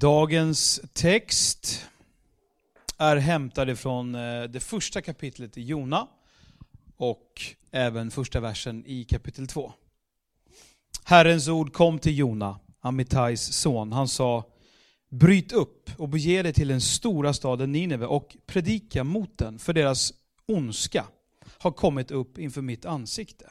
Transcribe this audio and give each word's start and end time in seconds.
Dagens 0.00 0.80
text 0.92 1.86
är 2.98 3.16
hämtad 3.16 3.70
ifrån 3.70 4.14
eh, 4.14 4.42
det 4.42 4.60
första 4.60 5.00
kapitlet 5.02 5.58
i 5.58 5.62
Jona 5.62 6.08
och 6.96 7.42
även 7.70 8.10
första 8.10 8.40
versen 8.40 8.84
i 8.86 9.04
kapitel 9.04 9.46
2. 9.46 9.72
Herrens 11.04 11.48
ord 11.48 11.72
kom 11.72 11.98
till 11.98 12.18
Jona, 12.18 12.58
Amittais 12.80 13.52
son. 13.52 13.92
Han 13.92 14.08
sa 14.08 14.44
Bryt 15.08 15.52
upp 15.52 15.90
och 15.96 16.08
bege 16.08 16.42
dig 16.42 16.52
till 16.52 16.68
den 16.68 16.80
stora 16.80 17.32
staden 17.32 17.72
Nineve 17.72 18.06
och 18.06 18.36
predika 18.46 19.04
mot 19.04 19.38
den, 19.38 19.58
för 19.58 19.72
deras 19.72 20.12
ondska 20.46 21.06
har 21.58 21.70
kommit 21.70 22.10
upp 22.10 22.38
inför 22.38 22.62
mitt 22.62 22.84
ansikte. 22.84 23.50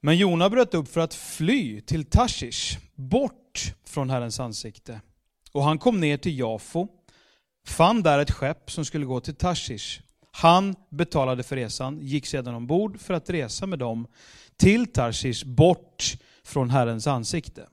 Men 0.00 0.16
Jona 0.16 0.50
bröt 0.50 0.74
upp 0.74 0.88
för 0.88 1.00
att 1.00 1.14
fly 1.14 1.80
till 1.80 2.04
Tashish, 2.04 2.78
bort 2.94 3.74
från 3.84 4.10
Herrens 4.10 4.40
ansikte. 4.40 5.00
Och 5.56 5.64
han 5.64 5.78
kom 5.78 6.00
ner 6.00 6.16
till 6.16 6.38
Jafo, 6.38 6.88
fann 7.66 8.02
där 8.02 8.18
ett 8.18 8.30
skepp 8.30 8.70
som 8.70 8.84
skulle 8.84 9.06
gå 9.06 9.20
till 9.20 9.34
Tarshish. 9.34 10.00
Han 10.32 10.74
betalade 10.90 11.42
för 11.42 11.56
resan, 11.56 11.98
gick 12.00 12.26
sedan 12.26 12.54
ombord 12.54 13.00
för 13.00 13.14
att 13.14 13.30
resa 13.30 13.66
med 13.66 13.78
dem 13.78 14.06
till 14.56 14.92
Tarshish, 14.92 15.44
bort 15.44 16.16
från 16.44 16.70
Herrens 16.70 17.06
ansikte. 17.06 17.66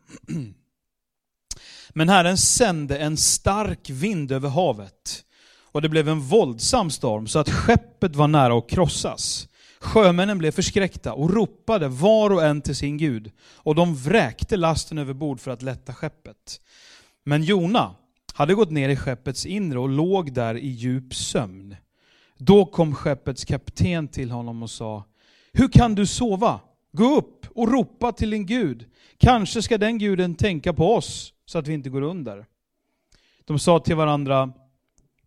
Men 1.89 2.09
Herren 2.09 2.38
sände 2.38 2.97
en 2.97 3.17
stark 3.17 3.89
vind 3.89 4.31
över 4.31 4.49
havet, 4.49 5.25
och 5.71 5.81
det 5.81 5.89
blev 5.89 6.09
en 6.09 6.19
våldsam 6.19 6.89
storm 6.89 7.27
så 7.27 7.39
att 7.39 7.49
skeppet 7.49 8.15
var 8.15 8.27
nära 8.27 8.57
att 8.57 8.69
krossas. 8.69 9.47
Sjömännen 9.79 10.38
blev 10.38 10.52
förskräckta 10.52 11.13
och 11.13 11.33
ropade 11.33 11.88
var 11.88 12.29
och 12.29 12.43
en 12.43 12.61
till 12.61 12.75
sin 12.75 12.97
Gud, 12.97 13.31
och 13.53 13.75
de 13.75 13.95
vräkte 13.95 14.57
lasten 14.57 14.97
över 14.97 15.13
bord 15.13 15.39
för 15.39 15.52
att 15.52 15.61
lätta 15.61 15.93
skeppet. 15.93 16.59
Men 17.23 17.43
Jona 17.43 17.95
hade 18.33 18.53
gått 18.53 18.71
ner 18.71 18.89
i 18.89 18.95
skeppets 18.95 19.45
inre 19.45 19.79
och 19.79 19.89
låg 19.89 20.33
där 20.33 20.55
i 20.55 20.67
djup 20.67 21.15
sömn. 21.15 21.75
Då 22.38 22.65
kom 22.65 22.95
skeppets 22.95 23.45
kapten 23.45 24.07
till 24.07 24.31
honom 24.31 24.63
och 24.63 24.69
sa, 24.69 25.03
Hur 25.53 25.67
kan 25.67 25.95
du 25.95 26.05
sova? 26.05 26.59
Gå 26.91 27.17
upp 27.17 27.45
och 27.55 27.71
ropa 27.71 28.11
till 28.11 28.30
din 28.30 28.45
Gud. 28.45 28.85
Kanske 29.17 29.61
ska 29.61 29.77
den 29.77 29.97
guden 29.97 30.35
tänka 30.35 30.73
på 30.73 30.95
oss 30.95 31.33
så 31.45 31.59
att 31.59 31.67
vi 31.67 31.73
inte 31.73 31.89
går 31.89 32.02
under. 32.02 32.45
De 33.45 33.59
sa 33.59 33.80
till 33.80 33.95
varandra, 33.95 34.53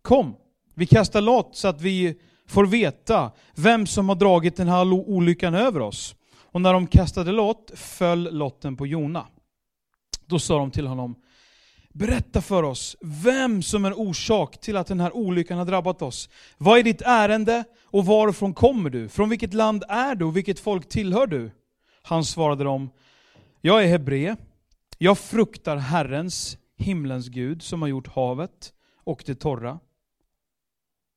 Kom, 0.01 0.35
vi 0.73 0.85
kastar 0.85 1.21
lott 1.21 1.55
så 1.55 1.67
att 1.67 1.81
vi 1.81 2.19
får 2.47 2.65
veta 2.65 3.31
vem 3.55 3.87
som 3.87 4.09
har 4.09 4.15
dragit 4.15 4.55
den 4.55 4.67
här 4.67 4.93
olyckan 4.93 5.55
över 5.55 5.79
oss. 5.79 6.15
Och 6.51 6.61
när 6.61 6.73
de 6.73 6.87
kastade 6.87 7.31
lott 7.31 7.71
föll 7.75 8.37
lotten 8.37 8.77
på 8.77 8.87
Jona. 8.87 9.27
Då 10.25 10.39
sa 10.39 10.57
de 10.57 10.71
till 10.71 10.87
honom, 10.87 11.15
Berätta 11.97 12.41
för 12.41 12.63
oss 12.63 12.97
vem 13.01 13.61
som 13.61 13.85
är 13.85 13.99
orsak 13.99 14.61
till 14.61 14.77
att 14.77 14.87
den 14.87 14.99
här 14.99 15.15
olyckan 15.15 15.57
har 15.57 15.65
drabbat 15.65 16.01
oss. 16.01 16.29
Vad 16.57 16.79
är 16.79 16.83
ditt 16.83 17.01
ärende 17.01 17.63
och 17.83 18.05
varifrån 18.05 18.53
kommer 18.53 18.89
du? 18.89 19.09
Från 19.09 19.29
vilket 19.29 19.53
land 19.53 19.83
är 19.89 20.15
du 20.15 20.25
och 20.25 20.37
vilket 20.37 20.59
folk 20.59 20.89
tillhör 20.89 21.27
du? 21.27 21.51
Han 22.01 22.25
svarade 22.25 22.63
dem, 22.63 22.89
jag 23.61 23.83
är 23.83 23.87
hebre. 23.87 24.35
Jag 24.97 25.17
fruktar 25.17 25.77
Herrens, 25.77 26.57
himlens 26.75 27.27
Gud, 27.27 27.61
som 27.61 27.81
har 27.81 27.89
gjort 27.89 28.07
havet 28.07 28.73
och 29.03 29.23
det 29.25 29.35
torra. 29.35 29.79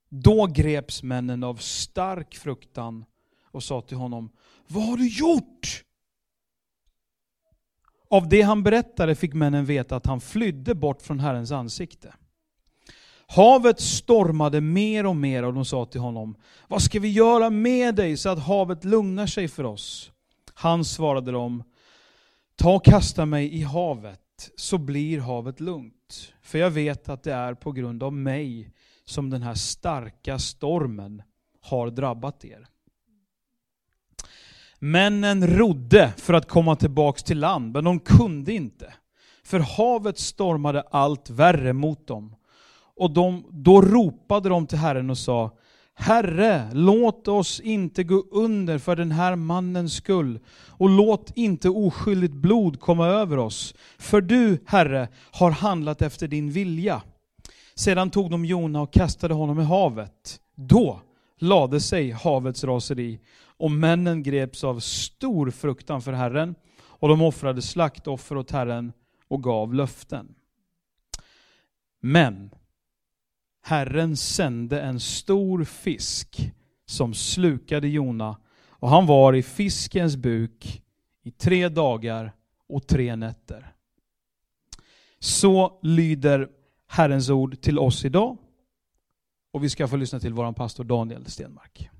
Då 0.08 0.46
greps 0.46 1.02
männen 1.02 1.44
av 1.44 1.54
stark 1.56 2.34
fruktan 2.34 3.04
och 3.50 3.62
sa 3.62 3.80
till 3.80 3.96
honom, 3.96 4.30
vad 4.66 4.84
har 4.84 4.96
du 4.96 5.08
gjort? 5.08 5.84
Av 8.10 8.28
det 8.28 8.42
han 8.42 8.62
berättade 8.62 9.14
fick 9.14 9.34
männen 9.34 9.64
veta 9.64 9.96
att 9.96 10.06
han 10.06 10.20
flydde 10.20 10.74
bort 10.74 11.02
från 11.02 11.20
Herrens 11.20 11.52
ansikte. 11.52 12.14
Havet 13.26 13.80
stormade 13.80 14.60
mer 14.60 15.06
och 15.06 15.16
mer 15.16 15.42
och 15.42 15.54
de 15.54 15.64
sa 15.64 15.84
till 15.84 16.00
honom, 16.00 16.36
vad 16.68 16.82
ska 16.82 17.00
vi 17.00 17.08
göra 17.08 17.50
med 17.50 17.94
dig 17.94 18.16
så 18.16 18.28
att 18.28 18.38
havet 18.38 18.84
lugnar 18.84 19.26
sig 19.26 19.48
för 19.48 19.64
oss? 19.64 20.12
Han 20.54 20.84
svarade 20.84 21.32
dem, 21.32 21.62
ta 22.56 22.74
och 22.74 22.84
kasta 22.84 23.26
mig 23.26 23.54
i 23.54 23.62
havet 23.62 24.50
så 24.56 24.78
blir 24.78 25.20
havet 25.20 25.60
lugnt. 25.60 26.32
För 26.42 26.58
jag 26.58 26.70
vet 26.70 27.08
att 27.08 27.22
det 27.22 27.32
är 27.32 27.54
på 27.54 27.72
grund 27.72 28.02
av 28.02 28.12
mig 28.12 28.72
som 29.04 29.30
den 29.30 29.42
här 29.42 29.54
starka 29.54 30.38
stormen 30.38 31.22
har 31.60 31.90
drabbat 31.90 32.44
er. 32.44 32.66
Männen 34.82 35.46
rodde 35.46 36.12
för 36.16 36.34
att 36.34 36.48
komma 36.48 36.76
tillbaks 36.76 37.22
till 37.22 37.38
land, 37.38 37.72
men 37.72 37.84
de 37.84 38.00
kunde 38.00 38.52
inte. 38.52 38.94
För 39.44 39.58
havet 39.58 40.18
stormade 40.18 40.80
allt 40.90 41.30
värre 41.30 41.72
mot 41.72 42.06
dem. 42.06 42.34
Och 42.96 43.10
de, 43.10 43.44
då 43.50 43.82
ropade 43.82 44.48
de 44.48 44.66
till 44.66 44.78
Herren 44.78 45.10
och 45.10 45.18
sa, 45.18 45.50
Herre, 45.94 46.70
låt 46.72 47.28
oss 47.28 47.60
inte 47.60 48.04
gå 48.04 48.24
under 48.30 48.78
för 48.78 48.96
den 48.96 49.12
här 49.12 49.36
mannens 49.36 49.94
skull, 49.94 50.40
och 50.68 50.88
låt 50.88 51.32
inte 51.36 51.68
oskyldigt 51.68 52.34
blod 52.34 52.80
komma 52.80 53.06
över 53.06 53.38
oss. 53.38 53.74
För 53.98 54.20
du, 54.20 54.58
Herre, 54.66 55.08
har 55.30 55.50
handlat 55.50 56.02
efter 56.02 56.28
din 56.28 56.50
vilja. 56.50 57.02
Sedan 57.74 58.10
tog 58.10 58.30
de 58.30 58.44
Jona 58.44 58.80
och 58.80 58.92
kastade 58.92 59.34
honom 59.34 59.60
i 59.60 59.64
havet. 59.64 60.40
Då 60.54 61.00
lade 61.38 61.80
sig 61.80 62.10
havets 62.10 62.64
raseri, 62.64 63.20
och 63.60 63.70
männen 63.70 64.22
greps 64.22 64.64
av 64.64 64.80
stor 64.80 65.50
fruktan 65.50 66.02
för 66.02 66.12
Herren, 66.12 66.54
och 66.82 67.08
de 67.08 67.22
offrade 67.22 67.62
slaktoffer 67.62 68.36
åt 68.36 68.50
Herren 68.50 68.92
och 69.28 69.42
gav 69.42 69.74
löften. 69.74 70.34
Men 72.00 72.50
Herren 73.62 74.16
sände 74.16 74.80
en 74.80 75.00
stor 75.00 75.64
fisk 75.64 76.52
som 76.86 77.14
slukade 77.14 77.88
Jona, 77.88 78.36
och 78.68 78.88
han 78.88 79.06
var 79.06 79.32
i 79.32 79.42
fiskens 79.42 80.16
buk 80.16 80.82
i 81.22 81.30
tre 81.30 81.68
dagar 81.68 82.32
och 82.68 82.86
tre 82.86 83.16
nätter. 83.16 83.72
Så 85.18 85.80
lyder 85.82 86.48
Herrens 86.86 87.30
ord 87.30 87.60
till 87.60 87.78
oss 87.78 88.04
idag. 88.04 88.36
Och 89.52 89.64
vi 89.64 89.70
ska 89.70 89.88
få 89.88 89.96
lyssna 89.96 90.20
till 90.20 90.32
vår 90.32 90.52
pastor 90.52 90.84
Daniel 90.84 91.26
Stenmark. 91.26 91.90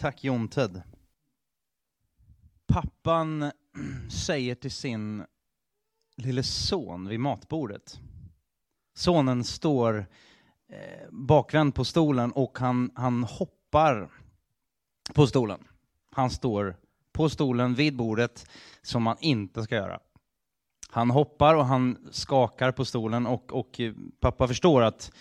Tack 0.00 0.24
Jonted. 0.24 0.82
Pappan 2.66 3.50
säger 4.26 4.54
till 4.54 4.70
sin 4.70 5.24
lille 6.16 6.42
son 6.42 7.08
vid 7.08 7.20
matbordet. 7.20 8.00
Sonen 8.94 9.44
står 9.44 10.06
eh, 10.68 11.08
bakvänd 11.10 11.74
på 11.74 11.84
stolen 11.84 12.32
och 12.32 12.58
han, 12.58 12.90
han 12.94 13.24
hoppar 13.24 14.10
på 15.14 15.26
stolen. 15.26 15.64
Han 16.10 16.30
står 16.30 16.76
på 17.12 17.28
stolen 17.28 17.74
vid 17.74 17.96
bordet 17.96 18.50
som 18.82 19.02
man 19.02 19.16
inte 19.20 19.62
ska 19.62 19.74
göra. 19.74 20.00
Han 20.90 21.10
hoppar 21.10 21.54
och 21.54 21.66
han 21.66 22.08
skakar 22.10 22.72
på 22.72 22.84
stolen 22.84 23.26
och, 23.26 23.52
och 23.52 23.80
eh, 23.80 23.94
pappa 24.20 24.48
förstår 24.48 24.82
att 24.82 25.12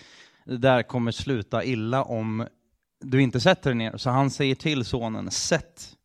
det 0.45 0.57
där 0.57 0.83
kommer 0.83 1.11
sluta 1.11 1.63
illa 1.63 2.03
om 2.03 2.47
du 2.99 3.21
inte 3.21 3.39
sätter 3.39 3.69
dig 3.69 3.77
ner. 3.77 3.97
Så 3.97 4.09
han 4.09 4.29
säger 4.29 4.55
till 4.55 4.85
sonen, 4.85 5.31
sätt 5.31 5.95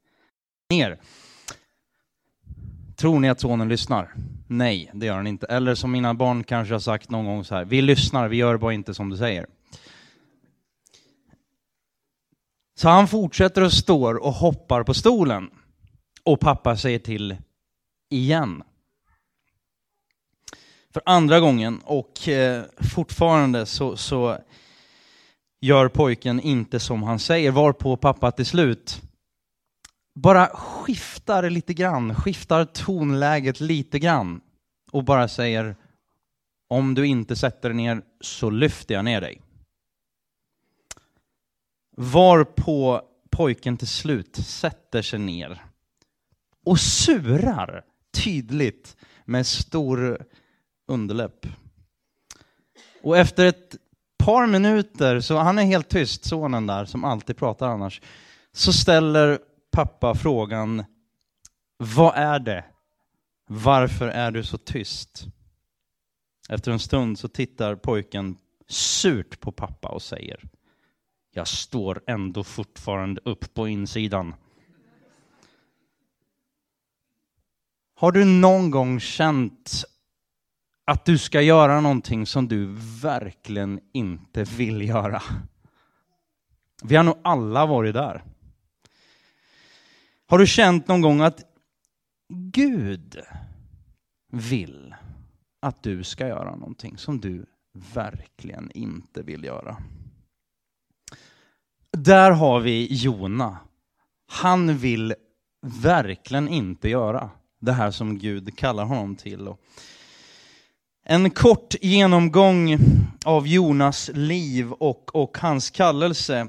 ner. 0.71 1.01
Tror 2.97 3.21
ni 3.21 3.29
att 3.29 3.41
sonen 3.41 3.69
lyssnar? 3.69 4.15
Nej, 4.47 4.91
det 4.95 5.07
gör 5.07 5.17
han 5.17 5.27
inte. 5.27 5.47
Eller 5.47 5.75
som 5.75 5.93
mina 5.93 6.15
barn 6.15 6.45
kanske 6.45 6.75
har 6.75 6.81
sagt 6.81 7.11
någon 7.11 7.27
gång 7.27 7.45
så 7.45 7.55
här, 7.55 7.65
vi 7.65 7.83
lyssnar, 7.83 8.29
vi 8.29 8.37
gör 8.37 8.57
bara 8.57 8.73
inte 8.73 8.95
som 8.95 9.11
du 9.11 9.17
säger. 9.17 9.47
Så 12.75 12.89
han 12.89 13.09
fortsätter 13.09 13.63
och 13.63 13.73
står 13.73 14.15
och 14.15 14.33
hoppar 14.33 14.83
på 14.83 14.95
stolen. 14.95 15.51
Och 16.25 16.41
pappa 16.41 16.77
säger 16.77 16.99
till 16.99 17.37
igen. 18.11 18.63
För 20.93 21.03
andra 21.07 21.41
gången 21.41 21.81
och 21.85 22.29
eh, 22.29 22.65
fortfarande 22.95 23.67
så, 23.67 23.97
så 23.97 24.39
gör 25.63 25.89
pojken 25.89 26.41
inte 26.41 26.81
som 26.81 27.03
han 27.03 27.19
säger, 27.19 27.51
varpå 27.51 27.97
pappa 27.97 28.31
till 28.31 28.47
slut 28.47 29.03
bara 30.15 30.47
skiftar 30.47 31.51
lite 31.51 31.75
grann, 31.75 32.15
skiftar 32.15 32.65
tonläget 32.65 33.61
lite 33.61 33.99
grann 33.99 34.41
och 34.93 35.05
bara 35.05 35.29
säger 35.29 35.77
om 36.69 36.95
du 36.95 37.07
inte 37.07 37.37
sätter 37.37 37.69
dig 37.69 37.77
ner 37.77 38.03
så 38.21 38.51
lyfter 38.51 38.95
jag 38.95 39.05
ner 39.05 39.21
dig. 39.21 39.41
Varpå 41.97 43.03
pojken 43.31 43.77
till 43.77 43.89
slut 43.89 44.37
sätter 44.37 45.03
sig 45.03 45.19
ner 45.19 45.65
och 46.65 46.81
surar 46.81 47.85
tydligt 48.25 48.97
med 49.25 49.47
stor 49.47 50.25
underläpp. 50.87 51.47
Och 53.03 53.19
efter 53.19 53.47
ett 53.47 53.77
par 54.25 54.47
minuter, 54.47 55.21
så 55.21 55.39
han 55.39 55.59
är 55.59 55.65
helt 55.65 55.89
tyst, 55.89 56.25
sonen 56.25 56.67
där, 56.67 56.85
som 56.85 57.05
alltid 57.05 57.37
pratar 57.37 57.69
annars, 57.69 58.01
så 58.53 58.73
ställer 58.73 59.39
pappa 59.71 60.15
frågan, 60.15 60.85
vad 61.77 62.15
är 62.17 62.39
det? 62.39 62.65
Varför 63.47 64.09
är 64.09 64.31
du 64.31 64.45
så 64.45 64.59
tyst? 64.59 65.25
Efter 66.49 66.73
en 66.73 66.79
stund 66.79 67.19
så 67.19 67.29
tittar 67.29 67.77
pojken 67.77 68.37
surt 68.69 69.41
på 69.41 69.53
pappa 69.53 69.89
och 69.89 70.03
säger 70.03 70.41
Jag 71.31 71.49
står 71.49 72.03
ändå 72.07 72.45
fortfarande 72.45 73.21
upp 73.25 73.55
på 73.55 73.69
insidan. 73.69 74.35
Har 77.95 78.13
du 78.13 78.25
någon 78.25 78.71
gång 78.71 79.01
känt 79.01 79.85
att 80.85 81.05
du 81.05 81.19
ska 81.19 81.41
göra 81.41 81.81
någonting 81.81 82.27
som 82.27 82.49
du 82.49 82.67
verkligen 83.03 83.81
inte 83.93 84.45
vill 84.45 84.89
göra? 84.89 85.23
Vi 86.83 86.97
har 86.97 87.05
nog 87.05 87.19
alla 87.25 87.67
varit 87.67 87.95
där. 87.95 88.25
Har 90.27 90.39
du 90.39 90.47
känt 90.47 90.89
någon 90.89 91.01
gång 91.01 91.21
att 91.21 91.41
Gud 92.29 93.21
vill 94.33 94.95
att 95.61 95.83
du 95.83 96.05
ska 96.05 96.27
göra 96.27 96.57
någonting 96.57 96.99
som 96.99 97.21
du 97.21 97.47
verkligen 97.95 98.71
inte 98.75 99.23
vill 99.23 99.45
göra? 99.45 99.77
Där 101.91 102.31
har 102.31 102.61
vi 102.61 102.89
Jona. 102.91 103.59
Han 104.27 104.77
vill 104.77 105.15
verkligen 105.83 106.49
inte 106.49 106.89
göra 106.89 107.31
det 107.61 107.73
här 107.73 107.91
som 107.91 108.19
Gud 108.19 108.59
kallar 108.59 108.85
honom 108.85 109.17
till. 109.17 109.55
En 111.05 111.31
kort 111.31 111.75
genomgång 111.81 112.79
av 113.25 113.47
Jonas 113.47 114.11
liv 114.15 114.73
och, 114.73 115.17
och 115.17 115.39
hans 115.39 115.71
kallelse. 115.71 116.47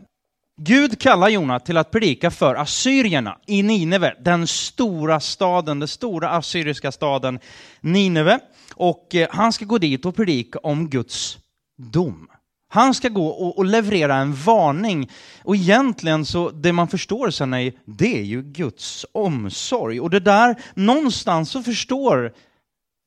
Gud 0.61 0.99
kallar 0.99 1.29
Jona 1.29 1.59
till 1.59 1.77
att 1.77 1.91
predika 1.91 2.31
för 2.31 2.55
assyrierna 2.55 3.37
i 3.47 3.63
Nineve, 3.63 4.15
den 4.19 4.47
stora 4.47 5.19
staden, 5.19 5.79
den 5.79 5.87
stora 5.87 6.29
assyriska 6.29 6.91
staden 6.91 7.39
Nineve. 7.81 8.39
Och 8.75 9.15
eh, 9.15 9.27
han 9.31 9.53
ska 9.53 9.65
gå 9.65 9.77
dit 9.77 10.05
och 10.05 10.15
predika 10.15 10.59
om 10.59 10.89
Guds 10.89 11.37
dom. 11.77 12.27
Han 12.69 12.93
ska 12.93 13.09
gå 13.09 13.27
och, 13.27 13.57
och, 13.57 13.65
leverera 13.65 14.15
en 14.15 14.33
varning. 14.33 15.11
Och 15.43 15.55
egentligen 15.55 16.25
så, 16.25 16.49
det 16.49 16.73
man 16.73 16.87
förstår 16.87 17.29
sen 17.29 17.53
är, 17.53 17.73
det 17.85 18.19
är 18.19 18.23
ju 18.23 18.41
Guds 18.41 19.05
omsorg. 19.11 19.99
Och 19.99 20.09
det 20.09 20.19
där, 20.19 20.55
någonstans 20.73 21.51
så 21.51 21.63
förstår 21.63 22.33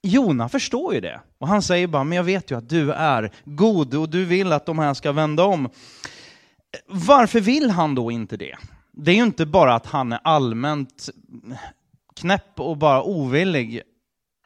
Jona 0.07 0.49
förstår 0.49 0.95
ju 0.95 1.01
det. 1.01 1.21
Och 1.39 1.49
han 1.49 1.63
säger 1.63 1.87
bara, 1.87 2.05
men 2.05 2.17
jag 2.17 2.25
vet 2.25 2.51
ju 2.51 2.59
att 2.59 2.69
du 2.69 2.93
är 2.93 3.33
god 3.45 3.95
och 3.95 4.09
du 4.09 4.25
vill 4.25 4.53
att 4.53 4.67
de 4.67 4.79
här 4.79 4.95
ska 4.95 5.13
vända 5.13 5.45
om. 5.45 5.69
Varför 6.87 7.41
vill 7.41 7.71
han 7.71 7.95
då 7.95 8.11
inte 8.11 8.37
det? 8.37 8.57
Det 8.93 9.11
är 9.11 9.15
ju 9.15 9.23
inte 9.23 9.47
bara 9.47 9.75
att 9.75 9.87
han 9.87 10.13
är 10.13 10.21
allmänt 10.25 11.09
knäpp 12.17 12.61
och 12.61 12.77
bara 12.77 13.03
ovillig. 13.03 13.83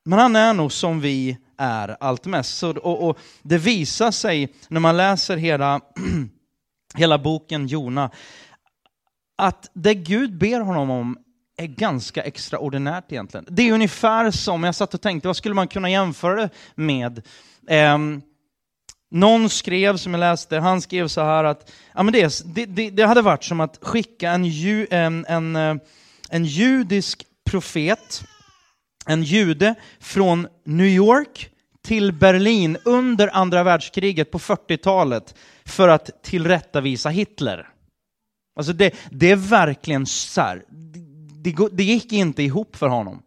Men 0.05 0.19
han 0.19 0.37
är 0.37 0.55
nog 0.55 0.73
som 0.73 1.01
vi 1.01 1.39
är 1.59 1.97
allt 2.01 2.27
mest. 2.27 2.59
Så, 2.59 2.71
och, 2.71 3.09
och 3.09 3.19
det 3.43 3.59
visar 3.59 4.11
sig 4.11 4.55
när 4.69 4.81
man 4.81 4.97
läser 4.97 5.37
hela, 5.37 5.81
hela 6.95 7.19
boken 7.19 7.67
Jona, 7.67 8.11
att 9.39 9.71
det 9.75 9.95
Gud 9.95 10.39
ber 10.39 10.61
honom 10.61 10.91
om 10.91 11.19
är 11.63 11.67
ganska 11.67 12.23
extraordinärt 12.23 13.13
egentligen. 13.13 13.47
Det 13.49 13.69
är 13.69 13.73
ungefär 13.73 14.31
som, 14.31 14.65
jag 14.65 14.75
satt 14.75 14.95
och 14.95 15.01
tänkte, 15.01 15.29
vad 15.29 15.37
skulle 15.37 15.55
man 15.55 15.69
kunna 15.69 15.91
jämföra 15.91 16.35
det 16.35 16.51
med? 16.75 17.23
Um, 17.95 18.23
någon 19.11 19.51
skrev, 19.51 19.97
som 19.97 20.15
jag 20.15 20.21
läste, 20.21 20.59
han 20.59 20.81
skrev 20.81 21.09
så 21.09 21.21
här 21.21 21.45
att 21.45 21.73
ja, 21.95 22.03
men 22.03 22.13
det, 22.13 22.43
det, 22.67 22.91
det 22.91 23.07
hade 23.07 23.23
varit 23.23 23.45
som 23.45 23.61
att 23.61 23.79
skicka 23.83 24.31
en, 24.31 24.45
ju, 24.45 24.87
en, 24.91 25.27
en, 25.29 25.57
eh, 25.57 25.75
en 26.31 26.45
judisk 26.45 27.27
profet, 27.51 28.23
en 29.07 29.23
jude 29.23 29.75
från 30.01 30.49
New 30.65 30.87
York 30.87 31.51
till 31.83 32.13
Berlin 32.13 32.77
under 32.85 33.37
andra 33.37 33.63
världskriget 33.63 34.31
på 34.31 34.39
40-talet 34.39 35.35
för 35.65 35.89
att 35.89 36.23
tillrättavisa 36.23 37.09
Hitler. 37.09 37.69
Alltså 38.57 38.73
det, 38.73 38.95
det 39.11 39.31
är 39.31 39.37
verkligen 39.37 40.07
så 40.07 40.41
här, 40.41 40.63
det, 41.43 41.57
det 41.73 41.85
gick 41.85 42.13
inte 42.13 42.43
ihop 42.43 42.77
för 42.77 42.89
honom. 42.89 43.23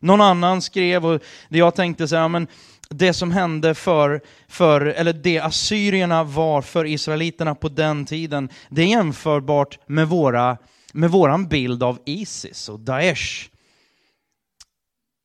Någon 0.00 0.20
annan 0.20 0.62
skrev, 0.62 1.06
och 1.06 1.22
det 1.48 1.58
jag 1.58 1.74
tänkte 1.74 2.08
så 2.08 2.16
här, 2.16 2.28
men 2.28 2.46
det 2.90 3.12
som 3.12 3.30
hände 3.30 3.74
för, 3.74 4.20
för, 4.48 4.80
eller 4.80 5.12
det 5.12 5.38
assyrierna 5.38 6.24
var 6.24 6.62
för 6.62 6.84
israeliterna 6.84 7.54
på 7.54 7.68
den 7.68 8.06
tiden, 8.06 8.48
det 8.68 8.82
är 8.82 8.86
jämförbart 8.86 9.78
med, 9.86 10.08
våra, 10.08 10.56
med 10.92 11.10
våran 11.10 11.48
bild 11.48 11.82
av 11.82 11.98
Isis 12.04 12.68
och 12.68 12.80
Daesh. 12.80 13.48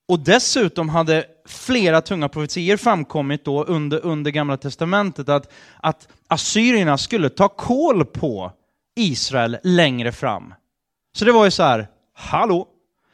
Och 0.07 0.19
dessutom 0.19 0.89
hade 0.89 1.25
flera 1.45 2.01
tunga 2.01 2.29
profetier 2.29 2.77
framkommit 2.77 3.45
då 3.45 3.63
under, 3.63 4.05
under 4.05 4.31
Gamla 4.31 4.57
Testamentet 4.57 5.29
att, 5.29 5.51
att 5.77 6.07
assyrierna 6.27 6.97
skulle 6.97 7.29
ta 7.29 7.47
koll 7.47 8.05
på 8.05 8.51
Israel 8.95 9.57
längre 9.63 10.11
fram. 10.11 10.53
Så 11.17 11.25
det 11.25 11.31
var 11.31 11.45
ju 11.45 11.51
så 11.51 11.63
här, 11.63 11.87
hallå, 12.13 12.67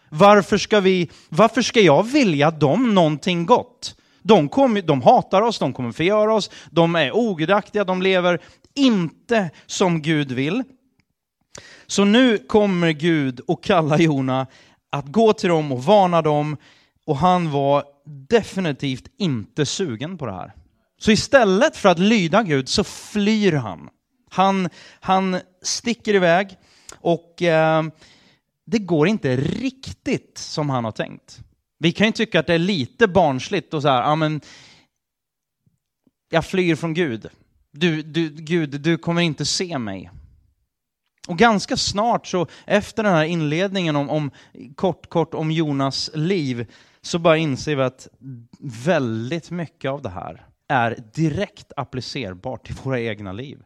varför 0.09 0.57
ska, 0.57 0.79
vi, 0.79 1.09
varför 1.29 1.61
ska 1.61 1.79
jag 1.79 2.03
vilja 2.03 2.51
dem 2.51 2.95
någonting 2.95 3.45
gott? 3.45 3.95
De, 4.21 4.49
kom, 4.49 4.81
de 4.85 5.01
hatar 5.01 5.41
oss, 5.41 5.59
de 5.59 5.73
kommer 5.73 5.91
förgöra 5.91 6.33
oss, 6.33 6.49
de 6.71 6.95
är 6.95 7.15
ogudaktiga, 7.15 7.83
de 7.83 8.01
lever 8.01 8.39
inte 8.75 9.49
som 9.65 10.01
Gud 10.01 10.31
vill. 10.31 10.63
Så 11.87 12.05
nu 12.05 12.37
kommer 12.37 12.91
Gud 12.91 13.39
och 13.39 13.63
kallar 13.63 13.97
Jona 13.97 14.47
att 14.89 15.05
gå 15.05 15.33
till 15.33 15.49
dem 15.49 15.71
och 15.71 15.83
varna 15.83 16.21
dem 16.21 16.57
och 17.05 17.17
han 17.17 17.51
var 17.51 17.83
definitivt 18.29 19.05
inte 19.17 19.65
sugen 19.65 20.17
på 20.17 20.25
det 20.25 20.31
här. 20.31 20.53
Så 20.99 21.11
istället 21.11 21.77
för 21.77 21.89
att 21.89 21.99
lyda 21.99 22.43
Gud 22.43 22.69
så 22.69 22.83
flyr 22.83 23.53
han. 23.53 23.89
Han, 24.29 24.69
han 24.99 25.39
sticker 25.61 26.15
iväg 26.15 26.57
och 27.01 27.41
eh, 27.41 27.83
det 28.69 28.79
går 28.79 29.07
inte 29.07 29.35
riktigt 29.35 30.37
som 30.37 30.69
han 30.69 30.83
har 30.83 30.91
tänkt. 30.91 31.39
Vi 31.79 31.91
kan 31.91 32.07
ju 32.07 32.11
tycka 32.11 32.39
att 32.39 32.47
det 32.47 32.53
är 32.53 32.59
lite 32.59 33.07
barnsligt 33.07 33.73
och 33.73 33.81
så 33.81 33.87
här, 33.87 34.01
ja 34.01 34.15
men, 34.15 34.41
jag 36.29 36.45
flyr 36.45 36.75
från 36.75 36.93
Gud. 36.93 37.27
Du, 37.71 38.01
du, 38.01 38.29
Gud, 38.29 38.81
du 38.81 38.97
kommer 38.97 39.21
inte 39.21 39.45
se 39.45 39.77
mig. 39.77 40.11
Och 41.27 41.37
ganska 41.37 41.77
snart, 41.77 42.27
så 42.27 42.47
efter 42.65 43.03
den 43.03 43.13
här 43.13 43.25
inledningen 43.25 43.95
om, 43.95 44.09
om, 44.09 44.31
kort, 44.75 45.09
kort 45.09 45.33
om 45.33 45.51
Jonas 45.51 46.09
liv, 46.13 46.71
så 47.01 47.19
bara 47.19 47.37
inser 47.37 47.75
vi 47.75 47.81
att 47.81 48.07
väldigt 48.85 49.51
mycket 49.51 49.91
av 49.91 50.01
det 50.01 50.09
här 50.09 50.45
är 50.67 51.03
direkt 51.13 51.71
applicerbart 51.77 52.65
till 52.65 52.75
våra 52.83 52.99
egna 52.99 53.31
liv. 53.31 53.63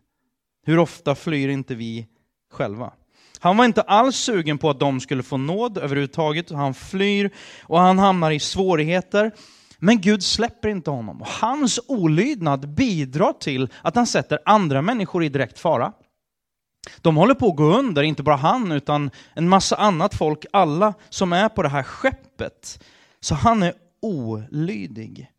Hur 0.66 0.80
ofta 0.80 1.16
flyr 1.16 1.50
inte 1.50 1.76
vi 1.76 2.08
själva? 2.52 2.94
Han 3.44 3.58
var 3.58 3.66
inte 3.66 3.82
alls 3.82 4.16
sugen 4.16 4.58
på 4.58 4.70
att 4.70 4.80
de 4.80 5.00
skulle 5.00 5.24
få 5.24 5.38
nåd 5.38 5.78
överhuvudtaget. 5.78 6.52
Han 6.52 6.74
flyr 6.74 7.32
och 7.62 7.80
han 7.80 8.00
hamnar 8.00 8.32
i 8.32 8.40
svårigheter. 8.40 9.32
Men 9.80 10.02
Gud 10.02 10.24
släpper 10.24 10.70
inte 10.70 10.92
honom. 10.92 11.22
Och 11.22 11.28
hans 11.28 11.80
olydnad 11.88 12.70
bidrar 12.70 13.34
till 13.34 13.70
att 13.82 13.96
han 13.96 14.08
sätter 14.08 14.40
andra 14.46 14.82
människor 14.82 15.24
i 15.24 15.30
direkt 15.30 15.60
fara. 15.60 15.94
De 17.02 17.16
håller 17.16 17.34
på 17.34 17.48
att 17.48 17.56
gå 17.56 17.64
under, 17.64 18.04
inte 18.04 18.24
bara 18.24 18.36
han, 18.36 18.72
utan 18.72 19.12
en 19.36 19.50
massa 19.50 19.76
annat 19.76 20.16
folk, 20.16 20.46
alla 20.54 20.94
som 21.10 21.34
är 21.34 21.50
på 21.50 21.64
det 21.64 21.70
här 21.70 21.84
skeppet. 21.84 22.84
Så 23.20 23.36
han 23.36 23.64
är 23.64 23.74
olydig. 24.02 25.32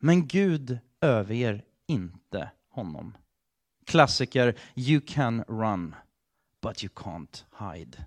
Men 0.00 0.26
Gud 0.26 0.78
överger 1.00 1.62
inte 1.88 2.50
honom. 2.70 3.16
Klassiker, 3.86 4.54
you 4.76 5.00
can 5.06 5.44
run 5.48 5.94
but 6.62 6.84
you 6.84 6.90
can't 6.94 7.44
hide. 7.58 8.04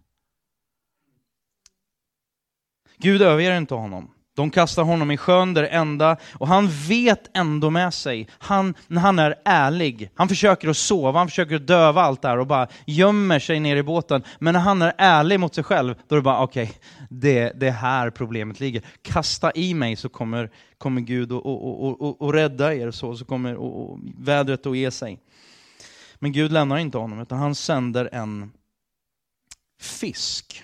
Gud 2.97 3.21
överger 3.21 3.57
inte 3.57 3.73
honom. 3.73 4.11
De 4.35 4.49
kastar 4.49 4.83
honom 4.83 5.11
i 5.11 5.17
sjön, 5.17 5.53
det 5.53 5.67
enda, 5.67 6.17
och 6.33 6.47
han 6.47 6.69
vet 6.87 7.37
ändå 7.37 7.69
med 7.69 7.93
sig, 7.93 8.27
han, 8.37 8.73
när 8.87 9.01
han 9.01 9.19
är 9.19 9.35
ärlig, 9.45 10.09
han 10.15 10.27
försöker 10.27 10.69
att 10.69 10.77
sova, 10.77 11.19
han 11.19 11.27
försöker 11.27 11.55
att 11.55 11.67
döva 11.67 12.01
allt 12.01 12.21
det 12.21 12.27
här 12.27 12.39
och 12.39 12.47
bara 12.47 12.67
gömmer 12.85 13.39
sig 13.39 13.59
ner 13.59 13.75
i 13.75 13.83
båten. 13.83 14.23
Men 14.39 14.53
när 14.53 14.61
han 14.61 14.81
är 14.81 14.93
ärlig 14.97 15.39
mot 15.39 15.55
sig 15.55 15.63
själv, 15.63 15.95
då 16.07 16.15
är 16.15 16.17
det 16.17 16.23
bara 16.23 16.43
okej, 16.43 16.63
okay, 16.63 16.75
det, 17.09 17.51
det 17.55 17.67
är 17.67 17.71
här 17.71 18.09
problemet 18.09 18.59
ligger. 18.59 18.81
Kasta 19.01 19.51
i 19.55 19.73
mig 19.73 19.95
så 19.95 20.09
kommer, 20.09 20.49
kommer 20.77 21.01
Gud 21.01 21.31
att 21.31 21.45
och, 21.45 21.83
och, 21.83 22.01
och, 22.01 22.21
och, 22.21 22.33
rädda 22.33 22.75
er, 22.75 22.91
så, 22.91 23.15
så 23.15 23.25
kommer 23.25 23.55
och, 23.55 23.99
vädret 24.17 24.65
att 24.65 24.77
ge 24.77 24.91
sig. 24.91 25.19
Men 26.19 26.31
Gud 26.31 26.51
lämnar 26.51 26.77
inte 26.77 26.97
honom, 26.97 27.19
utan 27.19 27.39
han 27.39 27.55
sänder 27.55 28.09
en 28.11 28.51
fisk. 29.81 30.63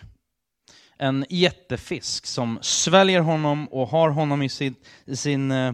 En 0.98 1.26
jättefisk 1.30 2.26
som 2.26 2.60
sväljer 2.62 3.22
honom 3.22 3.68
och 3.68 3.88
har 3.88 4.10
honom 4.10 4.42
i, 4.42 4.50
sitt, 4.50 4.88
i, 5.06 5.16
sin, 5.16 5.52
eh, 5.52 5.74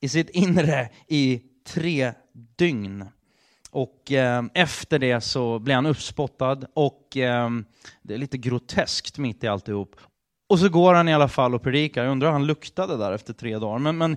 i 0.00 0.08
sitt 0.08 0.30
inre 0.30 0.88
i 1.08 1.42
tre 1.66 2.12
dygn. 2.56 3.04
Och 3.70 4.12
eh, 4.12 4.44
efter 4.54 4.98
det 4.98 5.20
så 5.20 5.58
blir 5.58 5.74
han 5.74 5.86
uppspottad 5.86 6.66
och 6.74 7.16
eh, 7.16 7.50
det 8.02 8.14
är 8.14 8.18
lite 8.18 8.38
groteskt 8.38 9.18
mitt 9.18 9.44
i 9.44 9.46
alltihop. 9.46 9.96
Och 10.48 10.58
så 10.58 10.68
går 10.68 10.94
han 10.94 11.08
i 11.08 11.14
alla 11.14 11.28
fall 11.28 11.54
och 11.54 11.62
predikar. 11.62 12.04
Jag 12.04 12.12
undrar 12.12 12.28
hur 12.28 12.32
han 12.32 12.46
luktade 12.46 12.96
där 12.96 13.12
efter 13.12 13.32
tre 13.32 13.58
dagar. 13.58 13.78
Men, 13.78 13.98
men 13.98 14.16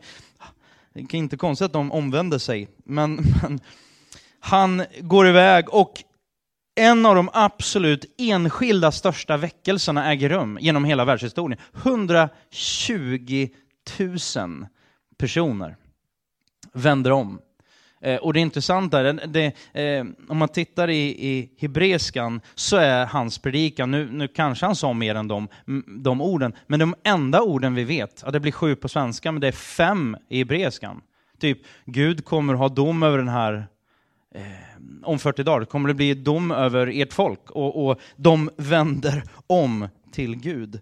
Det 0.94 1.00
är 1.00 1.16
inte 1.16 1.38
konstigt 1.38 1.66
att 1.66 1.74
de 1.74 1.92
omvände 1.92 2.40
sig. 2.40 2.68
Men, 2.78 3.16
men 3.42 3.60
han 4.46 4.84
går 5.00 5.28
iväg 5.28 5.74
och 5.74 6.04
en 6.76 7.06
av 7.06 7.16
de 7.16 7.30
absolut 7.34 8.06
enskilda 8.18 8.92
största 8.92 9.38
väckelserna 9.38 10.12
äger 10.12 10.30
rum 10.30 10.58
genom 10.62 10.86
hela 10.86 11.06
världshistorien. 11.06 11.60
120 11.84 13.48
000 14.00 14.68
personer 15.18 15.76
vänder 16.74 17.12
om. 17.12 17.40
Eh, 18.02 18.16
och 18.16 18.34
det 18.34 18.40
intressanta 18.40 19.00
är, 19.00 19.28
det, 19.28 19.46
eh, 19.82 20.06
om 20.30 20.38
man 20.38 20.50
tittar 20.50 20.90
i, 20.90 21.28
i 21.28 21.50
hebreiskan 21.60 22.42
så 22.56 22.78
är 22.78 23.06
hans 23.06 23.38
predikan, 23.38 23.92
nu, 23.92 24.10
nu 24.12 24.28
kanske 24.28 24.66
han 24.66 24.76
sa 24.76 24.94
mer 24.94 25.16
än 25.16 25.28
de, 25.28 25.48
de 26.04 26.22
orden, 26.22 26.54
men 26.68 26.80
de 26.80 26.96
enda 27.04 27.42
orden 27.42 27.76
vi 27.76 27.84
vet, 27.84 28.24
ja, 28.26 28.32
det 28.32 28.40
blir 28.40 28.52
sju 28.52 28.76
på 28.76 28.90
svenska, 28.90 29.32
men 29.32 29.42
det 29.42 29.48
är 29.48 29.52
fem 29.52 30.18
i 30.30 30.38
hebreiskan. 30.38 31.02
Typ, 31.40 31.60
Gud 31.86 32.26
kommer 32.26 32.54
ha 32.54 32.70
dom 32.70 33.04
över 33.04 33.18
den 33.18 33.28
här 33.28 33.68
eh, 34.36 34.42
om 35.04 35.20
40 35.20 35.44
dagar 35.44 35.66
kommer 35.66 35.88
det 35.88 35.94
bli 35.94 36.14
dom 36.14 36.52
över 36.52 37.02
ert 37.02 37.14
folk 37.14 37.52
och, 37.52 37.88
och 37.88 38.00
de 38.16 38.50
vänder 38.58 39.24
om 39.48 39.88
till 40.12 40.36
Gud. 40.36 40.82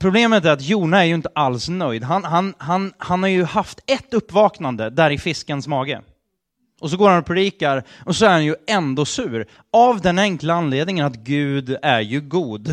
Problemet 0.00 0.44
är 0.44 0.50
att 0.50 0.62
Jona 0.62 1.00
är 1.00 1.04
ju 1.04 1.14
inte 1.14 1.30
alls 1.34 1.68
nöjd. 1.68 2.02
Han, 2.02 2.24
han, 2.24 2.54
han, 2.58 2.92
han 2.98 3.22
har 3.22 3.30
ju 3.30 3.44
haft 3.44 3.80
ett 3.86 4.14
uppvaknande 4.14 4.90
där 4.90 5.10
i 5.10 5.18
fiskens 5.18 5.66
mage. 5.66 6.02
Och 6.80 6.90
så 6.90 6.96
går 6.96 7.10
han 7.10 7.18
och 7.18 7.26
predikar 7.26 7.82
och 8.04 8.16
så 8.16 8.26
är 8.26 8.30
han 8.30 8.44
ju 8.44 8.54
ändå 8.66 9.04
sur. 9.04 9.46
Av 9.72 10.00
den 10.00 10.18
enkla 10.18 10.54
anledningen 10.54 11.06
att 11.06 11.16
Gud 11.16 11.76
är 11.82 12.00
ju 12.00 12.20
god. 12.20 12.72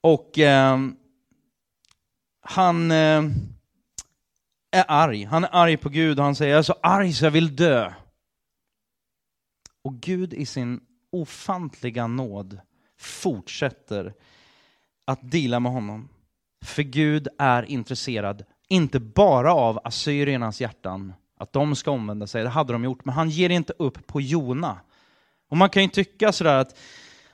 Och 0.00 0.38
eh, 0.38 0.78
han 2.42 2.90
eh, 2.90 3.22
är 4.72 4.84
arg. 4.88 5.24
Han 5.24 5.44
är 5.44 5.48
arg 5.52 5.76
på 5.76 5.88
Gud 5.88 6.18
och 6.18 6.24
han 6.24 6.34
säger 6.34 6.52
jag 6.52 6.58
är 6.58 6.62
så 6.62 6.74
arg 6.82 7.12
så 7.12 7.24
jag 7.24 7.30
vill 7.30 7.56
dö. 7.56 7.92
Och 9.84 9.94
Gud 9.94 10.34
i 10.34 10.46
sin 10.46 10.80
ofantliga 11.12 12.06
nåd 12.06 12.60
fortsätter 12.98 14.14
att 15.04 15.30
dela 15.30 15.60
med 15.60 15.72
honom. 15.72 16.08
För 16.64 16.82
Gud 16.82 17.28
är 17.38 17.62
intresserad, 17.62 18.44
inte 18.68 19.00
bara 19.00 19.54
av 19.54 19.80
assyriernas 19.84 20.60
hjärtan, 20.60 21.14
att 21.38 21.52
de 21.52 21.76
ska 21.76 21.90
omvända 21.90 22.26
sig, 22.26 22.42
det 22.42 22.48
hade 22.48 22.72
de 22.72 22.84
gjort, 22.84 23.04
men 23.04 23.14
han 23.14 23.30
ger 23.30 23.50
inte 23.50 23.72
upp 23.78 24.06
på 24.06 24.20
Jona. 24.20 24.80
Och 25.48 25.56
man 25.56 25.70
kan 25.70 25.82
ju 25.82 25.88
tycka 25.88 26.32
sådär 26.32 26.56
att 26.56 26.78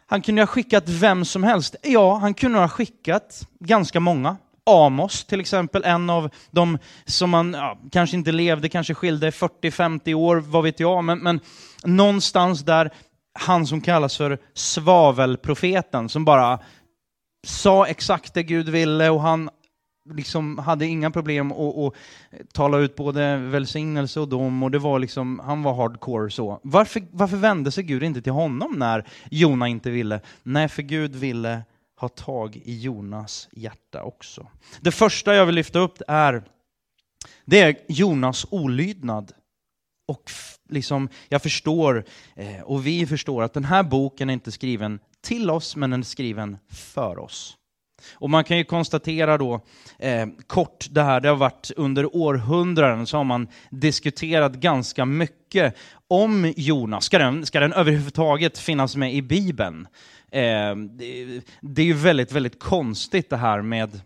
han 0.07 0.23
kunde 0.23 0.43
ha 0.43 0.47
skickat 0.47 0.89
vem 0.89 1.25
som 1.25 1.43
helst. 1.43 1.77
Ja, 1.83 2.17
han 2.17 2.35
kunde 2.35 2.59
ha 2.59 2.69
skickat 2.69 3.49
ganska 3.61 4.01
många. 4.01 4.37
Amos 4.69 5.25
till 5.25 5.41
exempel, 5.41 5.85
en 5.85 6.11
av 6.11 6.31
de 6.51 6.79
som 7.05 7.31
man 7.31 7.53
ja, 7.53 7.79
kanske 7.93 8.17
inte 8.17 8.33
levde, 8.33 8.69
kanske 8.69 8.95
skilde 8.95 9.31
40-50 9.31 10.15
år, 10.15 10.37
vad 10.37 10.65
vet 10.65 10.81
jag, 10.81 11.05
men, 11.05 11.19
men 11.19 11.41
någonstans 11.85 12.65
där 12.65 12.91
han 13.39 13.67
som 13.67 13.81
kallas 13.81 14.17
för 14.17 14.39
svavelprofeten, 14.55 16.09
som 16.09 16.25
bara 16.25 16.59
sa 17.47 17.87
exakt 17.87 18.35
det 18.35 18.43
Gud 18.43 18.69
ville 18.69 19.11
och 19.11 19.21
han 19.21 19.51
liksom 20.15 20.59
hade 20.59 20.87
inga 20.87 21.11
problem 21.11 21.53
att, 21.53 21.77
att 21.77 21.95
tala 22.53 22.79
ut 22.79 22.97
både 22.97 23.37
välsignelse 23.37 24.21
och 24.21 24.29
dom 24.29 24.63
och 24.63 24.71
det 24.71 24.79
var 24.79 24.99
liksom, 24.99 25.41
han 25.45 25.63
var 25.63 25.75
hardcore 25.75 26.31
så. 26.31 26.61
Varför, 26.63 27.03
varför 27.11 27.37
vände 27.37 27.71
sig 27.71 27.85
Gud 27.85 28.03
inte 28.03 28.23
till 28.23 28.33
honom 28.33 28.75
när 28.79 29.05
Jona 29.31 29.69
inte 29.69 29.91
ville? 29.91 30.21
Nej, 30.43 30.69
för 30.69 30.83
Gud 30.83 31.17
ville 31.17 31.63
ha 31.99 32.09
tag 32.09 32.57
i 32.57 32.81
Jonas 32.81 33.49
hjärta 33.53 34.03
också. 34.03 34.47
Det 34.81 34.93
första 34.93 35.35
jag 35.35 35.47
vill 35.47 35.55
lyfta 35.55 35.79
upp 35.79 36.03
är, 36.09 36.43
det 37.45 37.61
är 37.61 37.77
Jonas 37.89 38.47
olydnad. 38.51 39.33
Och 40.09 40.31
liksom, 40.69 41.09
jag 41.29 41.43
förstår, 41.43 42.05
eh, 42.37 42.61
och 42.61 42.87
vi 42.87 43.07
förstår, 43.07 43.43
att 43.43 43.53
den 43.53 43.65
här 43.65 43.83
boken 43.83 44.31
är 44.31 44.35
inte 44.35 44.53
skriven 44.53 45.01
till 45.21 45.51
oss, 45.51 45.77
men 45.77 45.91
den 45.91 46.01
är 46.01 46.05
skriven 46.05 46.59
för 46.71 47.19
oss. 47.19 47.59
Och 48.13 48.31
man 48.31 48.45
kan 48.45 48.59
ju 48.59 48.65
konstatera 48.65 49.39
då 49.39 49.61
eh, 49.99 50.27
kort 50.47 50.87
det 50.91 51.03
här, 51.03 51.21
det 51.21 51.29
har 51.29 51.37
varit 51.37 51.71
under 51.77 52.17
århundraden 52.17 53.07
så 53.07 53.17
har 53.17 53.25
man 53.25 53.49
diskuterat 53.71 54.53
ganska 54.53 55.05
mycket 55.05 55.75
om 56.09 56.53
Jonas. 56.57 57.05
Ska 57.05 57.19
den, 57.19 57.47
ska 57.47 57.61
den 57.61 57.73
överhuvudtaget 57.73 58.59
finnas 58.59 58.97
med 58.97 59.15
i 59.15 59.23
Bibeln? 59.23 59.89
Eh, 60.31 60.77
det, 60.77 61.41
det, 61.61 61.83
är 61.83 61.87
ju 61.87 61.93
väldigt, 61.93 62.33
väldigt 62.33 62.59
konstigt 62.59 63.31
det 63.31 63.37
här 63.37 63.63
med 63.63 64.01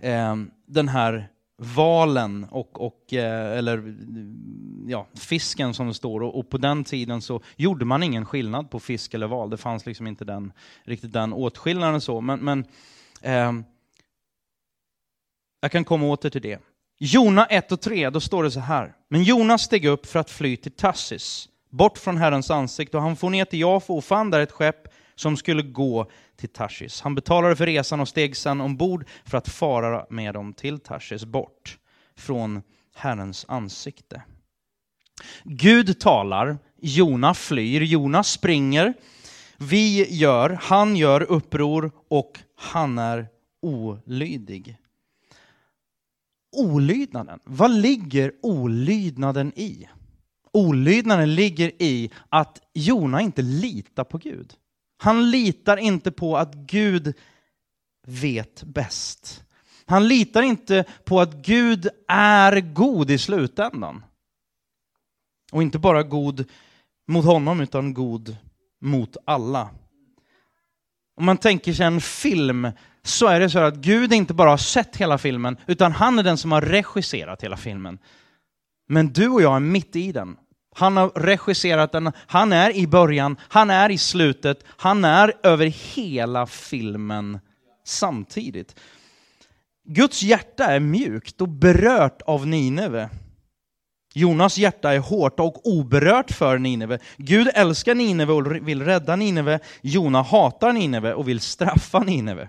eh, 0.00 0.36
den 0.66 0.88
här 0.88 1.28
valen 1.56 2.46
och, 2.50 2.80
och 2.86 3.12
eh, 3.12 3.58
eller 3.58 3.96
ja, 4.86 5.06
fisken 5.14 5.74
som 5.74 5.88
det 5.88 5.94
står. 5.94 6.22
Och, 6.22 6.38
och, 6.38 6.50
på 6.50 6.58
den 6.58 6.84
tiden 6.84 7.22
så 7.22 7.40
gjorde 7.56 7.84
man 7.84 8.02
ingen 8.02 8.26
skillnad 8.26 8.70
på 8.70 8.80
fisk 8.80 9.14
eller 9.14 9.26
val. 9.26 9.50
Det 9.50 9.56
fanns 9.56 9.86
liksom 9.86 10.06
inte 10.06 10.24
den, 10.24 10.52
riktigt 10.84 11.12
den 11.12 11.32
åtskillnaden 11.32 12.00
så. 12.00 12.20
Men, 12.20 12.40
men 12.40 12.64
eh, 13.22 13.52
jag 15.60 15.72
kan 15.72 15.84
komma 15.84 16.06
åter 16.06 16.30
till 16.30 16.42
det. 16.42 16.58
Jona 16.98 17.46
1 17.46 17.72
och 17.72 17.80
3, 17.80 18.10
då 18.10 18.20
står 18.20 18.44
det 18.44 18.50
så 18.50 18.60
här. 18.60 18.94
Men 19.08 19.22
Jona 19.22 19.58
steg 19.58 19.84
upp 19.84 20.06
för 20.06 20.18
att 20.18 20.30
fly 20.30 20.56
till 20.56 20.72
Tassis, 20.72 21.48
bort 21.70 21.98
från 21.98 22.16
Herrens 22.16 22.50
ansikte, 22.50 22.96
och 22.96 23.02
han 23.02 23.16
får 23.16 23.30
ner 23.30 23.44
till 23.44 23.60
Jafo 23.60 23.96
och 23.96 24.04
fann 24.04 24.30
där 24.30 24.40
ett 24.40 24.52
skepp 24.52 24.88
som 25.14 25.36
skulle 25.36 25.62
gå 25.62 26.10
till 26.36 26.48
Tarsis. 26.48 27.00
Han 27.00 27.14
betalade 27.14 27.56
för 27.56 27.66
resan 27.66 28.00
och 28.00 28.08
steg 28.08 28.36
sedan 28.36 28.60
ombord 28.60 29.06
för 29.24 29.38
att 29.38 29.48
fara 29.48 30.06
med 30.10 30.34
dem 30.34 30.52
till 30.52 30.78
Tarsis, 30.78 31.24
bort 31.24 31.78
från 32.16 32.62
Herrens 32.94 33.44
ansikte. 33.48 34.22
Gud 35.44 36.00
talar, 36.00 36.58
Jona 36.80 37.34
flyr, 37.34 37.80
Jona 37.80 38.24
springer, 38.24 38.94
vi 39.56 40.14
gör, 40.14 40.50
han 40.50 40.96
gör 40.96 41.22
uppror 41.22 41.92
och 42.08 42.38
han 42.56 42.98
är 42.98 43.28
olydig. 43.62 44.76
Olydnaden, 46.56 47.40
vad 47.44 47.70
ligger 47.70 48.32
olydnaden 48.42 49.52
i? 49.56 49.88
Olydnaden 50.52 51.34
ligger 51.34 51.82
i 51.82 52.10
att 52.28 52.60
Jona 52.74 53.20
inte 53.20 53.42
litar 53.42 54.04
på 54.04 54.18
Gud. 54.18 54.54
Han 54.96 55.30
litar 55.30 55.76
inte 55.76 56.10
på 56.10 56.36
att 56.36 56.54
Gud 56.54 57.14
vet 58.06 58.62
bäst. 58.62 59.44
Han 59.86 60.08
litar 60.08 60.42
inte 60.42 60.84
på 61.04 61.20
att 61.20 61.34
Gud 61.34 61.88
är 62.08 62.60
god 62.60 63.10
i 63.10 63.18
slutändan. 63.18 64.04
Och 65.52 65.62
inte 65.62 65.78
bara 65.78 66.02
god 66.02 66.44
mot 67.08 67.24
honom, 67.24 67.60
utan 67.60 67.94
god 67.94 68.36
mot 68.80 69.16
alla. 69.24 69.68
Om 71.16 71.24
man 71.24 71.36
tänker 71.36 71.72
sig 71.72 71.86
en 71.86 72.00
film, 72.00 72.68
så 73.02 73.26
är 73.26 73.40
det 73.40 73.50
så 73.50 73.58
att 73.58 73.74
Gud 73.74 74.12
inte 74.12 74.34
bara 74.34 74.50
har 74.50 74.56
sett 74.56 74.96
hela 74.96 75.18
filmen, 75.18 75.56
utan 75.66 75.92
han 75.92 76.18
är 76.18 76.22
den 76.22 76.38
som 76.38 76.52
har 76.52 76.62
regisserat 76.62 77.42
hela 77.42 77.56
filmen. 77.56 77.98
Men 78.88 79.12
du 79.12 79.28
och 79.28 79.42
jag 79.42 79.56
är 79.56 79.60
mitt 79.60 79.96
i 79.96 80.12
den. 80.12 80.36
Han 80.74 80.96
har 80.96 81.08
regisserat 81.08 81.92
den, 81.92 82.12
han 82.26 82.52
är 82.52 82.76
i 82.76 82.86
början, 82.86 83.36
han 83.48 83.70
är 83.70 83.90
i 83.90 83.98
slutet, 83.98 84.64
han 84.66 85.04
är 85.04 85.32
över 85.42 85.66
hela 85.66 86.46
filmen 86.46 87.38
samtidigt. 87.84 88.80
Guds 89.84 90.22
hjärta 90.22 90.64
är 90.64 90.80
mjukt 90.80 91.40
och 91.40 91.48
berört 91.48 92.22
av 92.22 92.46
Nineve. 92.46 93.10
Jonas 94.14 94.58
hjärta 94.58 94.94
är 94.94 94.98
hårt 94.98 95.40
och 95.40 95.66
oberört 95.66 96.30
för 96.30 96.58
Nineve. 96.58 96.98
Gud 97.16 97.48
älskar 97.54 97.94
Nineve 97.94 98.32
och 98.32 98.68
vill 98.68 98.84
rädda 98.84 99.16
Nineve. 99.16 99.60
Jona 99.80 100.22
hatar 100.22 100.72
Nineve 100.72 101.14
och 101.14 101.28
vill 101.28 101.40
straffa 101.40 101.98
Nineve. 101.98 102.48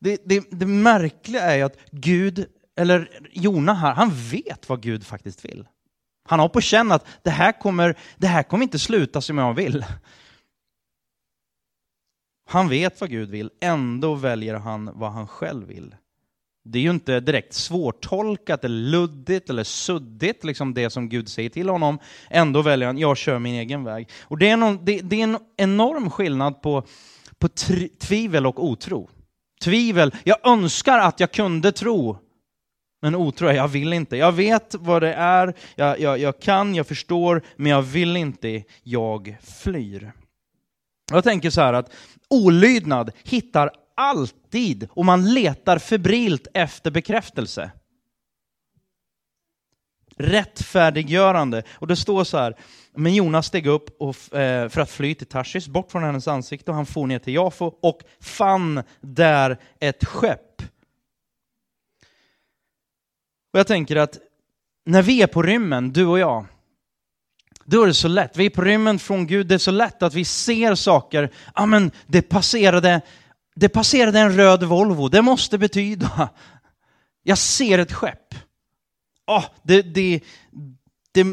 Det, 0.00 0.20
det, 0.24 0.50
det 0.50 0.66
märkliga 0.66 1.42
är 1.42 1.64
att 1.64 1.76
Gud, 1.90 2.46
eller 2.76 3.20
Jona 3.32 3.74
här, 3.74 3.94
han 3.94 4.10
vet 4.14 4.68
vad 4.68 4.82
Gud 4.82 5.06
faktiskt 5.06 5.44
vill. 5.44 5.66
Han 6.26 6.40
har 6.40 6.48
på 6.48 6.60
känn 6.60 6.92
att 6.92 7.06
det 7.22 7.30
här, 7.30 7.52
kommer, 7.60 7.98
det 8.16 8.26
här 8.26 8.42
kommer 8.42 8.62
inte 8.62 8.78
sluta 8.78 9.20
som 9.20 9.38
jag 9.38 9.54
vill. 9.54 9.84
Han 12.48 12.68
vet 12.68 13.00
vad 13.00 13.10
Gud 13.10 13.30
vill, 13.30 13.50
ändå 13.60 14.14
väljer 14.14 14.54
han 14.54 14.90
vad 14.94 15.12
han 15.12 15.28
själv 15.28 15.66
vill. 15.66 15.94
Det 16.64 16.78
är 16.78 16.82
ju 16.82 16.90
inte 16.90 17.20
direkt 17.20 17.54
svårtolkat 17.54 18.64
eller 18.64 18.90
luddigt 18.90 19.50
eller 19.50 19.64
suddigt, 19.64 20.44
liksom 20.44 20.74
det 20.74 20.90
som 20.90 21.08
Gud 21.08 21.28
säger 21.28 21.50
till 21.50 21.68
honom. 21.68 21.98
Ändå 22.30 22.62
väljer 22.62 22.86
han, 22.86 22.98
jag 22.98 23.16
kör 23.16 23.38
min 23.38 23.54
egen 23.54 23.84
väg. 23.84 24.08
Och 24.22 24.38
det 24.38 24.48
är, 24.48 24.56
någon, 24.56 24.84
det, 24.84 25.00
det 25.00 25.20
är 25.20 25.24
en 25.24 25.38
enorm 25.56 26.10
skillnad 26.10 26.62
på, 26.62 26.86
på 27.38 27.48
tvivel 28.00 28.46
och 28.46 28.64
otro. 28.64 29.08
Tvivel, 29.64 30.14
jag 30.24 30.46
önskar 30.46 30.98
att 30.98 31.20
jag 31.20 31.32
kunde 31.32 31.72
tro, 31.72 32.18
men 33.02 33.14
otro 33.14 33.48
är, 33.48 33.54
jag 33.54 33.68
vill 33.68 33.92
inte. 33.92 34.16
Jag 34.16 34.32
vet 34.32 34.74
vad 34.74 35.02
det 35.02 35.14
är, 35.14 35.54
jag, 35.74 36.00
jag, 36.00 36.18
jag 36.18 36.40
kan, 36.40 36.74
jag 36.74 36.86
förstår, 36.86 37.42
men 37.56 37.72
jag 37.72 37.82
vill 37.82 38.16
inte, 38.16 38.62
jag 38.82 39.36
flyr. 39.42 40.12
Jag 41.10 41.24
tänker 41.24 41.50
så 41.50 41.60
här 41.60 41.72
att 41.72 41.92
olydnad 42.30 43.10
hittar 43.24 43.70
alltid 43.96 44.88
och 44.90 45.04
man 45.04 45.34
letar 45.34 45.78
febrilt 45.78 46.46
efter 46.54 46.90
bekräftelse. 46.90 47.70
Rättfärdiggörande. 50.18 51.62
Och 51.72 51.86
det 51.86 51.96
står 51.96 52.24
så 52.24 52.38
här, 52.38 52.56
men 52.94 53.14
Jonas 53.14 53.46
steg 53.46 53.66
upp 53.66 53.96
och, 54.02 54.38
eh, 54.38 54.68
för 54.68 54.80
att 54.80 54.90
fly 54.90 55.14
till 55.14 55.26
Tarsis, 55.26 55.68
bort 55.68 55.92
från 55.92 56.02
hennes 56.02 56.28
ansikte, 56.28 56.70
och 56.70 56.76
han 56.76 56.86
for 56.86 57.06
ner 57.06 57.18
till 57.18 57.34
Jafo 57.34 57.64
och 57.82 58.00
fann 58.20 58.82
där 59.00 59.58
ett 59.80 60.04
skepp. 60.04 60.45
Och 63.56 63.60
jag 63.60 63.66
tänker 63.66 63.96
att 63.96 64.18
när 64.86 65.02
vi 65.02 65.22
är 65.22 65.26
på 65.26 65.42
rymmen, 65.42 65.92
du 65.92 66.06
och 66.06 66.18
jag, 66.18 66.46
då 67.64 67.82
är 67.82 67.86
det 67.86 67.94
så 67.94 68.08
lätt. 68.08 68.36
Vi 68.36 68.46
är 68.46 68.50
på 68.50 68.62
rymmen 68.62 68.98
från 68.98 69.26
Gud, 69.26 69.46
det 69.46 69.54
är 69.54 69.58
så 69.58 69.70
lätt 69.70 70.02
att 70.02 70.14
vi 70.14 70.24
ser 70.24 70.74
saker. 70.74 71.32
Ja, 71.54 71.66
men 71.66 71.90
det 72.06 72.22
passerade, 72.22 73.00
det 73.54 73.68
passerade 73.68 74.20
en 74.20 74.36
röd 74.36 74.62
Volvo, 74.62 75.08
det 75.08 75.22
måste 75.22 75.58
betyda. 75.58 76.28
Jag 77.22 77.38
ser 77.38 77.78
ett 77.78 77.92
skepp. 77.92 78.34
Oh, 79.26 79.44
det, 79.62 79.82
det, 79.82 80.20
det, 81.12 81.24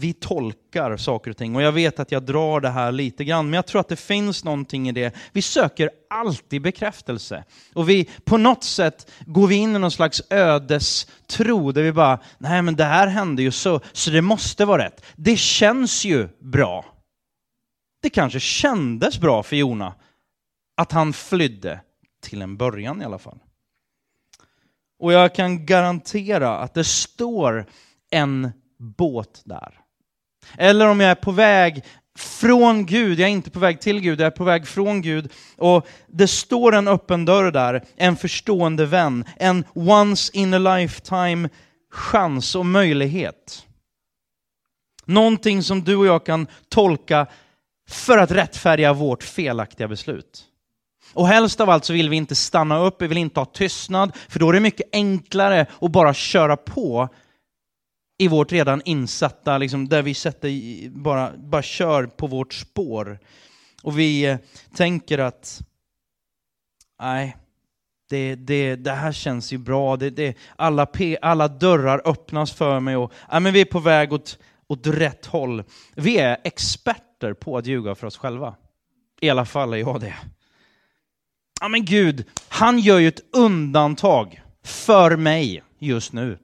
vi 0.00 0.12
tolkar 0.12 0.96
saker 0.96 1.30
och 1.30 1.36
ting 1.36 1.56
och 1.56 1.62
jag 1.62 1.72
vet 1.72 2.00
att 2.00 2.12
jag 2.12 2.22
drar 2.22 2.60
det 2.60 2.68
här 2.68 2.92
lite 2.92 3.24
grann, 3.24 3.50
men 3.50 3.54
jag 3.54 3.66
tror 3.66 3.80
att 3.80 3.88
det 3.88 3.96
finns 3.96 4.44
någonting 4.44 4.88
i 4.88 4.92
det. 4.92 5.14
Vi 5.32 5.42
söker 5.42 5.90
alltid 6.10 6.62
bekräftelse. 6.62 7.44
Och 7.74 7.88
vi, 7.88 8.08
på 8.24 8.36
något 8.36 8.64
sätt 8.64 9.10
går 9.26 9.46
vi 9.46 9.54
in 9.54 9.76
i 9.76 9.78
någon 9.78 9.90
slags 9.90 10.22
ödestro 10.30 11.72
där 11.72 11.82
vi 11.82 11.92
bara, 11.92 12.18
nej 12.38 12.62
men 12.62 12.76
det 12.76 12.84
här 12.84 13.06
hände 13.06 13.42
ju 13.42 13.50
så, 13.50 13.80
så 13.92 14.10
det 14.10 14.22
måste 14.22 14.64
vara 14.64 14.84
rätt. 14.84 15.04
Det 15.16 15.36
känns 15.36 16.04
ju 16.04 16.28
bra. 16.38 16.84
Det 18.02 18.10
kanske 18.10 18.40
kändes 18.40 19.20
bra 19.20 19.42
för 19.42 19.56
Jona 19.56 19.94
att 20.76 20.92
han 20.92 21.12
flydde, 21.12 21.80
till 22.22 22.42
en 22.42 22.56
början 22.56 23.02
i 23.02 23.04
alla 23.04 23.18
fall. 23.18 23.38
Och 24.98 25.12
jag 25.12 25.34
kan 25.34 25.66
garantera 25.66 26.58
att 26.58 26.74
det 26.74 26.84
står 26.84 27.66
en 28.10 28.52
båt 28.78 29.42
där. 29.44 29.85
Eller 30.58 30.88
om 30.88 31.00
jag 31.00 31.10
är 31.10 31.14
på 31.14 31.32
väg 31.32 31.84
från 32.18 32.86
Gud, 32.86 33.20
jag 33.20 33.28
är 33.28 33.32
inte 33.32 33.50
på 33.50 33.58
väg 33.58 33.80
till 33.80 34.00
Gud, 34.00 34.20
jag 34.20 34.26
är 34.26 34.30
på 34.30 34.44
väg 34.44 34.66
från 34.68 35.02
Gud. 35.02 35.32
Och 35.56 35.86
det 36.06 36.28
står 36.28 36.74
en 36.74 36.88
öppen 36.88 37.24
dörr 37.24 37.50
där, 37.50 37.84
en 37.96 38.16
förstående 38.16 38.86
vän, 38.86 39.24
en 39.36 39.64
once 39.74 40.36
in 40.36 40.54
a 40.54 40.58
lifetime 40.58 41.48
chans 41.90 42.54
och 42.54 42.66
möjlighet. 42.66 43.66
Någonting 45.04 45.62
som 45.62 45.84
du 45.84 45.96
och 45.96 46.06
jag 46.06 46.26
kan 46.26 46.46
tolka 46.68 47.26
för 47.88 48.18
att 48.18 48.30
rättfärdiga 48.30 48.92
vårt 48.92 49.22
felaktiga 49.22 49.88
beslut. 49.88 50.44
Och 51.12 51.28
helst 51.28 51.60
av 51.60 51.70
allt 51.70 51.84
så 51.84 51.92
vill 51.92 52.08
vi 52.08 52.16
inte 52.16 52.34
stanna 52.34 52.78
upp, 52.78 53.02
vi 53.02 53.06
vill 53.06 53.18
inte 53.18 53.40
ha 53.40 53.44
tystnad, 53.44 54.12
för 54.28 54.40
då 54.40 54.48
är 54.48 54.52
det 54.52 54.60
mycket 54.60 54.88
enklare 54.92 55.66
att 55.80 55.90
bara 55.90 56.14
köra 56.14 56.56
på 56.56 57.08
i 58.18 58.28
vårt 58.28 58.52
redan 58.52 58.82
insatta, 58.84 59.58
liksom, 59.58 59.88
där 59.88 60.02
vi 60.02 60.14
sätter, 60.14 60.50
bara, 60.88 61.32
bara 61.36 61.62
kör 61.62 62.06
på 62.06 62.26
vårt 62.26 62.54
spår. 62.54 63.18
Och 63.82 63.98
vi 63.98 64.24
eh, 64.24 64.38
tänker 64.74 65.18
att, 65.18 65.60
nej, 67.00 67.36
det, 68.08 68.34
det, 68.34 68.76
det 68.76 68.92
här 68.92 69.12
känns 69.12 69.52
ju 69.52 69.58
bra, 69.58 69.96
det, 69.96 70.10
det, 70.10 70.36
alla, 70.56 70.86
alla 71.22 71.48
dörrar 71.48 72.02
öppnas 72.04 72.52
för 72.52 72.80
mig 72.80 72.96
och 72.96 73.12
ja, 73.30 73.40
men 73.40 73.52
vi 73.52 73.60
är 73.60 73.64
på 73.64 73.78
väg 73.78 74.12
åt, 74.12 74.38
åt 74.66 74.86
rätt 74.86 75.26
håll. 75.26 75.64
Vi 75.94 76.18
är 76.18 76.36
experter 76.44 77.32
på 77.32 77.58
att 77.58 77.66
ljuga 77.66 77.94
för 77.94 78.06
oss 78.06 78.16
själva. 78.16 78.54
I 79.20 79.30
alla 79.30 79.44
fall 79.44 79.72
är 79.72 79.76
jag 79.76 80.00
det. 80.00 80.14
Ja 81.60 81.68
men 81.68 81.84
Gud, 81.84 82.24
han 82.48 82.78
gör 82.78 82.98
ju 82.98 83.08
ett 83.08 83.36
undantag 83.36 84.42
för 84.64 85.16
mig 85.16 85.62
just 85.78 86.12
nu. 86.12 86.38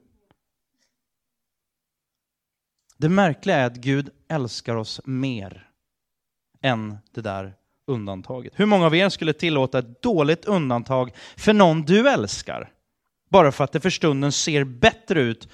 Det 3.03 3.09
märkliga 3.09 3.55
är 3.55 3.65
att 3.65 3.75
Gud 3.75 4.09
älskar 4.29 4.75
oss 4.75 5.01
mer 5.05 5.69
än 6.61 6.97
det 7.11 7.21
där 7.21 7.53
undantaget. 7.87 8.53
Hur 8.55 8.65
många 8.65 8.85
av 8.85 8.95
er 8.95 9.09
skulle 9.09 9.33
tillåta 9.33 9.79
ett 9.79 10.01
dåligt 10.01 10.45
undantag 10.45 11.11
för 11.37 11.53
någon 11.53 11.81
du 11.81 12.09
älskar? 12.09 12.71
Bara 13.29 13.51
för 13.51 13.63
att 13.63 13.71
det 13.71 13.79
för 13.79 13.89
stunden 13.89 14.31
ser 14.31 14.63
bättre 14.63 15.21
ut 15.21 15.47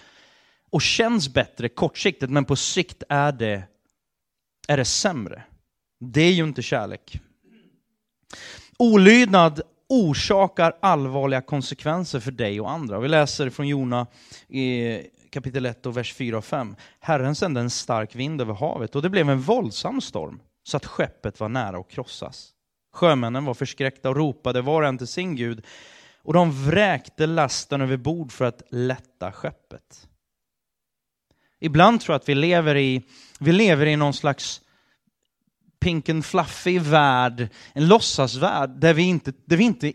och 0.70 0.82
känns 0.82 1.34
bättre 1.34 1.70
kortsiktigt, 1.70 2.32
men 2.32 2.46
på 2.46 2.56
sikt 2.56 3.04
är 3.10 3.32
det, 3.32 3.64
är 4.68 4.78
det 4.78 4.86
sämre. 4.86 5.44
Det 6.00 6.22
är 6.22 6.34
ju 6.34 6.44
inte 6.44 6.62
kärlek. 6.62 7.20
Olydnad 8.80 9.62
orsakar 9.88 10.74
allvarliga 10.82 11.42
konsekvenser 11.42 12.20
för 12.20 12.32
dig 12.32 12.62
och 12.62 12.72
andra. 12.72 13.00
Vi 13.00 13.08
läser 13.08 13.50
från 13.50 13.68
Jona 13.68 14.08
kapitel 15.32 15.66
1 15.66 15.86
och 15.86 15.98
vers 15.98 16.14
4 16.14 16.38
och 16.38 16.46
5. 16.46 16.76
Herren 17.00 17.36
sände 17.36 17.62
en 17.62 17.70
stark 17.70 18.16
vind 18.16 18.42
över 18.42 18.54
havet 18.54 18.96
och 18.96 19.02
det 19.02 19.10
blev 19.10 19.30
en 19.30 19.42
våldsam 19.42 20.02
storm 20.02 20.42
så 20.64 20.78
att 20.78 20.86
skeppet 20.86 21.40
var 21.40 21.50
nära 21.50 21.78
att 21.78 21.90
krossas. 21.90 22.52
Sjömännen 22.94 23.46
var 23.46 23.54
förskräckta 23.54 24.10
och 24.10 24.16
ropade 24.16 24.62
var 24.62 24.82
och 24.82 24.88
en 24.88 24.98
till 24.98 25.08
sin 25.08 25.36
gud 25.36 25.66
och 26.22 26.34
de 26.34 26.66
vräkte 26.66 27.26
lasten 27.26 27.82
över 27.82 27.98
bord 27.98 28.32
för 28.32 28.46
att 28.46 28.62
lätta 28.70 29.32
skeppet. 29.32 30.10
Ibland 31.60 32.02
tror 32.02 32.14
jag 32.14 32.20
att 32.20 32.30
vi 32.30 32.36
lever 32.36 32.78
i, 32.78 33.04
vi 33.40 33.52
lever 33.52 33.86
i 33.86 33.96
någon 33.96 34.14
slags 34.14 34.62
pink 35.80 36.10
and 36.10 36.26
fluffy 36.26 36.80
värld, 36.80 37.50
en 37.74 37.88
låtsasvärld 37.88 38.70
där 38.70 38.94
vi 38.94 39.04
inte, 39.04 39.34
där 39.46 39.58
vi 39.58 39.64
inte 39.64 39.94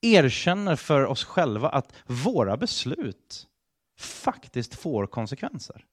erkänner 0.00 0.76
för 0.76 1.06
oss 1.06 1.24
själva 1.24 1.68
att 1.68 1.92
våra 2.06 2.56
beslut 2.56 3.46
faktiskt 3.98 4.74
får 4.74 5.06
konsekvenser. 5.06 5.84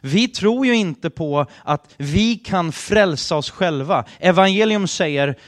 Vi 0.00 0.28
tror 0.28 0.66
ju 0.66 0.74
inte 0.74 1.10
på 1.10 1.46
att 1.62 1.94
vi 1.96 2.36
kan 2.36 2.72
frälsa 2.72 3.36
oss 3.36 3.50
själva. 3.50 4.04
Evangelium 4.18 4.88
säger 4.88 5.38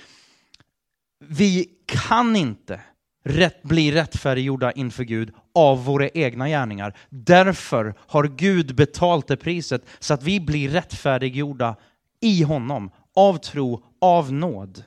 vi 1.19 1.71
kan 1.87 2.37
inte 2.37 2.81
rätt, 3.25 3.63
bli 3.63 3.93
rättfärdiggjorda 3.93 4.73
inför 4.73 5.05
Gud 5.05 5.35
av 5.55 5.85
våra 5.85 6.09
egna 6.09 6.49
gärningar. 6.49 6.97
Därför 7.09 7.95
har 7.99 8.25
Gud 8.25 8.75
betalt 8.75 9.27
det 9.27 9.37
priset 9.37 9.87
så 9.99 10.15
att 10.15 10.23
vi 10.23 10.41
blir 10.41 10.69
rättfärdiggjorda 10.69 11.77
i 12.21 12.43
honom, 12.43 12.91
av 13.15 13.37
tro, 13.37 13.85
av 14.01 14.33
nåd, 14.33 14.85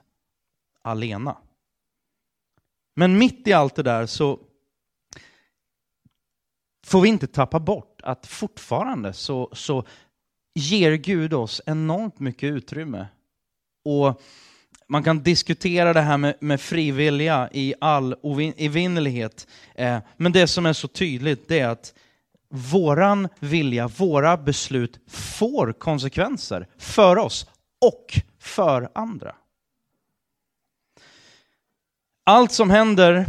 alena. 0.81 1.37
Men 2.95 3.17
mitt 3.17 3.47
i 3.47 3.53
allt 3.53 3.75
det 3.75 3.83
där 3.83 4.05
så 4.05 4.39
får 6.91 7.01
vi 7.01 7.09
inte 7.09 7.27
tappa 7.27 7.59
bort 7.59 8.01
att 8.03 8.27
fortfarande 8.27 9.13
så, 9.13 9.49
så 9.53 9.83
ger 10.53 10.93
Gud 10.93 11.33
oss 11.33 11.61
enormt 11.65 12.19
mycket 12.19 12.51
utrymme. 12.51 13.07
Och 13.85 14.21
man 14.87 15.03
kan 15.03 15.23
diskutera 15.23 15.93
det 15.93 16.01
här 16.01 16.17
med, 16.17 16.35
med 16.39 16.61
frivilliga 16.61 17.49
i 17.53 17.73
all 17.81 18.15
evinnerlighet. 18.57 19.47
Eh, 19.75 19.99
men 20.17 20.31
det 20.31 20.47
som 20.47 20.65
är 20.65 20.73
så 20.73 20.87
tydligt 20.87 21.47
det 21.47 21.59
är 21.59 21.67
att 21.67 21.93
våran 22.49 23.27
vilja, 23.39 23.87
våra 23.87 24.37
beslut 24.37 24.99
får 25.07 25.73
konsekvenser 25.73 26.67
för 26.77 27.17
oss 27.17 27.47
och 27.81 28.19
för 28.39 28.89
andra. 28.95 29.35
Allt 32.23 32.51
som 32.51 32.69
händer 32.69 33.25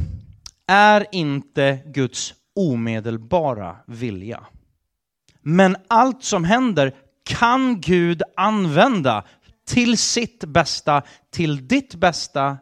är 0.66 1.06
inte 1.12 1.78
Guds 1.86 2.34
omedelbara 2.56 3.76
vilja. 3.86 4.46
Men 5.42 5.76
allt 5.88 6.24
som 6.24 6.44
händer 6.44 6.94
kan 7.24 7.80
Gud 7.80 8.22
använda 8.36 9.24
till 9.66 9.98
sitt 9.98 10.44
bästa, 10.44 11.02
till 11.30 11.68
ditt 11.68 11.94
bästa 11.94 12.58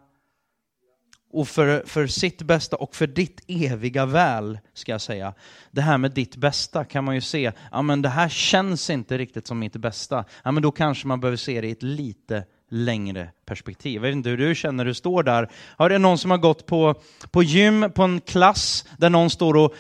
och 1.33 1.49
för, 1.49 1.83
för 1.87 2.07
sitt 2.07 2.43
bästa 2.43 2.77
och 2.77 2.95
för 2.95 3.07
ditt 3.07 3.41
eviga 3.49 4.07
väl, 4.07 4.59
ska 4.75 4.93
jag 4.93 5.01
säga. 5.01 5.35
Det 5.71 5.81
här 5.81 5.99
med 5.99 6.13
ditt 6.13 6.37
bästa 6.37 6.85
kan 6.85 7.05
man 7.05 7.15
ju 7.15 7.21
se, 7.21 7.53
ja 7.71 7.83
men 7.83 8.03
det 8.03 8.09
här 8.09 8.29
känns 8.29 8.91
inte 8.91 9.19
riktigt 9.19 9.47
som 9.47 9.59
mitt 9.59 9.77
bästa. 9.77 10.25
Ja 10.43 10.53
men 10.53 10.63
då 10.63 10.71
kanske 10.71 11.07
man 11.07 11.21
behöver 11.21 11.37
se 11.37 11.61
det 11.61 11.69
i 11.69 11.71
ett 11.71 11.83
lite 11.83 12.45
längre 12.71 13.29
perspektiv. 13.47 13.95
Jag 13.95 14.03
vet 14.03 14.13
inte 14.13 14.29
hur 14.29 14.37
du 14.37 14.55
känner, 14.55 14.85
du 14.85 14.95
står 14.95 15.23
där. 15.23 15.51
Har 15.77 15.89
det 15.89 15.99
någon 15.99 16.19
som 16.19 16.31
har 16.31 16.39
gått 16.39 16.67
på, 16.67 16.95
på 17.31 17.43
gym, 17.43 17.93
på 17.95 18.03
en 18.03 18.21
klass, 18.21 18.85
där 18.97 19.11
någon 19.11 19.31
står 19.31 19.57
och 19.57 19.75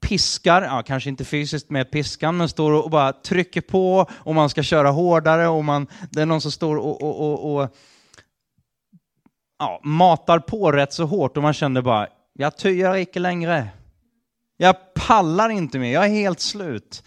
piskar, 0.00 0.62
ja, 0.62 0.82
kanske 0.82 1.10
inte 1.10 1.24
fysiskt 1.24 1.70
med 1.70 1.90
piskan, 1.90 2.36
men 2.36 2.48
står 2.48 2.72
och 2.72 2.90
bara 2.90 3.12
trycker 3.12 3.60
på 3.60 4.10
och 4.12 4.34
man 4.34 4.50
ska 4.50 4.62
köra 4.62 4.90
hårdare 4.90 5.48
och 5.48 5.64
man, 5.64 5.86
det 6.10 6.22
är 6.22 6.26
någon 6.26 6.40
som 6.40 6.52
står 6.52 6.76
och, 6.76 7.02
och, 7.02 7.20
och, 7.20 7.54
och 7.54 7.76
ja, 9.58 9.80
matar 9.82 10.38
på 10.38 10.72
rätt 10.72 10.92
så 10.92 11.04
hårt 11.04 11.36
och 11.36 11.42
man 11.42 11.54
känner 11.54 11.82
bara, 11.82 12.08
jag 12.32 12.56
tyar 12.56 12.96
icke 12.96 13.18
längre. 13.18 13.68
Jag 14.56 14.94
pallar 14.94 15.48
inte 15.48 15.78
mer, 15.78 15.92
jag 15.92 16.04
är 16.04 16.08
helt 16.08 16.40
slut. 16.40 17.02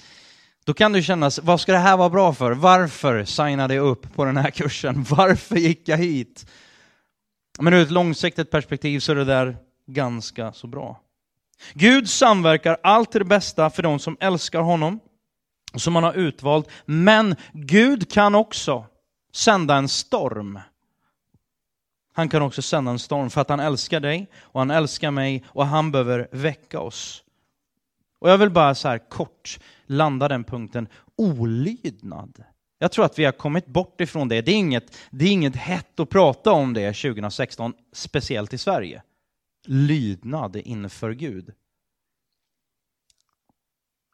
Då 0.67 0.73
kan 0.73 0.91
du 0.91 1.03
känna, 1.03 1.31
vad 1.41 1.61
ska 1.61 1.71
det 1.71 1.77
här 1.77 1.97
vara 1.97 2.09
bra 2.09 2.33
för? 2.33 2.51
Varför 2.51 3.25
signade 3.25 3.73
jag 3.73 3.87
upp 3.87 4.13
på 4.13 4.25
den 4.25 4.37
här 4.37 4.51
kursen? 4.51 5.03
Varför 5.09 5.55
gick 5.55 5.87
jag 5.87 5.97
hit? 5.97 6.45
Men 7.59 7.73
ur 7.73 7.81
ett 7.81 7.91
långsiktigt 7.91 8.51
perspektiv 8.51 8.99
så 8.99 9.11
är 9.11 9.15
det 9.15 9.25
där 9.25 9.57
ganska 9.85 10.53
så 10.53 10.67
bra. 10.67 11.01
Gud 11.73 12.09
samverkar 12.09 12.77
allt 12.83 13.11
till 13.11 13.19
det 13.19 13.25
bästa 13.25 13.69
för 13.69 13.83
de 13.83 13.99
som 13.99 14.17
älskar 14.19 14.59
honom, 14.59 14.99
som 15.75 15.95
han 15.95 16.03
har 16.03 16.13
utvalt. 16.13 16.69
Men 16.85 17.35
Gud 17.53 18.11
kan 18.11 18.35
också 18.35 18.85
sända 19.33 19.75
en 19.75 19.89
storm. 19.89 20.59
Han 22.13 22.29
kan 22.29 22.41
också 22.41 22.61
sända 22.61 22.91
en 22.91 22.99
storm 22.99 23.29
för 23.29 23.41
att 23.41 23.49
han 23.49 23.59
älskar 23.59 23.99
dig 23.99 24.29
och 24.39 24.61
han 24.61 24.71
älskar 24.71 25.11
mig 25.11 25.43
och 25.47 25.67
han 25.67 25.91
behöver 25.91 26.27
väcka 26.31 26.79
oss. 26.79 27.23
Och 28.19 28.29
jag 28.29 28.37
vill 28.37 28.49
bara 28.49 28.75
så 28.75 28.87
här 28.87 29.09
kort 29.09 29.59
landa 29.87 30.27
den 30.27 30.43
punkten. 30.43 30.87
Olydnad. 31.15 32.43
Jag 32.79 32.91
tror 32.91 33.05
att 33.05 33.19
vi 33.19 33.25
har 33.25 33.31
kommit 33.31 33.65
bort 33.65 34.01
ifrån 34.01 34.27
det. 34.27 34.41
Det 34.41 34.51
är 34.51 34.55
inget, 34.55 34.97
det 35.09 35.25
är 35.25 35.31
inget 35.31 35.55
hett 35.55 35.99
att 35.99 36.09
prata 36.09 36.51
om 36.51 36.73
det 36.73 36.93
2016, 36.93 37.73
speciellt 37.91 38.53
i 38.53 38.57
Sverige. 38.57 39.03
Lydnad 39.67 40.55
inför 40.55 41.11
Gud. 41.11 41.53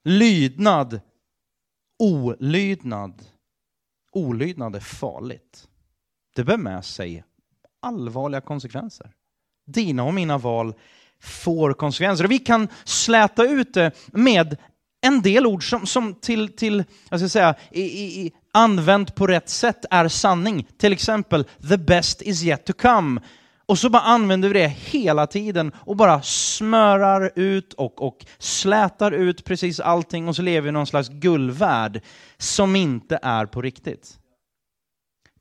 Lydnad, 0.03 1.01
olydnad. 1.99 3.25
Olydnad 4.11 4.75
är 4.75 4.79
farligt. 4.79 5.67
Det 6.35 6.43
bär 6.43 6.57
med 6.57 6.85
sig 6.85 7.23
allvarliga 7.79 8.41
konsekvenser. 8.41 9.11
Dina 9.65 10.03
och 10.03 10.13
mina 10.13 10.37
val 10.37 10.73
får 11.19 11.73
konsekvenser. 11.73 12.23
Och 12.23 12.31
vi 12.31 12.39
kan 12.39 12.67
släta 12.83 13.43
ut 13.43 13.73
det 13.73 13.91
med 14.07 14.57
en 15.03 15.21
del 15.21 15.45
ord 15.45 15.69
som, 15.69 15.85
som 15.85 16.13
till, 16.13 16.55
till 16.55 16.83
jag 17.09 17.19
ska 17.19 17.29
säga, 17.29 17.55
i, 17.71 17.81
i, 17.81 18.31
använt 18.53 19.15
på 19.15 19.27
rätt 19.27 19.49
sätt 19.49 19.85
är 19.89 20.07
sanning. 20.07 20.67
Till 20.77 20.93
exempel, 20.93 21.43
the 21.69 21.77
best 21.77 22.21
is 22.21 22.43
yet 22.43 22.65
to 22.65 22.73
come. 22.73 23.21
Och 23.65 23.79
så 23.79 23.89
bara 23.89 24.01
använder 24.01 24.49
vi 24.49 24.53
det 24.53 24.67
hela 24.67 25.27
tiden 25.27 25.71
och 25.75 25.95
bara 25.95 26.21
smörar 26.21 27.31
ut 27.35 27.73
och, 27.73 28.01
och 28.01 28.25
slätar 28.37 29.11
ut 29.11 29.43
precis 29.43 29.79
allting 29.79 30.27
och 30.27 30.35
så 30.35 30.41
lever 30.41 30.61
vi 30.61 30.69
i 30.69 30.71
någon 30.71 30.87
slags 30.87 31.09
guldvärld 31.09 32.01
som 32.37 32.75
inte 32.75 33.19
är 33.21 33.45
på 33.45 33.61
riktigt. 33.61 34.19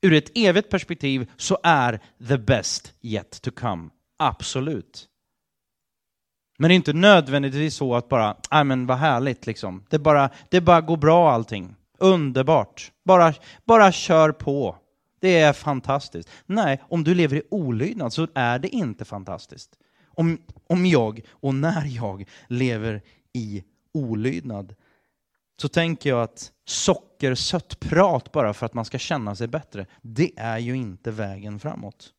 Ur 0.01 0.13
ett 0.13 0.31
evigt 0.35 0.69
perspektiv 0.69 1.31
så 1.37 1.57
är 1.63 1.99
the 2.27 2.37
best 2.37 2.93
yet 3.01 3.41
to 3.41 3.51
come. 3.51 3.89
Absolut. 4.19 5.07
Men 6.57 6.69
det 6.69 6.73
är 6.73 6.75
inte 6.75 6.93
nödvändigtvis 6.93 7.75
så 7.75 7.95
att 7.95 8.09
bara, 8.09 8.37
nej 8.51 8.63
men 8.63 8.85
vad 8.85 8.97
härligt 8.97 9.45
liksom. 9.47 9.85
Det 9.89 9.99
bara, 9.99 10.29
det 10.49 10.61
bara 10.61 10.81
går 10.81 10.97
bra 10.97 11.31
allting. 11.31 11.75
Underbart. 11.97 12.91
Bara, 13.03 13.33
bara 13.65 13.91
kör 13.91 14.31
på. 14.31 14.77
Det 15.19 15.39
är 15.39 15.53
fantastiskt. 15.53 16.29
Nej, 16.45 16.83
om 16.89 17.03
du 17.03 17.15
lever 17.15 17.37
i 17.37 17.41
olydnad 17.51 18.13
så 18.13 18.27
är 18.35 18.59
det 18.59 18.67
inte 18.67 19.05
fantastiskt. 19.05 19.77
Om, 20.05 20.37
om 20.67 20.85
jag 20.85 21.21
och 21.29 21.55
när 21.55 21.85
jag 21.85 22.29
lever 22.47 23.01
i 23.33 23.63
olydnad 23.93 24.75
så 25.61 25.67
tänker 25.67 26.09
jag 26.09 26.21
att 26.21 26.51
sockersött 26.65 27.79
prat 27.79 28.31
bara 28.31 28.53
för 28.53 28.65
att 28.65 28.73
man 28.73 28.85
ska 28.85 28.97
känna 28.97 29.35
sig 29.35 29.47
bättre, 29.47 29.85
det 30.01 30.31
är 30.37 30.57
ju 30.57 30.75
inte 30.75 31.11
vägen 31.11 31.59
framåt. 31.59 32.13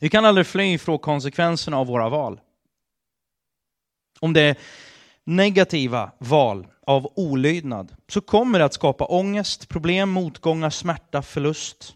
Vi 0.00 0.08
kan 0.08 0.24
aldrig 0.24 0.46
fly 0.46 0.78
från 0.78 0.98
konsekvenserna 0.98 1.78
av 1.78 1.86
våra 1.86 2.08
val. 2.08 2.40
Om 4.20 4.32
det 4.32 4.40
är 4.40 4.56
negativa 5.24 6.10
val 6.18 6.66
av 6.86 7.12
olydnad 7.16 7.94
så 8.08 8.20
kommer 8.20 8.58
det 8.58 8.64
att 8.64 8.74
skapa 8.74 9.04
ångest, 9.04 9.68
problem, 9.68 10.10
motgångar, 10.10 10.70
smärta, 10.70 11.22
förlust. 11.22 11.94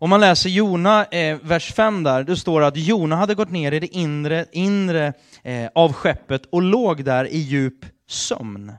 Om 0.00 0.10
man 0.10 0.20
läser 0.20 0.50
Jona, 0.50 1.04
eh, 1.04 1.38
vers 1.42 1.72
5 1.72 2.02
där, 2.02 2.24
det 2.24 2.36
står 2.36 2.62
att 2.62 2.76
Jona 2.76 3.16
hade 3.16 3.34
gått 3.34 3.50
ner 3.50 3.72
i 3.72 3.80
det 3.80 3.96
inre, 3.96 4.46
inre 4.52 5.12
eh, 5.42 5.70
av 5.74 5.92
skeppet 5.92 6.46
och 6.46 6.62
låg 6.62 7.04
där 7.04 7.24
i 7.24 7.38
djup 7.38 7.84
sömn. 8.06 8.72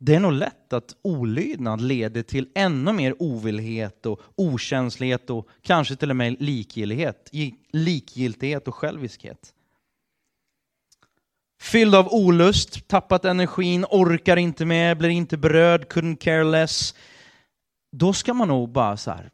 Det 0.00 0.14
är 0.14 0.20
nog 0.20 0.32
lätt 0.32 0.72
att 0.72 0.96
olydnad 1.02 1.80
leder 1.80 2.22
till 2.22 2.48
ännu 2.54 2.92
mer 2.92 3.22
ovillighet 3.22 4.06
och 4.06 4.20
okänslighet 4.36 5.30
och 5.30 5.48
kanske 5.62 5.96
till 5.96 6.10
och 6.10 6.16
med 6.16 6.36
likgiltighet, 6.40 7.30
likgiltighet 7.72 8.68
och 8.68 8.74
själviskhet. 8.74 9.54
Fylld 11.62 11.94
av 11.94 12.08
olust, 12.08 12.88
tappat 12.88 13.24
energin, 13.24 13.84
orkar 13.90 14.36
inte 14.36 14.64
med, 14.64 14.98
blir 14.98 15.08
inte 15.08 15.36
berörd, 15.36 15.84
couldn't 15.84 16.16
care 16.16 16.44
less. 16.44 16.94
Då 17.92 18.12
ska 18.12 18.34
man 18.34 18.48
nog 18.48 18.72
bara 18.72 18.96
så 18.96 19.10
här, 19.10 19.30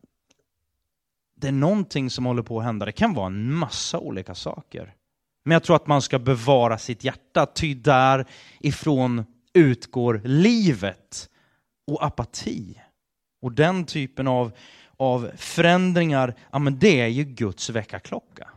det 1.36 1.48
är 1.48 1.52
någonting 1.52 2.10
som 2.10 2.26
håller 2.26 2.42
på 2.42 2.58
att 2.58 2.64
hända. 2.64 2.86
Det 2.86 2.92
kan 2.92 3.14
vara 3.14 3.26
en 3.26 3.52
massa 3.52 3.98
olika 3.98 4.34
saker. 4.34 4.94
Men 5.44 5.52
jag 5.52 5.62
tror 5.62 5.76
att 5.76 5.86
man 5.86 6.02
ska 6.02 6.18
bevara 6.18 6.78
sitt 6.78 7.04
hjärta, 7.04 7.46
ty 7.46 7.74
därifrån 7.74 9.24
utgår 9.54 10.20
livet 10.24 11.28
och 11.86 12.04
apati. 12.04 12.80
Och 13.42 13.52
den 13.52 13.84
typen 13.84 14.28
av, 14.28 14.52
av 14.96 15.30
förändringar, 15.36 16.34
ja 16.50 16.58
men 16.58 16.78
det 16.78 17.00
är 17.00 17.08
ju 17.08 17.24
Guds 17.24 17.70
väckarklocka. 17.70 18.48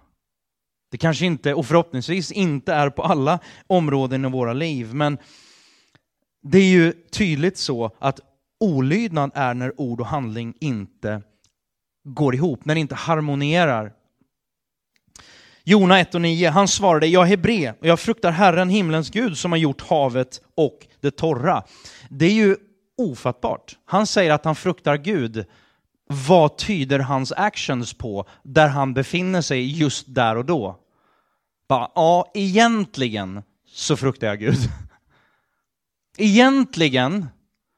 Det 0.92 0.98
kanske 0.98 1.26
inte, 1.26 1.54
och 1.54 1.66
förhoppningsvis 1.66 2.32
inte 2.32 2.74
är 2.74 2.90
på 2.90 3.04
alla 3.04 3.40
områden 3.68 4.26
i 4.26 4.30
våra 4.30 4.54
liv, 4.54 4.94
men 4.94 5.18
det 6.44 6.58
är 6.58 6.70
ju 6.70 6.94
tydligt 7.12 7.58
så 7.58 7.92
att 8.00 8.20
olydnad 8.60 9.32
är 9.34 9.54
när 9.54 9.82
ord 9.82 10.02
och 10.02 10.08
handling 10.08 10.54
inte 10.60 11.22
går 12.04 12.36
ihop, 12.36 12.66
när 12.66 12.76
det 12.76 12.82
inte 12.82 12.96
harmonierar. 12.96 13.94
Jona 15.64 16.00
1 16.00 16.16
och 16.16 16.22
9, 16.22 16.50
han 16.50 16.68
svarade, 16.68 17.08
jag 17.08 17.24
är 17.24 17.28
hebre 17.28 17.74
och 17.80 17.88
jag 17.88 18.00
fruktar 18.00 18.32
Herren, 18.32 18.70
himlens 18.70 19.10
Gud, 19.10 19.38
som 19.38 19.52
har 19.52 19.60
gjort 19.60 19.82
havet 19.82 20.42
och 20.56 20.88
det 21.00 21.12
torra. 21.12 21.64
Det 22.10 22.26
är 22.26 22.34
ju 22.34 22.56
ofattbart. 22.98 23.78
Han 23.86 24.08
säger 24.08 24.32
att 24.32 24.46
han 24.46 24.56
fruktar 24.56 24.98
Gud. 24.98 25.46
Vad 26.28 26.58
tyder 26.58 27.00
hans 27.00 27.32
actions 27.32 27.94
på 27.94 28.26
där 28.44 28.68
han 28.68 28.94
befinner 28.94 29.42
sig 29.42 29.80
just 29.80 30.16
där 30.16 30.36
och 30.36 30.46
då? 30.46 30.81
Bara, 31.72 31.92
ja, 31.96 32.32
egentligen 32.34 33.44
så 33.66 33.98
fruktar 33.98 34.28
jag 34.28 34.40
Gud. 34.40 34.58
Egentligen. 36.18 37.28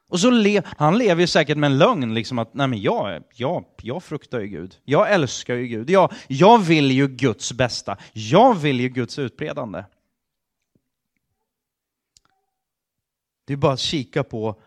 Och 0.10 0.20
så 0.20 0.30
le 0.30 0.62
han 0.78 0.98
lever 0.98 1.22
ju 1.22 1.28
säkert 1.28 1.58
med 1.58 1.72
en 1.72 1.78
lögn, 1.78 2.14
liksom 2.14 2.40
att 2.40 2.54
nej 2.54 2.68
men 2.68 2.82
jag, 2.82 3.24
jag, 3.34 3.66
jag 3.82 4.04
fruktar 4.04 4.40
ju 4.40 4.48
Gud. 4.48 4.80
Jag 4.84 5.12
älskar 5.12 5.56
ju 5.56 5.68
Gud. 5.68 5.90
Jag, 5.90 6.14
jag 6.28 6.60
vill 6.60 6.92
ju 6.92 7.08
Guds 7.08 7.54
bästa. 7.54 7.98
Jag 8.14 8.56
vill 8.56 8.80
ju 8.80 8.90
Guds 8.90 9.20
utbredande. 9.20 9.84
Det 13.46 13.54
är 13.54 13.58
bara 13.58 13.74
att 13.74 13.80
kika 13.80 14.24
på 14.24 14.62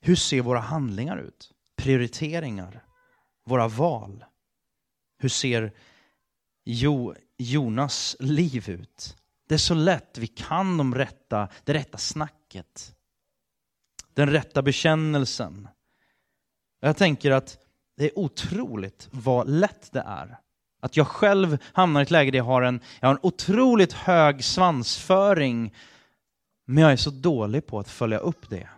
hur 0.00 0.16
ser 0.16 0.40
våra 0.40 0.60
handlingar 0.60 1.18
ut? 1.18 1.52
Prioriteringar, 1.76 2.84
våra 3.46 3.68
val. 3.68 4.24
Hur 5.18 5.28
ser 5.28 5.72
jo, 6.64 7.14
Jonas 7.42 8.16
liv 8.20 8.70
ut? 8.70 9.16
Det 9.48 9.54
är 9.54 9.58
så 9.58 9.74
lätt, 9.74 10.18
vi 10.18 10.26
kan 10.26 10.76
de 10.76 10.94
rätta, 10.94 11.48
det 11.64 11.74
rätta 11.74 11.98
snacket. 11.98 12.94
Den 14.14 14.30
rätta 14.30 14.62
bekännelsen. 14.62 15.68
Jag 16.80 16.96
tänker 16.96 17.30
att 17.30 17.58
det 17.96 18.04
är 18.04 18.18
otroligt 18.18 19.08
vad 19.10 19.48
lätt 19.48 19.92
det 19.92 20.00
är. 20.00 20.38
Att 20.80 20.96
jag 20.96 21.08
själv 21.08 21.58
hamnar 21.72 22.00
i 22.00 22.02
ett 22.02 22.10
läge 22.10 22.30
där 22.30 22.38
jag 22.38 22.44
har 22.44 22.62
en, 22.62 22.80
jag 23.00 23.08
har 23.08 23.14
en 23.14 23.20
otroligt 23.22 23.92
hög 23.92 24.44
svansföring 24.44 25.74
men 26.64 26.82
jag 26.82 26.92
är 26.92 26.96
så 26.96 27.10
dålig 27.10 27.66
på 27.66 27.78
att 27.78 27.88
följa 27.88 28.18
upp 28.18 28.50
det. 28.50 28.68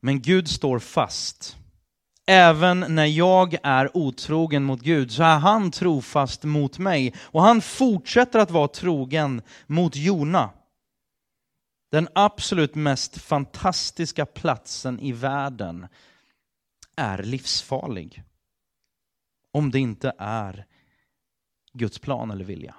Men 0.00 0.22
Gud 0.22 0.48
står 0.48 0.78
fast. 0.78 1.56
Även 2.30 2.84
när 2.88 3.06
jag 3.06 3.56
är 3.62 3.96
otrogen 3.96 4.64
mot 4.64 4.80
Gud 4.80 5.12
så 5.12 5.22
är 5.22 5.38
han 5.38 5.70
trofast 5.70 6.44
mot 6.44 6.78
mig. 6.78 7.14
Och 7.20 7.42
han 7.42 7.60
fortsätter 7.60 8.38
att 8.38 8.50
vara 8.50 8.68
trogen 8.68 9.42
mot 9.66 9.96
Jona. 9.96 10.50
Den 11.90 12.08
absolut 12.14 12.74
mest 12.74 13.18
fantastiska 13.18 14.26
platsen 14.26 15.00
i 15.00 15.12
världen 15.12 15.86
är 16.96 17.22
livsfarlig. 17.22 18.22
Om 19.52 19.70
det 19.70 19.78
inte 19.78 20.12
är 20.18 20.66
Guds 21.72 21.98
plan 21.98 22.30
eller 22.30 22.44
vilja. 22.44 22.74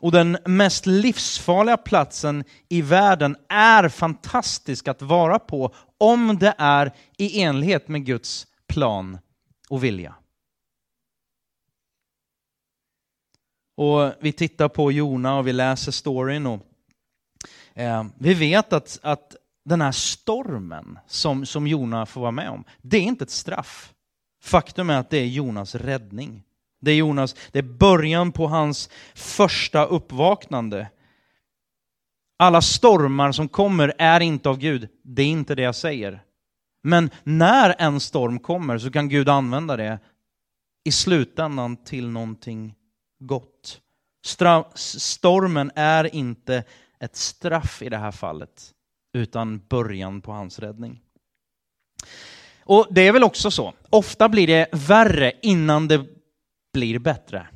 Och 0.00 0.12
den 0.12 0.38
mest 0.46 0.86
livsfarliga 0.86 1.76
platsen 1.76 2.44
i 2.68 2.82
världen 2.82 3.36
är 3.48 3.88
fantastisk 3.88 4.88
att 4.88 5.02
vara 5.02 5.38
på 5.38 5.74
om 6.04 6.38
det 6.38 6.54
är 6.58 6.92
i 7.16 7.40
enlighet 7.40 7.88
med 7.88 8.04
Guds 8.06 8.46
plan 8.66 9.18
och 9.68 9.84
vilja. 9.84 10.14
Och 13.76 14.12
vi 14.20 14.32
tittar 14.32 14.68
på 14.68 14.92
Jona 14.92 15.38
och 15.38 15.46
vi 15.46 15.52
läser 15.52 15.92
storyn 15.92 16.46
och 16.46 16.60
eh, 17.74 18.04
vi 18.18 18.34
vet 18.34 18.72
att, 18.72 18.98
att 19.02 19.36
den 19.64 19.80
här 19.80 19.92
stormen 19.92 20.98
som, 21.06 21.46
som 21.46 21.66
Jona 21.66 22.06
får 22.06 22.20
vara 22.20 22.30
med 22.30 22.50
om, 22.50 22.64
det 22.82 22.96
är 22.96 23.02
inte 23.02 23.24
ett 23.24 23.30
straff. 23.30 23.92
Faktum 24.42 24.90
är 24.90 24.98
att 24.98 25.10
det 25.10 25.18
är 25.18 25.26
Jonas 25.26 25.74
räddning. 25.74 26.42
Det 26.80 26.90
är, 26.90 26.96
Jonas, 26.96 27.36
det 27.52 27.58
är 27.58 27.62
början 27.62 28.32
på 28.32 28.46
hans 28.46 28.90
första 29.14 29.84
uppvaknande. 29.84 30.88
Alla 32.44 32.62
stormar 32.62 33.32
som 33.32 33.48
kommer 33.48 33.92
är 33.98 34.20
inte 34.20 34.48
av 34.48 34.58
Gud, 34.58 34.88
det 35.02 35.22
är 35.22 35.26
inte 35.26 35.54
det 35.54 35.62
jag 35.62 35.74
säger. 35.74 36.22
Men 36.82 37.10
när 37.22 37.74
en 37.78 38.00
storm 38.00 38.38
kommer 38.38 38.78
så 38.78 38.90
kan 38.90 39.08
Gud 39.08 39.28
använda 39.28 39.76
det 39.76 39.98
i 40.84 40.92
slutändan 40.92 41.76
till 41.76 42.08
någonting 42.08 42.74
gott. 43.18 43.80
stormen 44.74 45.70
är 45.74 46.14
inte 46.14 46.64
ett 47.00 47.16
straff 47.16 47.82
i 47.82 47.88
det 47.88 47.96
här 47.96 48.12
fallet, 48.12 48.72
utan 49.14 49.62
början 49.68 50.20
på 50.20 50.32
hans 50.32 50.58
räddning. 50.58 51.00
Och 52.64 52.86
det 52.90 53.08
är 53.08 53.12
väl 53.12 53.24
också 53.24 53.50
så, 53.50 53.74
ofta 53.90 54.28
blir 54.28 54.46
det 54.46 54.68
värre 54.72 55.32
innan 55.42 55.88
det 55.88 56.06
blir 56.72 56.98
bättre. 56.98 57.48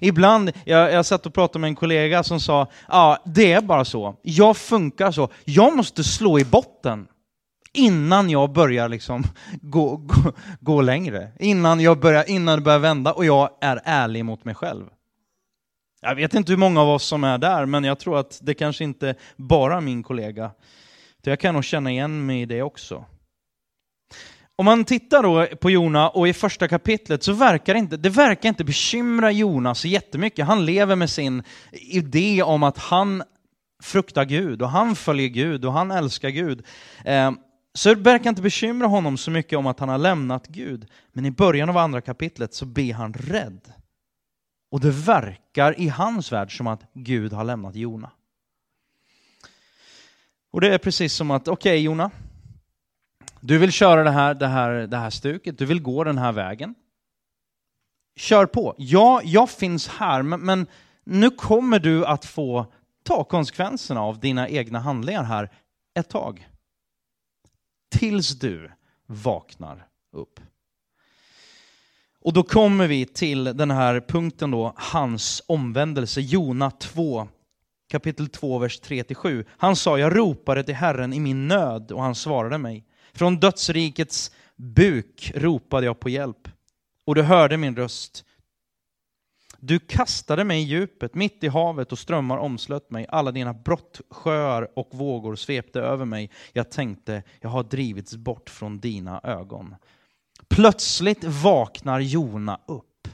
Ibland, 0.00 0.50
jag, 0.64 0.92
jag 0.92 1.06
satt 1.06 1.26
och 1.26 1.34
pratade 1.34 1.58
med 1.58 1.68
en 1.68 1.74
kollega 1.74 2.22
som 2.22 2.40
sa, 2.40 2.66
ja 2.88 3.22
det 3.24 3.52
är 3.52 3.60
bara 3.60 3.84
så, 3.84 4.16
jag 4.22 4.56
funkar 4.56 5.10
så, 5.10 5.28
jag 5.44 5.76
måste 5.76 6.04
slå 6.04 6.38
i 6.38 6.44
botten 6.44 7.06
innan 7.72 8.30
jag 8.30 8.52
börjar 8.52 8.88
liksom 8.88 9.22
gå, 9.62 9.96
gå, 9.96 10.32
gå 10.60 10.80
längre. 10.80 11.32
Innan, 11.38 11.80
jag 11.80 11.98
börjar, 12.00 12.30
innan 12.30 12.58
det 12.58 12.62
börjar 12.62 12.78
vända 12.78 13.12
och 13.12 13.24
jag 13.24 13.50
är 13.60 13.80
ärlig 13.84 14.24
mot 14.24 14.44
mig 14.44 14.54
själv. 14.54 14.86
Jag 16.00 16.14
vet 16.14 16.34
inte 16.34 16.52
hur 16.52 16.58
många 16.58 16.80
av 16.80 16.88
oss 16.88 17.04
som 17.04 17.24
är 17.24 17.38
där, 17.38 17.66
men 17.66 17.84
jag 17.84 17.98
tror 17.98 18.18
att 18.18 18.38
det 18.42 18.54
kanske 18.54 18.84
inte 18.84 19.14
bara 19.36 19.76
är 19.76 19.80
min 19.80 20.02
kollega. 20.02 20.50
Jag 21.22 21.40
kan 21.40 21.54
nog 21.54 21.64
känna 21.64 21.90
igen 21.90 22.26
mig 22.26 22.42
i 22.42 22.46
det 22.46 22.62
också. 22.62 23.04
Om 24.62 24.66
man 24.66 24.84
tittar 24.84 25.22
då 25.22 25.56
på 25.56 25.70
Jona 25.70 26.08
och 26.08 26.28
i 26.28 26.32
första 26.32 26.68
kapitlet 26.68 27.22
så 27.22 27.32
verkar 27.32 27.74
det 27.74 27.78
inte, 27.78 27.96
det 27.96 28.10
verkar 28.10 28.48
inte 28.48 28.64
bekymra 28.64 29.30
Jona 29.30 29.74
så 29.74 29.88
jättemycket. 29.88 30.46
Han 30.46 30.66
lever 30.66 30.96
med 30.96 31.10
sin 31.10 31.42
idé 31.72 32.42
om 32.42 32.62
att 32.62 32.78
han 32.78 33.22
fruktar 33.82 34.24
Gud 34.24 34.62
och 34.62 34.68
han 34.68 34.96
följer 34.96 35.28
Gud 35.28 35.64
och 35.64 35.72
han 35.72 35.90
älskar 35.90 36.28
Gud. 36.28 36.66
Eh, 37.04 37.32
så 37.74 37.88
det 37.88 37.94
verkar 37.94 38.30
inte 38.30 38.42
bekymra 38.42 38.86
honom 38.86 39.16
så 39.16 39.30
mycket 39.30 39.58
om 39.58 39.66
att 39.66 39.80
han 39.80 39.88
har 39.88 39.98
lämnat 39.98 40.46
Gud. 40.46 40.86
Men 41.12 41.26
i 41.26 41.30
början 41.30 41.68
av 41.68 41.76
andra 41.76 42.00
kapitlet 42.00 42.54
så 42.54 42.66
blir 42.66 42.94
han 42.94 43.12
rädd. 43.12 43.72
Och 44.70 44.80
det 44.80 44.90
verkar 44.90 45.80
i 45.80 45.88
hans 45.88 46.32
värld 46.32 46.56
som 46.56 46.66
att 46.66 46.90
Gud 46.94 47.32
har 47.32 47.44
lämnat 47.44 47.74
Jona. 47.74 48.10
Och 50.50 50.60
det 50.60 50.74
är 50.74 50.78
precis 50.78 51.14
som 51.14 51.30
att, 51.30 51.48
okej 51.48 51.70
okay, 51.70 51.78
Jona, 51.78 52.10
du 53.42 53.58
vill 53.58 53.72
köra 53.72 54.04
det 54.04 54.10
här, 54.10 54.34
det, 54.34 54.46
här, 54.46 54.70
det 54.70 54.96
här 54.96 55.10
stuket, 55.10 55.58
du 55.58 55.66
vill 55.66 55.82
gå 55.82 56.04
den 56.04 56.18
här 56.18 56.32
vägen. 56.32 56.74
Kör 58.16 58.46
på. 58.46 58.74
Ja, 58.78 59.20
jag 59.24 59.50
finns 59.50 59.88
här, 59.88 60.22
men, 60.22 60.40
men 60.40 60.66
nu 61.04 61.30
kommer 61.30 61.78
du 61.78 62.06
att 62.06 62.24
få 62.24 62.72
ta 63.02 63.24
konsekvenserna 63.24 64.00
av 64.00 64.20
dina 64.20 64.48
egna 64.48 64.80
handlingar 64.80 65.22
här 65.22 65.50
ett 65.94 66.08
tag. 66.08 66.48
Tills 67.90 68.38
du 68.38 68.70
vaknar 69.06 69.86
upp. 70.12 70.40
Och 72.20 72.32
då 72.32 72.42
kommer 72.42 72.86
vi 72.86 73.06
till 73.06 73.44
den 73.44 73.70
här 73.70 74.00
punkten 74.00 74.50
då, 74.50 74.72
hans 74.76 75.42
omvändelse, 75.46 76.20
Jona 76.20 76.70
2, 76.70 77.28
kapitel 77.90 78.28
2, 78.28 78.58
vers 78.58 78.80
3-7. 78.80 79.44
Han 79.48 79.76
sa, 79.76 79.98
jag 79.98 80.16
ropade 80.16 80.64
till 80.64 80.74
Herren 80.74 81.12
i 81.12 81.20
min 81.20 81.48
nöd 81.48 81.92
och 81.92 82.02
han 82.02 82.14
svarade 82.14 82.58
mig. 82.58 82.84
Från 83.14 83.40
dödsrikets 83.40 84.30
buk 84.56 85.32
ropade 85.34 85.86
jag 85.86 86.00
på 86.00 86.08
hjälp 86.08 86.48
och 87.04 87.14
du 87.14 87.22
hörde 87.22 87.56
min 87.56 87.76
röst. 87.76 88.24
Du 89.64 89.78
kastade 89.78 90.44
mig 90.44 90.62
i 90.62 90.64
djupet, 90.64 91.14
mitt 91.14 91.44
i 91.44 91.48
havet 91.48 91.92
och 91.92 91.98
strömmar 91.98 92.38
omslöt 92.38 92.90
mig. 92.90 93.06
Alla 93.08 93.32
dina 93.32 93.54
brottsjöar 93.54 94.78
och 94.78 94.88
vågor 94.92 95.36
svepte 95.36 95.80
över 95.80 96.04
mig. 96.04 96.30
Jag 96.52 96.70
tänkte, 96.70 97.22
jag 97.40 97.50
har 97.50 97.62
drivits 97.62 98.16
bort 98.16 98.50
från 98.50 98.80
dina 98.80 99.20
ögon. 99.24 99.74
Plötsligt 100.48 101.24
vaknar 101.24 102.00
Jona 102.00 102.60
upp. 102.66 103.08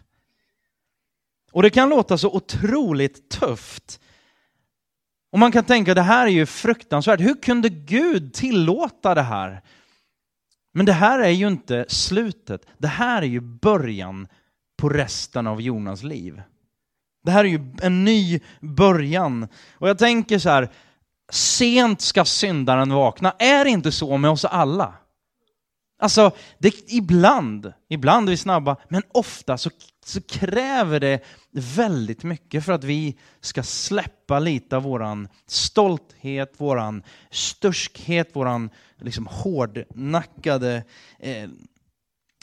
Och 1.53 1.63
det 1.63 1.71
kan 1.71 1.89
låta 1.89 2.19
så 2.19 2.31
otroligt 2.31 3.31
tufft. 3.31 4.01
Och 5.31 5.39
man 5.39 5.53
kan 5.53 5.65
tänka, 5.65 5.95
det 5.95 6.03
här 6.03 6.27
är 6.27 6.31
ju 6.31 6.47
fruktansvärt. 6.47 7.21
Hur 7.21 7.43
kunde 7.43 7.69
Gud 7.69 8.35
tillåta 8.35 9.15
det 9.15 9.23
här? 9.23 9.63
Men 10.79 10.87
det 10.87 10.93
här 10.93 11.19
är 11.19 11.31
ju 11.31 11.49
inte 11.49 11.85
slutet. 11.89 12.67
Det 12.79 12.89
här 12.89 13.23
är 13.23 13.27
ju 13.27 13.41
början 13.41 14.29
på 14.77 14.89
resten 14.89 15.47
av 15.47 15.61
Jonas 15.61 16.03
liv. 16.03 16.43
Det 17.25 17.31
här 17.31 17.45
är 17.45 17.49
ju 17.49 17.77
en 17.83 18.05
ny 18.05 18.41
början. 18.61 19.49
Och 19.73 19.89
jag 19.89 19.99
tänker 19.99 20.39
så 20.39 20.49
här, 20.49 20.69
sent 21.33 22.01
ska 22.01 22.25
syndaren 22.25 22.93
vakna. 22.93 23.35
Är 23.39 23.65
det 23.65 23.71
inte 23.71 23.93
så 23.93 24.17
med 24.17 24.31
oss 24.31 24.45
alla? 24.45 24.95
Alltså, 25.99 26.31
det, 26.59 26.91
ibland, 26.93 27.73
ibland 27.89 28.29
är 28.29 28.31
vi 28.31 28.37
snabba, 28.37 28.77
men 28.89 29.03
ofta 29.15 29.59
så, 29.59 29.71
så 30.05 30.21
kräver 30.21 31.01
det 31.01 31.21
väldigt 31.51 32.23
mycket 32.23 32.65
för 32.65 32.73
att 32.73 32.85
vi 32.85 33.19
ska 33.41 33.63
släppa 33.63 34.39
lite 34.39 34.77
av 34.77 34.83
våran 34.83 35.29
stolthet, 35.47 36.55
våran 36.57 37.03
sturskhet, 37.31 38.37
våran 38.37 38.71
liksom 39.01 39.27
hårdnackade... 39.27 40.85
Eh, 41.19 41.49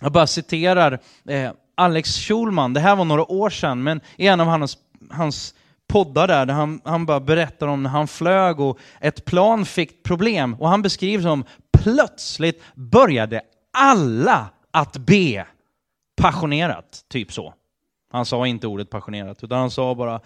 jag 0.02 0.12
bara 0.12 0.28
citerar 0.28 1.00
eh, 1.28 1.52
Alex 1.76 2.18
Schulman, 2.18 2.74
det 2.74 2.80
här 2.80 2.96
var 2.96 3.06
några 3.06 3.32
år 3.32 3.50
sedan, 3.50 3.84
men 3.84 4.02
i 4.18 4.28
en 4.28 4.40
av 4.40 4.48
hans, 4.48 4.78
hans 5.10 5.56
poddar 5.88 6.28
där, 6.28 6.46
där 6.46 6.54
han, 6.54 6.82
han 6.84 7.06
bara 7.06 7.20
berättar 7.20 7.68
om 7.68 7.84
när 7.84 7.90
han 7.90 8.08
flög 8.08 8.60
och 8.60 8.80
ett 9.00 9.26
plan 9.26 9.66
fick 9.66 10.04
problem. 10.04 10.54
Och 10.54 10.70
han 10.70 10.82
beskriver 10.82 11.24
som 11.24 11.44
plötsligt 11.78 12.64
började 12.76 13.42
alla 13.74 14.50
att 14.72 14.98
be 14.98 15.46
passionerat, 16.16 17.06
typ 17.08 17.34
så. 17.34 17.54
Han 18.12 18.26
sa 18.26 18.48
inte 18.48 18.68
ordet 18.68 18.90
passionerat, 18.90 19.44
utan 19.44 19.60
han 19.60 19.72
sa 19.72 19.96
bara 19.96 20.20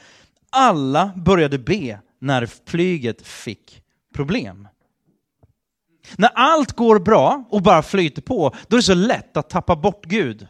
alla 0.50 1.12
började 1.16 1.58
be 1.58 2.00
när 2.20 2.46
flyget 2.66 3.28
fick 3.28 3.82
problem. 4.16 4.68
När 6.18 6.30
allt 6.36 6.72
går 6.72 7.00
bra 7.00 7.44
och 7.50 7.62
bara 7.62 7.84
flyter 7.84 8.22
på, 8.22 8.56
då 8.68 8.76
är 8.76 8.80
det 8.80 8.84
så 8.84 8.94
lätt 8.94 9.38
att 9.38 9.50
tappa 9.50 9.76
bort 9.76 10.06
Gud. 10.06 10.48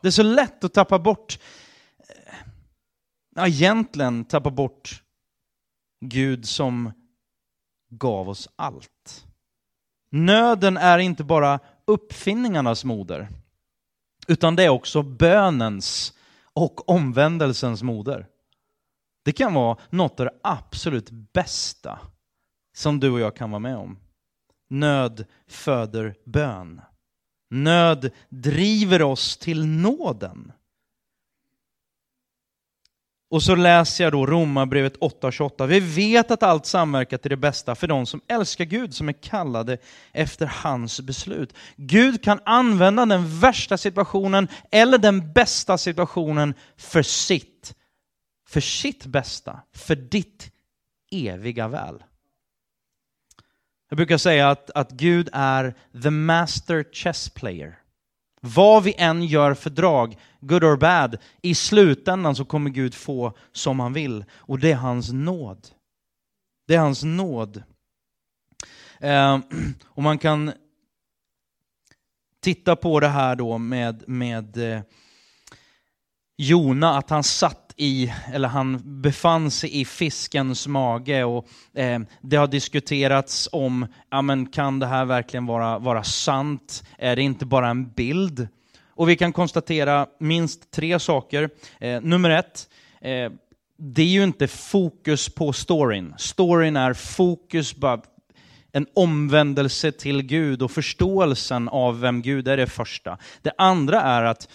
Det 0.00 0.08
är 0.08 0.12
så 0.12 0.22
lätt 0.22 0.64
att 0.64 0.74
tappa 0.74 0.98
bort, 0.98 1.38
eh, 1.98 2.34
ja, 3.34 3.46
egentligen 3.46 4.24
tappa 4.24 4.50
bort 4.50 5.02
Gud 6.00 6.48
som 6.48 6.92
gav 7.90 8.28
oss 8.28 8.48
allt. 8.56 9.24
Nöden 10.10 10.76
är 10.76 10.98
inte 10.98 11.24
bara 11.24 11.60
uppfinningarnas 11.84 12.84
moder, 12.84 13.28
utan 14.28 14.56
det 14.56 14.64
är 14.64 14.68
också 14.68 15.02
bönens 15.02 16.12
och 16.52 16.88
omvändelsens 16.88 17.82
moder. 17.82 18.26
Det 19.24 19.32
kan 19.32 19.54
vara 19.54 19.78
något 19.90 20.20
av 20.20 20.26
det 20.26 20.34
absolut 20.42 21.10
bästa 21.10 21.98
som 22.74 23.00
du 23.00 23.10
och 23.10 23.20
jag 23.20 23.36
kan 23.36 23.50
vara 23.50 23.58
med 23.58 23.76
om. 23.76 23.98
Nöd 24.70 25.26
föder 25.48 26.14
bön. 26.24 26.80
Nöd 27.50 28.10
driver 28.28 29.02
oss 29.02 29.36
till 29.36 29.66
nåden. 29.66 30.52
Och 33.30 33.42
så 33.42 33.54
läser 33.54 34.04
jag 34.04 34.12
då 34.12 34.26
Romarbrevet 34.26 34.98
8.28. 34.98 35.66
Vi 35.66 35.80
vet 35.80 36.30
att 36.30 36.42
allt 36.42 36.66
samverkar 36.66 37.18
till 37.18 37.30
det 37.30 37.36
bästa 37.36 37.74
för 37.74 37.86
de 37.86 38.06
som 38.06 38.20
älskar 38.28 38.64
Gud, 38.64 38.94
som 38.94 39.08
är 39.08 39.12
kallade 39.12 39.78
efter 40.12 40.46
hans 40.46 41.00
beslut. 41.00 41.54
Gud 41.76 42.24
kan 42.24 42.40
använda 42.44 43.06
den 43.06 43.38
värsta 43.40 43.78
situationen 43.78 44.48
eller 44.70 44.98
den 44.98 45.32
bästa 45.32 45.78
situationen 45.78 46.54
för 46.76 47.02
sitt, 47.02 47.74
för 48.48 48.60
sitt 48.60 49.06
bästa, 49.06 49.60
för 49.72 49.96
ditt 49.96 50.52
eviga 51.10 51.68
väl. 51.68 52.02
Jag 53.88 53.96
brukar 53.96 54.18
säga 54.18 54.50
att, 54.50 54.70
att 54.70 54.90
Gud 54.90 55.28
är 55.32 55.74
the 56.02 56.10
master 56.10 56.84
chess 56.92 57.30
player. 57.30 57.78
Vad 58.40 58.82
vi 58.82 58.94
än 58.98 59.24
gör 59.24 59.54
för 59.54 59.70
drag, 59.70 60.18
good 60.40 60.64
or 60.64 60.76
bad, 60.76 61.18
i 61.42 61.54
slutändan 61.54 62.36
så 62.36 62.44
kommer 62.44 62.70
Gud 62.70 62.94
få 62.94 63.36
som 63.52 63.80
han 63.80 63.92
vill. 63.92 64.24
Och 64.32 64.58
det 64.58 64.72
är 64.72 64.76
hans 64.76 65.12
nåd. 65.12 65.68
Det 66.66 66.74
är 66.74 66.78
hans 66.78 67.04
nåd. 67.04 67.62
Eh, 69.00 69.38
och 69.86 70.02
man 70.02 70.18
kan 70.18 70.52
titta 72.40 72.76
på 72.76 73.00
det 73.00 73.08
här 73.08 73.36
då 73.36 73.58
med, 73.58 74.08
med 74.08 74.56
eh, 74.56 74.82
Jona, 76.36 76.98
att 76.98 77.10
han 77.10 77.24
satt 77.24 77.67
i, 77.78 78.12
eller 78.32 78.48
han 78.48 79.00
befann 79.02 79.50
sig 79.50 79.80
i 79.80 79.84
fiskens 79.84 80.66
mage 80.66 81.24
och 81.24 81.46
eh, 81.74 82.00
det 82.20 82.36
har 82.36 82.46
diskuterats 82.46 83.48
om, 83.52 83.86
ja 84.10 84.22
men 84.22 84.46
kan 84.46 84.78
det 84.78 84.86
här 84.86 85.04
verkligen 85.04 85.46
vara, 85.46 85.78
vara 85.78 86.04
sant? 86.04 86.84
Är 86.98 87.16
det 87.16 87.22
inte 87.22 87.46
bara 87.46 87.68
en 87.68 87.90
bild? 87.90 88.48
Och 88.88 89.08
vi 89.08 89.16
kan 89.16 89.32
konstatera 89.32 90.06
minst 90.20 90.70
tre 90.70 90.98
saker. 90.98 91.50
Eh, 91.80 92.00
nummer 92.00 92.30
ett, 92.30 92.68
eh, 93.00 93.32
det 93.78 94.02
är 94.02 94.06
ju 94.06 94.24
inte 94.24 94.48
fokus 94.48 95.28
på 95.28 95.52
storyn. 95.52 96.14
Storyn 96.18 96.76
är 96.76 96.92
fokus 96.92 97.76
bara 97.76 98.00
en 98.72 98.86
omvändelse 98.94 99.92
till 99.92 100.22
Gud 100.22 100.62
och 100.62 100.70
förståelsen 100.70 101.68
av 101.68 102.00
vem 102.00 102.22
Gud 102.22 102.48
är 102.48 102.56
det 102.56 102.66
första. 102.66 103.18
Det 103.42 103.52
andra 103.58 104.00
är 104.00 104.22
att 104.22 104.48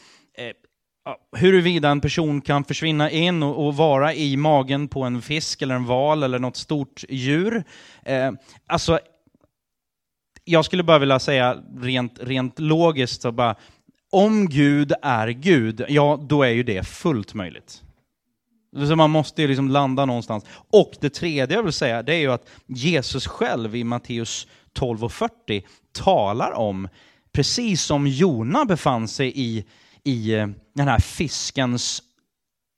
huruvida 1.38 1.90
en 1.90 2.02
person 2.02 2.42
kan 2.42 2.64
försvinna 2.64 3.12
in 3.12 3.44
och, 3.44 3.68
och, 3.68 3.76
vara 3.76 4.14
i 4.14 4.38
magen 4.38 4.88
på 4.88 5.04
en 5.04 5.22
fisk 5.22 5.62
eller 5.62 5.76
en 5.76 5.86
val 5.86 6.24
eller 6.24 6.40
något 6.40 6.58
stort 6.58 7.04
djur. 7.10 7.64
Eh, 8.04 8.32
alltså, 8.68 9.00
jag 10.44 10.66
skulle 10.66 10.84
bara 10.84 11.00
vilja 11.00 11.20
säga 11.20 11.58
rent, 11.78 12.20
rent 12.22 12.60
logiskt, 12.60 13.22
så 13.22 13.32
bara, 13.32 13.56
om 14.12 14.50
Gud 14.50 14.94
är 15.02 15.28
Gud, 15.28 15.86
ja 15.90 16.20
då 16.22 16.44
är 16.44 16.50
ju 16.50 16.64
det 16.64 16.88
fullt 16.88 17.34
möjligt. 17.34 17.84
Så 18.88 18.96
man 18.96 19.10
måste 19.10 19.42
ju 19.42 19.48
liksom 19.48 19.70
landa 19.70 20.06
någonstans. 20.06 20.46
Och 20.72 20.92
det 21.02 21.10
tredje 21.10 21.58
jag 21.58 21.64
vill 21.64 21.74
säga, 21.74 22.04
det 22.04 22.16
är 22.16 22.20
ju 22.20 22.32
att 22.32 22.50
Jesus 22.68 23.28
själv 23.28 23.76
i 23.76 23.84
Matteus 23.84 24.48
12 24.74 25.04
och 25.04 25.12
40 25.12 25.66
talar 25.92 26.52
om, 26.52 26.88
precis 27.32 27.82
som 27.84 28.08
Jona 28.08 28.66
befann 28.66 29.08
sig 29.08 29.32
i, 29.36 29.66
i 30.04 30.34
eh, 30.34 30.48
den 30.74 30.88
här 30.88 31.00
fiskens 31.00 32.04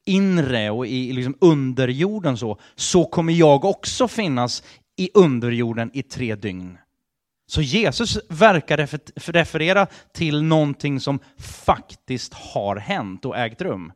inre 0.06 0.70
och 0.70 0.88
i 0.88 1.14
liksom 1.14 1.38
underjorden 1.42 2.38
så, 2.38 2.60
så 2.76 3.06
kommer 3.06 3.34
jag 3.34 3.66
också 3.66 4.08
finnas 4.08 4.64
i 4.98 5.10
underjorden 5.14 5.92
i 5.94 6.04
tre 6.04 6.36
dygn. 6.36 6.78
Så 7.48 7.62
Jesus 7.62 8.18
verkar 8.30 8.78
referera 9.32 9.88
till 10.14 10.44
någonting 10.44 11.00
som 11.00 11.20
faktiskt 11.40 12.34
har 12.34 12.76
hänt 12.76 13.26
och 13.26 13.38
ägt 13.38 13.62
rum. 13.62 13.92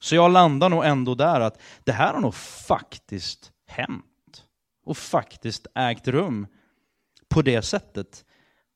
Så 0.00 0.14
jag 0.14 0.30
landar 0.30 0.68
nog 0.68 0.84
ändå 0.84 1.14
där 1.14 1.40
att 1.40 1.60
det 1.84 1.92
här 1.92 2.14
har 2.14 2.20
nog 2.20 2.34
faktiskt 2.34 3.52
hänt 3.66 4.44
och 4.84 4.96
faktiskt 4.96 5.66
ägt 5.74 6.08
rum 6.08 6.46
på 7.28 7.42
det 7.42 7.62
sättet. 7.62 8.24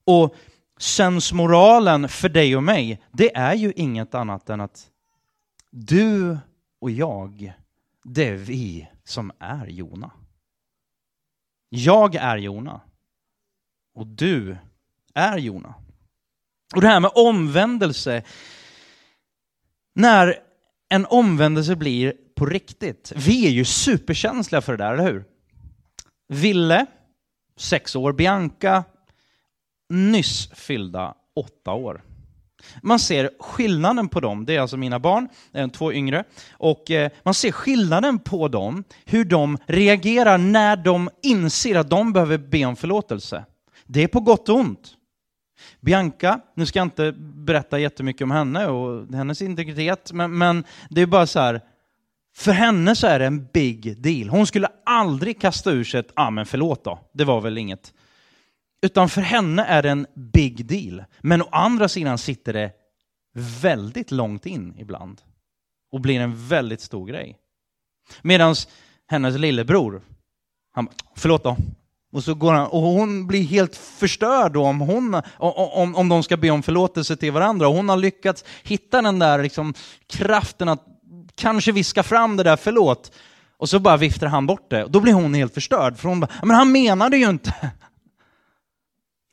Och 0.04 0.34
sensmoralen 0.82 2.08
för 2.08 2.28
dig 2.28 2.56
och 2.56 2.62
mig, 2.62 3.02
det 3.12 3.36
är 3.36 3.54
ju 3.54 3.72
inget 3.76 4.14
annat 4.14 4.50
än 4.50 4.60
att 4.60 4.90
du 5.70 6.38
och 6.80 6.90
jag, 6.90 7.52
det 8.04 8.28
är 8.28 8.36
vi 8.36 8.88
som 9.04 9.32
är 9.38 9.66
Jona. 9.66 10.10
Jag 11.68 12.14
är 12.14 12.36
Jona. 12.36 12.80
Och 13.94 14.06
du 14.06 14.56
är 15.14 15.38
Jona. 15.38 15.74
Och 16.74 16.80
det 16.80 16.88
här 16.88 17.00
med 17.00 17.10
omvändelse, 17.14 18.22
när 19.94 20.38
en 20.88 21.06
omvändelse 21.06 21.76
blir 21.76 22.14
på 22.34 22.46
riktigt. 22.46 23.12
Vi 23.16 23.46
är 23.46 23.50
ju 23.50 23.64
superkänsliga 23.64 24.60
för 24.60 24.76
det 24.76 24.84
där, 24.84 24.92
eller 24.92 25.12
hur? 25.12 25.24
Ville, 26.28 26.86
sex 27.56 27.96
år, 27.96 28.12
Bianca, 28.12 28.84
nyss 29.92 30.50
fyllda 30.54 31.14
åtta 31.36 31.72
år. 31.72 32.02
Man 32.82 32.98
ser 32.98 33.30
skillnaden 33.40 34.08
på 34.08 34.20
dem, 34.20 34.44
det 34.44 34.56
är 34.56 34.60
alltså 34.60 34.76
mina 34.76 34.98
barn, 34.98 35.28
eh, 35.52 35.68
två 35.68 35.92
yngre, 35.92 36.24
och 36.52 36.90
eh, 36.90 37.10
man 37.22 37.34
ser 37.34 37.52
skillnaden 37.52 38.18
på 38.18 38.48
dem, 38.48 38.84
hur 39.04 39.24
de 39.24 39.58
reagerar 39.66 40.38
när 40.38 40.76
de 40.76 41.10
inser 41.22 41.74
att 41.74 41.90
de 41.90 42.12
behöver 42.12 42.38
be 42.38 42.64
om 42.64 42.76
förlåtelse. 42.76 43.44
Det 43.86 44.02
är 44.02 44.08
på 44.08 44.20
gott 44.20 44.48
och 44.48 44.56
ont. 44.56 44.94
Bianca, 45.80 46.40
nu 46.54 46.66
ska 46.66 46.78
jag 46.78 46.86
inte 46.86 47.12
berätta 47.18 47.78
jättemycket 47.78 48.22
om 48.22 48.30
henne 48.30 48.66
och 48.66 49.14
hennes 49.14 49.42
integritet, 49.42 50.12
men, 50.12 50.38
men 50.38 50.64
det 50.90 51.00
är 51.00 51.06
bara 51.06 51.26
så 51.26 51.40
här, 51.40 51.60
för 52.36 52.52
henne 52.52 52.96
så 52.96 53.06
är 53.06 53.18
det 53.18 53.26
en 53.26 53.46
big 53.52 54.02
deal. 54.02 54.28
Hon 54.28 54.46
skulle 54.46 54.68
aldrig 54.84 55.40
kasta 55.40 55.70
ur 55.70 55.84
sig 55.84 56.00
ett, 56.00 56.12
ah, 56.14 56.30
men 56.30 56.46
förlåt 56.46 56.84
då, 56.84 56.98
det 57.12 57.24
var 57.24 57.40
väl 57.40 57.58
inget. 57.58 57.92
Utan 58.82 59.08
för 59.08 59.20
henne 59.20 59.64
är 59.64 59.82
det 59.82 59.90
en 59.90 60.06
big 60.14 60.66
deal. 60.66 61.04
Men 61.20 61.42
å 61.42 61.48
andra 61.52 61.88
sidan 61.88 62.18
sitter 62.18 62.52
det 62.52 62.72
väldigt 63.62 64.10
långt 64.10 64.46
in 64.46 64.74
ibland 64.78 65.20
och 65.92 66.00
blir 66.00 66.20
en 66.20 66.48
väldigt 66.48 66.80
stor 66.80 67.06
grej. 67.06 67.38
Medan 68.22 68.54
hennes 69.06 69.38
lillebror, 69.38 70.02
han 70.72 70.88
förlåt 71.16 71.44
då, 71.44 71.56
och, 72.12 72.24
så 72.24 72.34
går 72.34 72.52
han, 72.52 72.66
och 72.66 72.80
hon 72.80 73.26
blir 73.26 73.42
helt 73.42 73.76
förstörd 73.76 74.56
om, 74.56 74.80
hon, 74.80 75.22
om, 75.38 75.96
om 75.96 76.08
de 76.08 76.22
ska 76.22 76.36
be 76.36 76.50
om 76.50 76.62
förlåtelse 76.62 77.16
till 77.16 77.32
varandra. 77.32 77.68
Och 77.68 77.74
hon 77.74 77.88
har 77.88 77.96
lyckats 77.96 78.44
hitta 78.62 79.02
den 79.02 79.18
där 79.18 79.42
liksom, 79.42 79.74
kraften 80.06 80.68
att 80.68 80.84
kanske 81.34 81.72
viska 81.72 82.02
fram 82.02 82.36
det 82.36 82.42
där 82.42 82.56
förlåt. 82.56 83.12
Och 83.56 83.68
så 83.68 83.78
bara 83.78 83.96
viftar 83.96 84.26
han 84.26 84.46
bort 84.46 84.70
det. 84.70 84.84
Och 84.84 84.90
då 84.90 85.00
blir 85.00 85.12
hon 85.12 85.34
helt 85.34 85.54
förstörd. 85.54 85.96
För 85.96 86.08
hon 86.08 86.20
bara, 86.20 86.30
men 86.42 86.56
han 86.56 86.72
menade 86.72 87.16
ju 87.16 87.30
inte. 87.30 87.54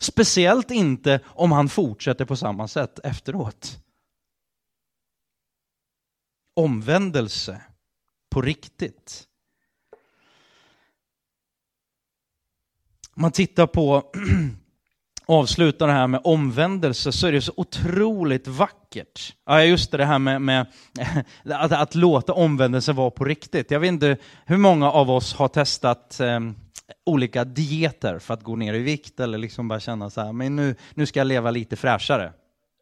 Speciellt 0.01 0.71
inte 0.71 1.19
om 1.25 1.51
han 1.51 1.69
fortsätter 1.69 2.25
på 2.25 2.35
samma 2.35 2.67
sätt 2.67 2.99
efteråt. 3.03 3.79
Omvändelse 6.55 7.61
på 8.29 8.41
riktigt. 8.41 9.27
Om 13.15 13.21
man 13.21 13.31
tittar 13.31 13.67
på, 13.67 14.03
avslutar 15.25 15.87
det 15.87 15.93
här 15.93 16.07
med 16.07 16.21
omvändelse, 16.23 17.11
så 17.11 17.27
är 17.27 17.31
det 17.31 17.41
så 17.41 17.53
otroligt 17.57 18.47
vackert. 18.47 19.35
Ja, 19.45 19.63
just 19.63 19.91
det 19.91 19.97
det 19.97 20.05
här 20.05 20.19
med, 20.19 20.41
med 20.41 20.65
att, 21.45 21.71
att, 21.71 21.95
låta 21.95 22.33
omvändelse 22.33 22.93
vara 22.93 23.11
på 23.11 23.25
riktigt. 23.25 23.71
Jag 23.71 23.79
vet 23.79 23.87
inte 23.87 24.17
hur 24.45 24.57
många 24.57 24.91
av 24.91 25.11
oss 25.11 25.33
har 25.33 25.47
testat 25.47 26.19
eh, 26.19 26.39
olika 27.05 27.43
dieter 27.43 28.19
för 28.19 28.33
att 28.33 28.43
gå 28.43 28.55
ner 28.55 28.73
i 28.73 28.79
vikt 28.79 29.19
eller 29.19 29.37
liksom 29.37 29.67
bara 29.67 29.79
känna 29.79 30.09
så 30.09 30.21
här, 30.21 30.33
men 30.33 30.55
nu, 30.55 30.75
nu 30.93 31.05
ska 31.05 31.19
jag 31.19 31.27
leva 31.27 31.51
lite 31.51 31.75
fräschare. 31.75 32.33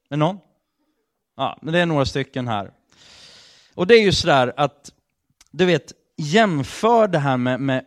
Är 0.09 0.17
någon? 0.17 0.37
Ja, 1.37 1.59
men 1.61 1.73
det 1.73 1.79
är 1.79 1.85
några 1.85 2.05
stycken 2.05 2.47
här. 2.47 2.71
Och 3.73 3.87
det 3.87 3.95
är 3.95 4.01
ju 4.01 4.11
sådär 4.11 4.53
att, 4.57 4.91
du 5.51 5.65
vet, 5.65 5.93
jämför 6.17 7.07
det 7.07 7.19
här 7.19 7.37
med, 7.37 7.59
med 7.59 7.85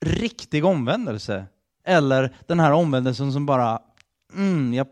riktig 0.00 0.64
omvändelse 0.64 1.46
eller 1.84 2.36
den 2.46 2.60
här 2.60 2.72
omvändelsen 2.72 3.32
som 3.32 3.46
bara, 3.46 3.82
mm, 4.34 4.74
jag 4.74 4.86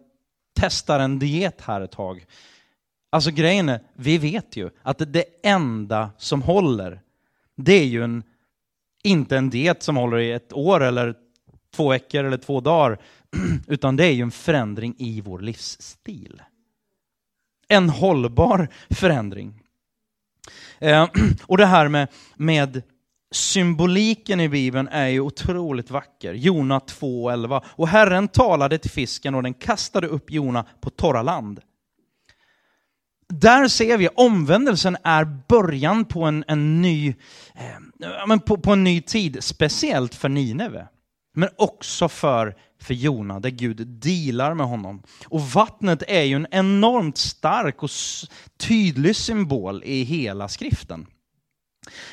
testar 0.60 1.00
en 1.00 1.18
diet 1.18 1.60
här 1.60 1.80
ett 1.80 1.92
tag. 1.92 2.24
Alltså 3.10 3.30
grejen 3.30 3.68
är, 3.68 3.80
vi 3.94 4.18
vet 4.18 4.56
ju 4.56 4.70
att 4.82 5.12
det 5.12 5.24
enda 5.42 6.10
som 6.18 6.42
håller, 6.42 7.00
det 7.56 7.72
är 7.72 7.84
ju 7.84 8.04
en, 8.04 8.22
inte 9.06 9.36
en 9.36 9.50
diet 9.50 9.82
som 9.82 9.96
håller 9.96 10.18
i 10.18 10.32
ett 10.32 10.52
år 10.52 10.82
eller 10.82 11.14
två 11.74 11.88
veckor 11.88 12.24
eller 12.24 12.36
två 12.36 12.60
dagar, 12.60 12.98
utan 13.66 13.96
det 13.96 14.04
är 14.04 14.12
ju 14.12 14.22
en 14.22 14.30
förändring 14.30 14.94
i 14.98 15.20
vår 15.20 15.38
livsstil. 15.38 16.42
En 17.68 17.88
hållbar 17.88 18.68
förändring. 18.90 19.62
Eh, 20.78 21.08
och 21.46 21.56
det 21.56 21.66
här 21.66 21.88
med, 21.88 22.08
med 22.36 22.82
symboliken 23.30 24.40
i 24.40 24.48
Bibeln 24.48 24.88
är 24.88 25.06
ju 25.06 25.20
otroligt 25.20 25.90
vacker. 25.90 26.34
Jona 26.34 26.78
2.11. 26.78 27.62
Och 27.66 27.88
Herren 27.88 28.28
talade 28.28 28.78
till 28.78 28.90
fisken 28.90 29.34
och 29.34 29.42
den 29.42 29.54
kastade 29.54 30.06
upp 30.06 30.30
Jona 30.30 30.64
på 30.80 30.90
torra 30.90 31.22
land. 31.22 31.60
Där 33.40 33.68
ser 33.68 33.98
vi 33.98 34.08
omvändelsen 34.08 34.96
är 35.04 35.24
början 35.48 36.04
på 36.04 36.24
en, 36.24 36.44
en 36.48 36.82
ny, 36.82 37.14
eh, 37.54 38.36
på, 38.36 38.56
på, 38.56 38.72
en 38.72 38.84
ny 38.84 39.00
tid, 39.00 39.36
speciellt 39.40 40.14
för 40.14 40.28
Nineve. 40.28 40.88
Men 41.34 41.48
också 41.56 42.08
för, 42.08 42.56
för 42.80 42.94
Jona, 42.94 43.40
där 43.40 43.50
Gud 43.50 43.86
dealar 43.86 44.54
med 44.54 44.66
honom. 44.66 45.02
Och 45.28 45.40
vattnet 45.40 46.02
är 46.08 46.22
ju 46.22 46.36
en 46.36 46.46
enormt 46.50 47.18
stark 47.18 47.82
och 47.82 47.90
tydlig 48.56 49.16
symbol 49.16 49.82
i 49.84 50.02
hela 50.02 50.48
skriften. 50.48 51.06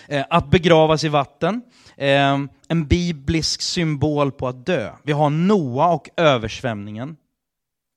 Eh, 0.08 0.26
att 0.30 0.50
begravas 0.52 1.04
i 1.04 1.08
vatten, 1.08 1.62
eh, 1.98 2.40
en 2.68 2.88
biblisk 2.88 3.62
symbol 3.62 4.32
på 4.32 4.48
att 4.48 4.66
dö. 4.66 4.92
Vi 5.04 5.12
har 5.12 5.30
Noa 5.30 5.88
och 5.88 6.10
översvämningen, 6.18 7.18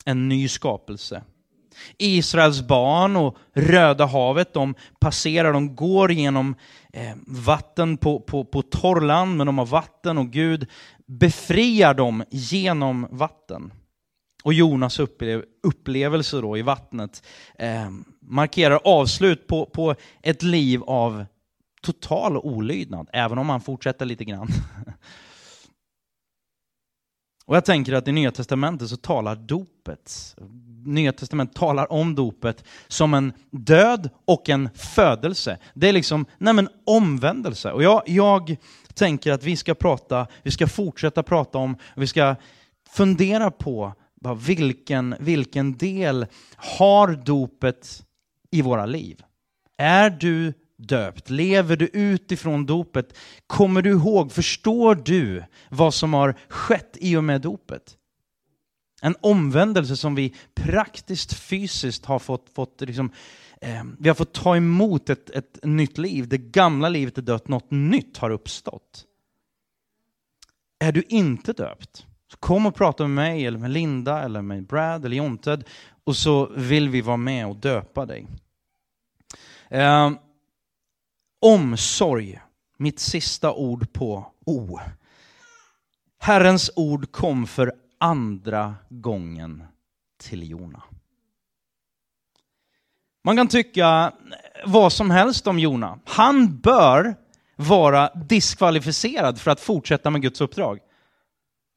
en 0.04 0.28
ny 0.28 0.48
skapelse. 0.48 1.22
Israels 1.98 2.62
barn 2.62 3.16
och 3.16 3.36
Röda 3.54 4.06
havet, 4.06 4.54
de 4.54 4.74
passerar, 5.00 5.52
de 5.52 5.76
går 5.76 6.12
genom 6.12 6.54
eh, 6.92 7.14
vatten 7.26 7.96
på, 7.96 8.20
på, 8.20 8.44
på 8.44 8.62
torrland, 8.62 9.36
men 9.36 9.46
de 9.46 9.58
har 9.58 9.66
vatten 9.66 10.18
och 10.18 10.30
Gud 10.30 10.66
befriar 11.06 11.94
dem 11.94 12.24
genom 12.30 13.06
vatten. 13.10 13.72
Och 14.44 14.52
Jonas 14.52 14.98
upplev 14.98 15.44
upplevelse 15.62 16.40
då 16.40 16.58
i 16.58 16.62
vattnet 16.62 17.26
eh, 17.58 17.90
markerar 18.20 18.80
avslut 18.84 19.46
på, 19.46 19.66
på 19.66 19.94
ett 20.22 20.42
liv 20.42 20.82
av 20.82 21.24
total 21.82 22.36
olydnad, 22.36 23.08
även 23.12 23.38
om 23.38 23.48
han 23.48 23.60
fortsätter 23.60 24.06
lite 24.06 24.24
grann. 24.24 24.48
Och 27.46 27.56
jag 27.56 27.64
tänker 27.64 27.92
att 27.92 28.08
i 28.08 28.12
Nya 28.12 28.32
Testamentet 28.32 28.88
så 28.88 28.96
talar 28.96 29.36
dopet, 29.36 30.36
Nya 30.86 31.12
Testamentet 31.12 31.56
talar 31.56 31.92
om 31.92 32.14
dopet 32.14 32.64
som 32.88 33.14
en 33.14 33.32
död 33.50 34.10
och 34.24 34.48
en 34.48 34.68
födelse. 34.74 35.58
Det 35.74 35.88
är 35.88 35.92
liksom, 35.92 36.26
nej 36.38 36.54
men 36.54 36.68
omvändelse. 36.86 37.72
Och 37.72 37.82
jag, 37.82 38.02
jag 38.06 38.56
tänker 38.94 39.32
att 39.32 39.44
vi 39.44 39.56
ska 39.56 39.74
prata, 39.74 40.26
vi 40.42 40.50
ska 40.50 40.66
fortsätta 40.66 41.22
prata 41.22 41.58
om, 41.58 41.76
vi 41.96 42.06
ska 42.06 42.36
fundera 42.90 43.50
på 43.50 43.92
vilken, 44.46 45.14
vilken 45.20 45.76
del 45.76 46.26
har 46.56 47.08
dopet 47.24 48.02
i 48.50 48.62
våra 48.62 48.86
liv? 48.86 49.22
Är 49.78 50.10
du 50.10 50.52
döpt? 50.78 51.30
Lever 51.30 51.76
du 51.76 51.86
utifrån 51.86 52.66
dopet? 52.66 53.16
Kommer 53.46 53.82
du 53.82 53.90
ihåg, 53.90 54.32
förstår 54.32 54.94
du 54.94 55.44
vad 55.70 55.94
som 55.94 56.14
har 56.14 56.34
skett 56.48 56.96
i 57.00 57.16
och 57.16 57.24
med 57.24 57.40
dopet? 57.40 57.96
En 59.02 59.16
omvändelse 59.20 59.96
som 59.96 60.14
vi 60.14 60.34
praktiskt 60.54 61.32
fysiskt 61.32 62.04
har 62.04 62.18
fått, 62.18 62.50
fått 62.54 62.80
liksom, 62.80 63.10
eh, 63.60 63.84
vi 63.98 64.08
har 64.08 64.14
fått 64.14 64.32
ta 64.32 64.56
emot 64.56 65.10
ett, 65.10 65.30
ett 65.30 65.58
nytt 65.62 65.98
liv. 65.98 66.28
Det 66.28 66.38
gamla 66.38 66.88
livet 66.88 67.18
är 67.18 67.22
dött, 67.22 67.48
något 67.48 67.70
nytt 67.70 68.16
har 68.16 68.30
uppstått. 68.30 69.04
Är 70.78 70.92
du 70.92 71.02
inte 71.08 71.52
döpt? 71.52 72.06
Så 72.30 72.36
kom 72.36 72.66
och 72.66 72.74
prata 72.74 73.02
med 73.02 73.10
mig, 73.10 73.46
eller 73.46 73.58
med 73.58 73.70
Linda, 73.70 74.22
eller 74.22 74.42
med 74.42 74.66
Brad, 74.66 75.04
eller 75.04 75.16
Jonted, 75.16 75.64
och 76.04 76.16
så 76.16 76.46
vill 76.46 76.88
vi 76.88 77.00
vara 77.00 77.16
med 77.16 77.46
och 77.46 77.56
döpa 77.56 78.06
dig. 78.06 78.26
Eh, 79.68 80.10
omsorg, 81.40 82.40
mitt 82.78 82.98
sista 82.98 83.52
ord 83.52 83.92
på 83.92 84.32
O. 84.46 84.78
Herrens 86.18 86.70
ord 86.76 87.12
kom 87.12 87.46
för 87.46 87.72
andra 87.98 88.74
gången 88.88 89.64
till 90.18 90.50
Jona. 90.50 90.82
Man 93.24 93.36
kan 93.36 93.48
tycka 93.48 94.12
vad 94.64 94.92
som 94.92 95.10
helst 95.10 95.46
om 95.46 95.58
Jona. 95.58 95.98
Han 96.04 96.58
bör 96.58 97.14
vara 97.56 98.10
diskvalificerad 98.14 99.40
för 99.40 99.50
att 99.50 99.60
fortsätta 99.60 100.10
med 100.10 100.22
Guds 100.22 100.40
uppdrag. 100.40 100.78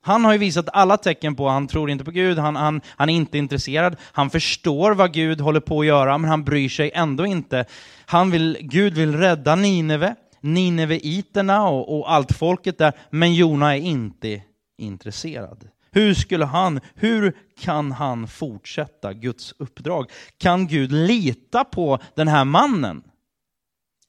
Han 0.01 0.25
har 0.25 0.33
ju 0.33 0.37
visat 0.37 0.69
alla 0.73 0.97
tecken 0.97 1.35
på 1.35 1.47
att 1.47 1.53
han 1.53 1.67
tror 1.67 1.89
inte 1.89 2.05
på 2.05 2.11
Gud, 2.11 2.37
han, 2.37 2.55
han, 2.55 2.81
han 2.87 3.09
är 3.09 3.13
inte 3.13 3.37
intresserad, 3.37 3.95
han 4.01 4.29
förstår 4.29 4.91
vad 4.91 5.13
Gud 5.13 5.41
håller 5.41 5.59
på 5.59 5.79
att 5.79 5.85
göra, 5.85 6.17
men 6.17 6.29
han 6.29 6.43
bryr 6.43 6.69
sig 6.69 6.91
ändå 6.93 7.25
inte. 7.25 7.65
Han 8.05 8.31
vill, 8.31 8.57
Gud 8.61 8.93
vill 8.93 9.15
rädda 9.15 9.55
Nineve, 9.55 10.15
Nineveiterna 10.41 11.67
och, 11.67 11.99
och 11.99 12.11
allt 12.11 12.37
folket 12.37 12.77
där, 12.77 12.93
men 13.09 13.33
Jona 13.33 13.77
är 13.77 13.81
inte 13.81 14.41
intresserad. 14.77 15.67
Hur 15.99 16.13
skulle 16.13 16.45
han, 16.45 16.79
hur 16.95 17.37
kan 17.59 17.91
han 17.91 18.27
fortsätta 18.27 19.13
Guds 19.13 19.53
uppdrag? 19.57 20.11
Kan 20.37 20.67
Gud 20.67 20.91
lita 20.91 21.63
på 21.63 21.99
den 22.15 22.27
här 22.27 22.45
mannen? 22.45 23.03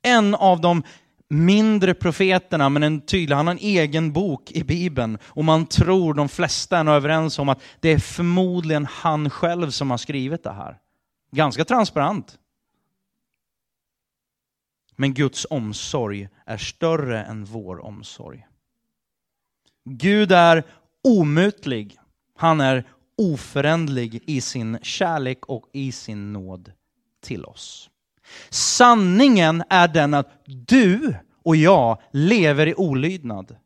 En 0.02 0.34
av 0.34 0.60
de 0.60 0.82
mindre 1.28 1.94
profeterna, 1.94 2.68
men 2.68 2.82
en 2.82 3.00
tydlig, 3.00 3.36
han 3.36 3.46
har 3.46 3.54
en 3.54 3.60
egen 3.60 4.12
bok 4.12 4.50
i 4.50 4.64
Bibeln. 4.64 5.18
Och 5.22 5.44
man 5.44 5.66
tror, 5.66 6.14
de 6.14 6.28
flesta 6.28 6.78
är 6.78 6.88
överens 6.88 7.38
om 7.38 7.48
att 7.48 7.62
det 7.80 7.88
är 7.88 7.98
förmodligen 7.98 8.86
han 8.86 9.30
själv 9.30 9.70
som 9.70 9.90
har 9.90 9.98
skrivit 9.98 10.44
det 10.44 10.52
här. 10.52 10.78
Ganska 11.32 11.64
transparent. 11.64 12.38
Men 14.96 15.14
Guds 15.14 15.46
omsorg 15.50 16.28
är 16.46 16.56
större 16.56 17.24
än 17.24 17.44
vår 17.44 17.84
omsorg. 17.84 18.46
Gud 19.84 20.32
är 20.32 20.64
omutlig. 21.04 21.98
Han 22.36 22.60
är 22.60 22.84
oföränderlig 23.18 24.22
i 24.26 24.40
sin 24.40 24.78
kärlek 24.82 25.46
och 25.46 25.64
i 25.72 25.92
sin 25.92 26.32
nåd 26.32 26.72
till 27.22 27.44
oss. 27.44 27.90
Sanningen 28.50 29.62
är 29.70 29.88
den 29.88 30.14
att 30.14 30.42
du 30.44 31.14
och 31.44 31.56
jag 31.56 32.02
lever 32.12 32.66
i 32.66 32.74
olydnad. 32.74 33.56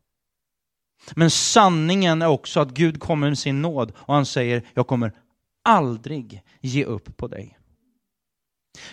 Men 1.15 1.31
sanningen 1.31 2.21
är 2.21 2.27
också 2.27 2.59
att 2.59 2.71
Gud 2.71 2.99
kommer 2.99 3.27
med 3.29 3.39
sin 3.39 3.61
nåd 3.61 3.93
och 3.95 4.13
han 4.13 4.25
säger, 4.25 4.63
jag 4.73 4.87
kommer 4.87 5.13
aldrig 5.63 6.41
ge 6.61 6.85
upp 6.85 7.17
på 7.17 7.27
dig. 7.27 7.57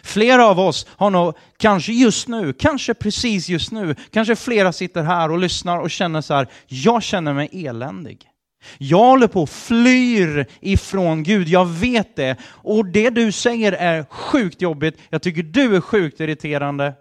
Flera 0.02 0.46
av 0.46 0.60
oss 0.60 0.86
har 0.88 1.10
nog, 1.10 1.36
kanske 1.56 1.92
just 1.92 2.28
nu, 2.28 2.52
kanske 2.52 2.94
precis 2.94 3.48
just 3.48 3.72
nu, 3.72 3.94
kanske 4.10 4.36
flera 4.36 4.72
sitter 4.72 5.02
här 5.02 5.30
och 5.30 5.38
lyssnar 5.38 5.78
och 5.78 5.90
känner 5.90 6.20
så 6.20 6.34
här, 6.34 6.48
jag 6.66 7.02
känner 7.02 7.34
mig 7.34 7.66
eländig. 7.66 8.31
Jag 8.78 8.98
håller 8.98 9.28
på 9.28 9.42
och 9.42 9.50
flyr 9.50 10.46
ifrån 10.60 11.22
Gud, 11.22 11.48
jag 11.48 11.66
vet 11.66 12.16
det. 12.16 12.36
Och 12.44 12.86
det 12.86 13.10
du 13.10 13.32
säger 13.32 13.72
är 13.72 14.04
sjukt 14.04 14.62
jobbigt, 14.62 14.98
jag 15.10 15.22
tycker 15.22 15.42
du 15.42 15.76
är 15.76 15.80
sjukt 15.80 16.20
irriterande. 16.20 16.94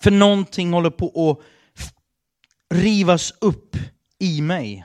För 0.00 0.10
någonting 0.10 0.72
håller 0.72 0.90
på 0.90 1.30
att 1.30 1.38
rivas 2.76 3.34
upp 3.40 3.76
i 4.18 4.40
mig. 4.40 4.84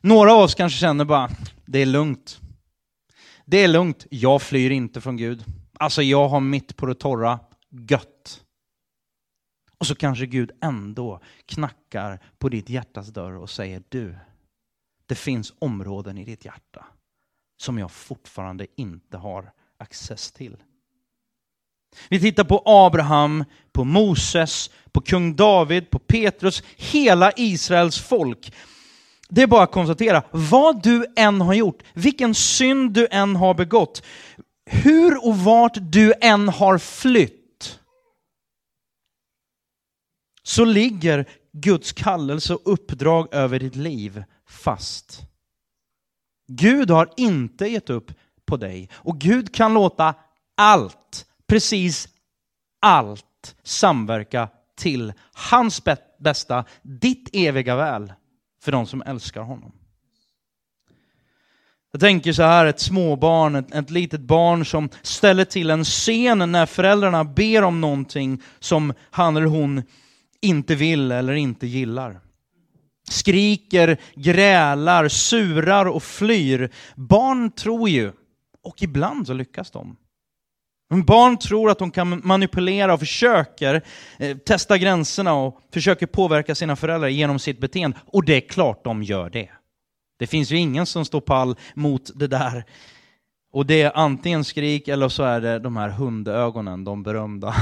Några 0.00 0.32
av 0.32 0.40
oss 0.40 0.54
kanske 0.54 0.78
känner 0.78 1.04
bara, 1.04 1.30
det 1.66 1.82
är 1.82 1.86
lugnt. 1.86 2.40
Det 3.44 3.64
är 3.64 3.68
lugnt, 3.68 4.06
jag 4.10 4.42
flyr 4.42 4.70
inte 4.70 5.00
från 5.00 5.16
Gud. 5.16 5.44
Alltså 5.78 6.02
jag 6.02 6.28
har 6.28 6.40
mitt 6.40 6.76
på 6.76 6.86
det 6.86 6.94
torra, 6.94 7.40
gött. 7.88 8.42
Och 9.78 9.86
så 9.86 9.94
kanske 9.94 10.26
Gud 10.26 10.50
ändå 10.60 11.20
knackar 11.46 12.20
på 12.38 12.48
ditt 12.48 12.68
hjärtas 12.68 13.08
dörr 13.08 13.36
och 13.36 13.50
säger 13.50 13.82
du, 13.88 14.16
det 15.06 15.14
finns 15.14 15.52
områden 15.58 16.18
i 16.18 16.24
ditt 16.24 16.44
hjärta 16.44 16.86
som 17.56 17.78
jag 17.78 17.90
fortfarande 17.90 18.66
inte 18.76 19.16
har 19.16 19.52
access 19.78 20.32
till. 20.32 20.56
Vi 22.08 22.20
tittar 22.20 22.44
på 22.44 22.62
Abraham, 22.64 23.44
på 23.72 23.84
Moses, 23.84 24.70
på 24.92 25.00
kung 25.00 25.36
David, 25.36 25.90
på 25.90 25.98
Petrus, 25.98 26.62
hela 26.76 27.32
Israels 27.36 27.98
folk. 27.98 28.52
Det 29.28 29.42
är 29.42 29.46
bara 29.46 29.62
att 29.62 29.72
konstatera, 29.72 30.22
vad 30.30 30.82
du 30.82 31.06
än 31.16 31.40
har 31.40 31.54
gjort, 31.54 31.82
vilken 31.92 32.34
synd 32.34 32.92
du 32.92 33.08
än 33.10 33.36
har 33.36 33.54
begått, 33.54 34.02
hur 34.66 35.26
och 35.26 35.38
vart 35.38 35.76
du 35.80 36.12
än 36.20 36.48
har 36.48 36.78
flytt, 36.78 37.35
så 40.46 40.64
ligger 40.64 41.28
Guds 41.52 41.92
kallelse 41.92 42.54
och 42.54 42.72
uppdrag 42.72 43.34
över 43.34 43.58
ditt 43.58 43.76
liv 43.76 44.24
fast. 44.48 45.22
Gud 46.48 46.90
har 46.90 47.08
inte 47.16 47.66
gett 47.66 47.90
upp 47.90 48.12
på 48.44 48.56
dig 48.56 48.88
och 48.94 49.18
Gud 49.18 49.54
kan 49.54 49.74
låta 49.74 50.14
allt, 50.56 51.26
precis 51.46 52.08
allt 52.80 53.56
samverka 53.62 54.48
till 54.76 55.12
hans 55.32 55.82
bästa, 56.18 56.64
ditt 56.82 57.30
eviga 57.32 57.76
väl 57.76 58.12
för 58.62 58.72
de 58.72 58.86
som 58.86 59.02
älskar 59.02 59.40
honom. 59.40 59.72
Jag 61.92 62.00
tänker 62.00 62.32
så 62.32 62.42
här, 62.42 62.66
ett 62.66 62.80
småbarn, 62.80 63.54
ett, 63.54 63.74
ett 63.74 63.90
litet 63.90 64.20
barn 64.20 64.64
som 64.64 64.88
ställer 65.02 65.44
till 65.44 65.70
en 65.70 65.84
scen 65.84 66.52
när 66.52 66.66
föräldrarna 66.66 67.24
ber 67.24 67.62
om 67.62 67.80
någonting 67.80 68.42
som 68.58 68.92
han 69.10 69.36
eller 69.36 69.46
hon 69.46 69.82
inte 70.40 70.74
vill 70.74 71.12
eller 71.12 71.32
inte 71.32 71.66
gillar. 71.66 72.20
Skriker, 73.10 74.00
grälar, 74.14 75.08
surar 75.08 75.86
och 75.86 76.02
flyr. 76.02 76.70
Barn 76.96 77.50
tror 77.50 77.88
ju, 77.88 78.12
och 78.62 78.82
ibland 78.82 79.26
så 79.26 79.32
lyckas 79.32 79.70
de. 79.70 79.96
Barn 81.06 81.38
tror 81.38 81.70
att 81.70 81.78
de 81.78 81.90
kan 81.90 82.20
manipulera 82.24 82.94
och 82.94 83.00
försöker 83.00 83.82
eh, 84.18 84.36
testa 84.36 84.78
gränserna 84.78 85.34
och 85.34 85.60
försöker 85.72 86.06
påverka 86.06 86.54
sina 86.54 86.76
föräldrar 86.76 87.08
genom 87.08 87.38
sitt 87.38 87.60
beteende. 87.60 87.98
Och 88.06 88.24
det 88.24 88.36
är 88.36 88.48
klart 88.48 88.84
de 88.84 89.02
gör 89.02 89.30
det. 89.30 89.50
Det 90.18 90.26
finns 90.26 90.50
ju 90.50 90.56
ingen 90.56 90.86
som 90.86 91.04
står 91.04 91.20
pall 91.20 91.56
mot 91.74 92.10
det 92.14 92.26
där. 92.26 92.64
Och 93.50 93.66
det 93.66 93.82
är 93.82 93.96
antingen 93.96 94.44
skrik 94.44 94.88
eller 94.88 95.08
så 95.08 95.22
är 95.22 95.40
det 95.40 95.58
de 95.58 95.76
här 95.76 95.88
hundögonen, 95.88 96.84
de 96.84 97.02
berömda. 97.02 97.54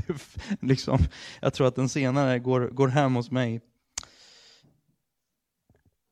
liksom, 0.60 0.98
jag 1.40 1.54
tror 1.54 1.66
att 1.66 1.76
den 1.76 1.88
senare 1.88 2.38
går, 2.38 2.60
går 2.60 2.88
hem 2.88 3.14
hos 3.14 3.30
mig. 3.30 3.60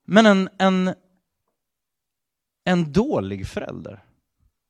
Men 0.07 0.27
en, 0.27 0.49
en, 0.59 0.95
en 2.65 2.93
dålig 2.93 3.47
förälder 3.47 4.05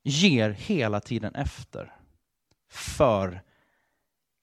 ger 0.04 0.50
hela 0.50 1.00
tiden 1.00 1.34
efter 1.34 1.92
för 2.70 3.42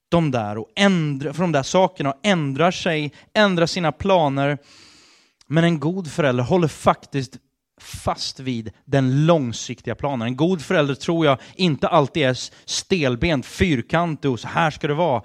de 0.09 0.31
där, 0.31 0.57
och 0.57 0.71
ändra, 0.75 1.33
för 1.33 1.41
de 1.41 1.51
där 1.51 1.63
sakerna 1.63 2.11
och 2.11 2.19
ändrar 2.23 2.71
sig, 2.71 3.13
ändrar 3.33 3.65
sina 3.65 3.91
planer. 3.91 4.57
Men 5.47 5.63
en 5.63 5.79
god 5.79 6.11
förälder 6.11 6.43
håller 6.43 6.67
faktiskt 6.67 7.37
fast 7.81 8.39
vid 8.39 8.71
den 8.85 9.25
långsiktiga 9.25 9.95
planen. 9.95 10.27
En 10.27 10.35
god 10.35 10.61
förälder 10.61 10.95
tror 10.95 11.25
jag 11.25 11.37
inte 11.55 11.87
alltid 11.87 12.23
är 12.23 12.37
stelbent, 12.65 13.45
fyrkantig 13.45 14.31
och 14.31 14.39
så 14.39 14.47
här 14.47 14.71
ska 14.71 14.87
det 14.87 14.93
vara. 14.93 15.23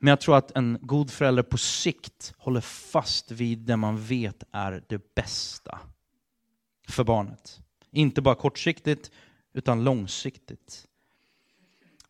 Men 0.00 0.10
jag 0.10 0.20
tror 0.20 0.36
att 0.36 0.56
en 0.56 0.78
god 0.80 1.10
förälder 1.10 1.42
på 1.42 1.58
sikt 1.58 2.34
håller 2.38 2.60
fast 2.60 3.30
vid 3.30 3.58
det 3.58 3.76
man 3.76 4.04
vet 4.04 4.42
är 4.52 4.84
det 4.88 5.14
bästa 5.14 5.78
för 6.88 7.04
barnet. 7.04 7.60
Inte 7.92 8.22
bara 8.22 8.34
kortsiktigt, 8.34 9.10
utan 9.54 9.84
långsiktigt. 9.84 10.86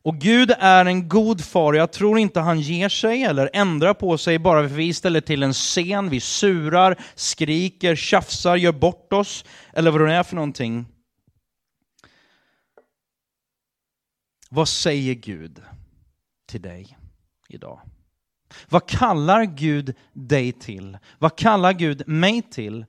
Och 0.02 0.18
Gud 0.18 0.50
är 0.58 0.84
en 0.84 1.08
god 1.08 1.44
far. 1.44 1.74
Jag 1.74 1.92
tror 1.92 2.18
inte 2.18 2.40
han 2.40 2.60
ger 2.60 2.88
sig 2.88 3.22
eller 3.22 3.50
ändrar 3.52 3.94
på 3.94 4.18
sig 4.18 4.38
bara 4.38 4.60
för 4.60 4.66
att 4.66 4.78
vi 4.78 4.94
ställer 4.94 5.20
till 5.20 5.42
en 5.42 5.52
scen, 5.52 6.08
vi 6.08 6.20
surar, 6.20 7.00
skriker, 7.14 7.96
tjafsar, 7.96 8.56
gör 8.56 8.72
bort 8.72 9.12
oss, 9.12 9.44
eller 9.72 9.90
vad 9.90 10.00
det 10.00 10.14
är 10.14 10.22
för 10.22 10.36
någonting. 10.36 10.86
Vad 14.50 14.68
säger 14.68 15.14
Gud 15.14 15.62
till 16.46 16.62
dig 16.62 16.98
idag? 17.48 17.80
Vad 18.68 18.88
kallar 18.88 19.44
Gud 19.44 19.94
dig 20.12 20.52
till? 20.52 20.98
Vad 21.18 21.36
kallar 21.36 21.72
Gud 21.72 22.08
mig 22.08 22.42
till? 22.42 22.86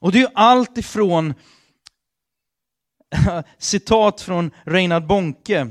Och 0.00 0.12
det 0.12 0.18
är 0.18 0.22
ju 0.22 0.28
allt 0.34 0.78
ifrån 0.78 1.34
citat 3.58 4.20
från 4.20 4.50
Reinhard 4.64 5.06
Bonke, 5.06 5.70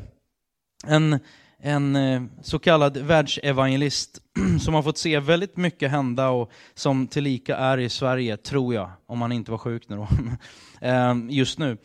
en, 0.88 1.20
en 1.60 1.96
eh, 1.96 2.22
så 2.42 2.60
kallad 2.60 2.98
världsevangelist 2.98 4.22
som 4.62 4.74
har 4.74 4.84
fått 4.84 4.98
se 4.98 5.20
väldigt 5.20 5.58
mycket 5.58 5.92
hända 5.92 6.30
och 6.30 6.52
som 6.74 7.08
tillika 7.08 7.58
är 7.58 7.78
i 7.78 7.90
Sverige, 7.90 8.38
tror 8.38 8.74
jag, 8.74 8.92
om 9.06 9.22
han 9.22 9.32
inte 9.32 9.52
var 9.52 9.58
sjuk 9.58 9.90
nu 9.90 9.96
då, 9.96 10.08
eh, 10.88 11.16
just 11.30 11.60
nu. 11.60 11.78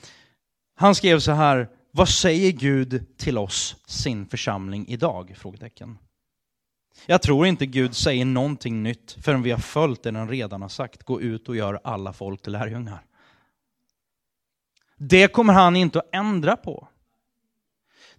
Han 0.74 0.94
skrev 0.94 1.18
så 1.18 1.32
här, 1.32 1.68
vad 1.90 2.08
säger 2.08 2.52
Gud 2.52 3.16
till 3.16 3.38
oss, 3.38 3.76
sin 3.86 4.26
församling, 4.26 4.88
idag? 4.88 5.34
Frågetecken. 5.38 5.98
Jag 7.06 7.22
tror 7.22 7.46
inte 7.46 7.66
Gud 7.66 7.96
säger 7.96 8.24
någonting 8.24 8.82
nytt 8.82 9.16
förrän 9.22 9.42
vi 9.42 9.50
har 9.50 9.58
följt 9.58 10.02
det 10.02 10.18
han 10.18 10.28
redan 10.28 10.62
har 10.62 10.68
sagt. 10.68 11.02
Gå 11.02 11.20
ut 11.20 11.48
och 11.48 11.56
gör 11.56 11.80
alla 11.84 12.12
folk 12.12 12.42
till 12.42 12.52
lärjungar. 12.52 13.04
Det 14.96 15.28
kommer 15.28 15.52
han 15.52 15.76
inte 15.76 15.98
att 15.98 16.08
ändra 16.12 16.56
på. 16.56 16.88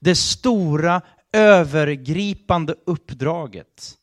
Det 0.07 0.15
stora 0.15 1.01
övergripande 1.33 2.75
uppdraget. 2.85 3.97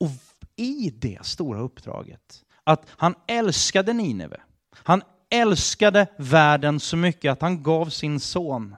Och 0.00 0.10
i 0.56 0.90
det 0.90 1.26
stora 1.26 1.60
uppdraget, 1.60 2.44
att 2.64 2.86
han 2.88 3.14
älskade 3.26 3.92
Nineve. 3.92 4.40
Han 4.72 5.02
älskade 5.30 6.06
världen 6.18 6.80
så 6.80 6.96
mycket 6.96 7.32
att 7.32 7.42
han 7.42 7.62
gav 7.62 7.88
sin 7.88 8.20
son. 8.20 8.76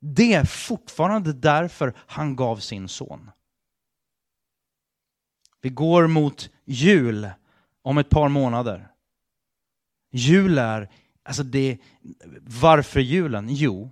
Det 0.00 0.34
är 0.34 0.44
fortfarande 0.44 1.32
därför 1.32 1.94
han 2.06 2.36
gav 2.36 2.56
sin 2.56 2.88
son. 2.88 3.30
Vi 5.60 5.68
går 5.68 6.06
mot 6.06 6.50
jul 6.64 7.30
om 7.82 7.98
ett 7.98 8.10
par 8.10 8.28
månader. 8.28 8.88
Jul 10.12 10.58
är, 10.58 10.90
alltså 11.28 11.42
det, 11.42 11.78
varför 12.60 13.00
julen? 13.00 13.46
Jo, 13.50 13.90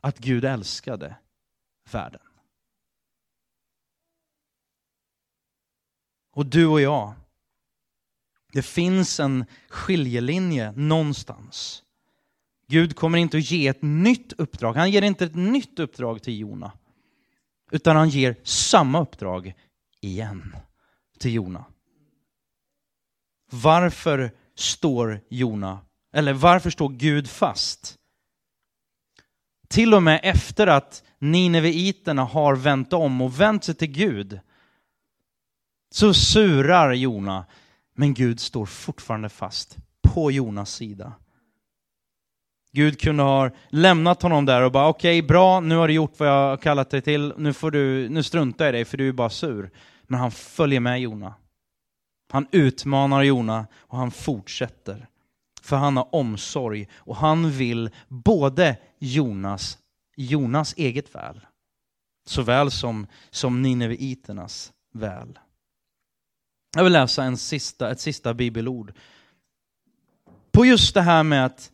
att 0.00 0.18
Gud 0.18 0.44
älskade 0.44 1.16
världen. 1.90 2.20
Och 6.32 6.46
du 6.46 6.66
och 6.66 6.80
jag, 6.80 7.14
det 8.52 8.62
finns 8.62 9.20
en 9.20 9.44
skiljelinje 9.68 10.72
någonstans. 10.72 11.82
Gud 12.66 12.96
kommer 12.96 13.18
inte 13.18 13.36
att 13.36 13.50
ge 13.50 13.68
ett 13.68 13.82
nytt 13.82 14.32
uppdrag. 14.32 14.74
Han 14.74 14.90
ger 14.90 15.02
inte 15.02 15.24
ett 15.24 15.34
nytt 15.34 15.78
uppdrag 15.78 16.22
till 16.22 16.38
Jona. 16.38 16.72
Utan 17.70 17.96
han 17.96 18.08
ger 18.08 18.36
samma 18.42 19.00
uppdrag 19.00 19.54
igen 20.00 20.56
till 21.18 21.34
Jona. 21.34 21.64
Varför 23.50 24.30
står 24.54 25.20
Jona, 25.28 25.80
eller 26.14 26.32
varför 26.32 26.70
står 26.70 26.88
Gud 26.88 27.30
fast? 27.30 27.98
Till 29.68 29.94
och 29.94 30.02
med 30.02 30.20
efter 30.22 30.66
att 30.66 31.02
Nineveiterna 31.18 32.24
har 32.24 32.56
vänt 32.56 32.92
om 32.92 33.20
och 33.20 33.40
vänt 33.40 33.64
sig 33.64 33.74
till 33.74 33.92
Gud 33.92 34.40
så 35.90 36.14
surar 36.14 36.92
Jona, 36.92 37.44
men 37.94 38.14
Gud 38.14 38.40
står 38.40 38.66
fortfarande 38.66 39.28
fast 39.28 39.76
på 40.02 40.30
Jonas 40.30 40.74
sida. 40.74 41.12
Gud 42.72 43.00
kunde 43.00 43.22
ha 43.22 43.50
lämnat 43.68 44.22
honom 44.22 44.44
där 44.46 44.62
och 44.62 44.72
bara 44.72 44.88
okej, 44.88 45.18
okay, 45.18 45.28
bra, 45.28 45.60
nu 45.60 45.76
har 45.76 45.88
du 45.88 45.94
gjort 45.94 46.18
vad 46.18 46.28
jag 46.28 46.48
har 46.48 46.56
kallat 46.56 46.90
dig 46.90 47.02
till, 47.02 47.32
nu, 47.36 47.52
får 47.52 47.70
du, 47.70 48.08
nu 48.08 48.22
struntar 48.22 48.64
jag 48.64 48.74
i 48.74 48.76
dig 48.76 48.84
för 48.84 48.98
du 48.98 49.08
är 49.08 49.12
bara 49.12 49.30
sur. 49.30 49.70
Men 50.02 50.20
han 50.20 50.30
följer 50.30 50.80
med 50.80 51.00
Jona. 51.00 51.34
Han 52.32 52.46
utmanar 52.50 53.22
Jona 53.22 53.66
och 53.78 53.98
han 53.98 54.10
fortsätter. 54.10 55.08
För 55.64 55.76
han 55.76 55.96
har 55.96 56.14
omsorg 56.14 56.88
och 56.94 57.16
han 57.16 57.50
vill 57.50 57.90
både 58.08 58.76
Jonas, 58.98 59.78
Jonas 60.16 60.74
eget 60.76 61.14
väl, 61.14 61.40
såväl 62.26 62.70
som, 62.70 63.06
som 63.30 63.62
Nineveiternas 63.62 64.72
väl. 64.92 65.38
Jag 66.76 66.84
vill 66.84 66.92
läsa 66.92 67.24
en 67.24 67.36
sista, 67.36 67.90
ett 67.90 68.00
sista 68.00 68.34
bibelord. 68.34 68.92
På 70.52 70.66
just 70.66 70.94
det 70.94 71.02
här 71.02 71.22
med 71.22 71.46
att 71.46 71.70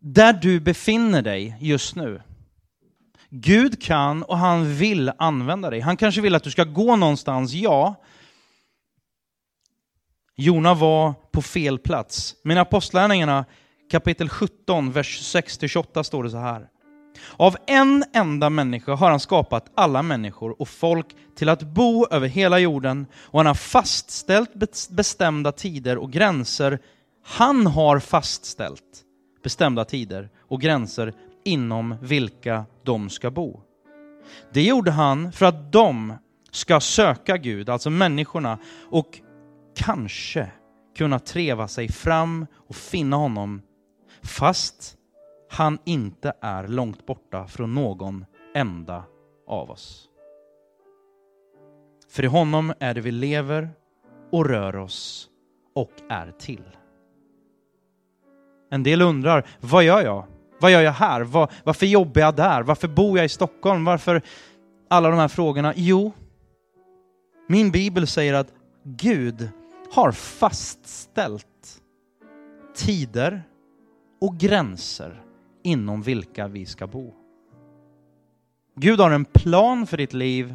där 0.00 0.32
du 0.32 0.60
befinner 0.60 1.22
dig 1.22 1.56
just 1.60 1.96
nu, 1.96 2.22
Gud 3.28 3.82
kan 3.82 4.22
och 4.22 4.38
han 4.38 4.74
vill 4.74 5.12
använda 5.18 5.70
dig. 5.70 5.80
Han 5.80 5.96
kanske 5.96 6.20
vill 6.20 6.34
att 6.34 6.44
du 6.44 6.50
ska 6.50 6.64
gå 6.64 6.96
någonstans, 6.96 7.52
ja. 7.52 7.94
Jona 10.42 10.74
var 10.74 11.14
på 11.32 11.42
fel 11.42 11.78
plats. 11.78 12.34
Men 12.42 12.56
i 12.56 12.60
Apostlärningarna 12.60 13.44
kapitel 13.90 14.28
17, 14.28 14.92
vers 14.92 15.34
6-28 15.34 16.02
står 16.02 16.24
det 16.24 16.30
så 16.30 16.38
här. 16.38 16.68
Av 17.36 17.56
en 17.66 18.04
enda 18.14 18.50
människa 18.50 18.94
har 18.94 19.10
han 19.10 19.20
skapat 19.20 19.72
alla 19.74 20.02
människor 20.02 20.60
och 20.60 20.68
folk 20.68 21.06
till 21.36 21.48
att 21.48 21.62
bo 21.62 22.06
över 22.10 22.28
hela 22.28 22.58
jorden 22.58 23.06
och 23.14 23.38
han 23.38 23.46
har 23.46 23.54
fastställt 23.54 24.50
bestämda 24.90 25.52
tider 25.52 25.98
och 25.98 26.10
gränser. 26.12 26.78
Han 27.24 27.66
har 27.66 27.98
fastställt 27.98 29.02
bestämda 29.44 29.84
tider 29.84 30.30
och 30.48 30.60
gränser 30.60 31.14
inom 31.44 31.96
vilka 32.00 32.64
de 32.84 33.10
ska 33.10 33.30
bo. 33.30 33.60
Det 34.52 34.62
gjorde 34.62 34.90
han 34.90 35.32
för 35.32 35.46
att 35.46 35.72
de 35.72 36.14
ska 36.50 36.80
söka 36.80 37.36
Gud, 37.36 37.68
alltså 37.68 37.90
människorna, 37.90 38.58
och 38.90 39.20
kanske 39.74 40.50
kunna 40.96 41.18
treva 41.18 41.68
sig 41.68 41.88
fram 41.88 42.46
och 42.68 42.76
finna 42.76 43.16
honom 43.16 43.62
fast 44.22 44.96
han 45.50 45.78
inte 45.84 46.32
är 46.40 46.68
långt 46.68 47.06
borta 47.06 47.46
från 47.46 47.74
någon 47.74 48.24
enda 48.54 49.04
av 49.46 49.70
oss. 49.70 50.08
För 52.10 52.22
i 52.22 52.26
honom 52.26 52.72
är 52.78 52.94
det 52.94 53.00
vi 53.00 53.10
lever 53.10 53.70
och 54.32 54.46
rör 54.46 54.76
oss 54.76 55.28
och 55.74 55.92
är 56.08 56.30
till. 56.30 56.64
En 58.70 58.82
del 58.82 59.02
undrar, 59.02 59.46
vad 59.60 59.84
gör 59.84 60.02
jag? 60.02 60.26
Vad 60.60 60.70
gör 60.70 60.80
jag 60.80 60.92
här? 60.92 61.20
Var, 61.20 61.50
varför 61.64 61.86
jobbar 61.86 62.20
jag 62.20 62.36
där? 62.36 62.62
Varför 62.62 62.88
bor 62.88 63.18
jag 63.18 63.24
i 63.24 63.28
Stockholm? 63.28 63.84
Varför 63.84 64.22
alla 64.88 65.08
de 65.10 65.18
här 65.18 65.28
frågorna? 65.28 65.72
Jo, 65.76 66.12
min 67.48 67.70
bibel 67.70 68.06
säger 68.06 68.34
att 68.34 68.52
Gud 68.84 69.48
har 69.92 70.12
fastställt 70.12 71.82
tider 72.74 73.42
och 74.20 74.36
gränser 74.38 75.22
inom 75.62 76.02
vilka 76.02 76.48
vi 76.48 76.66
ska 76.66 76.86
bo. 76.86 77.14
Gud 78.76 79.00
har 79.00 79.10
en 79.10 79.24
plan 79.24 79.86
för 79.86 79.96
ditt 79.96 80.12
liv. 80.12 80.54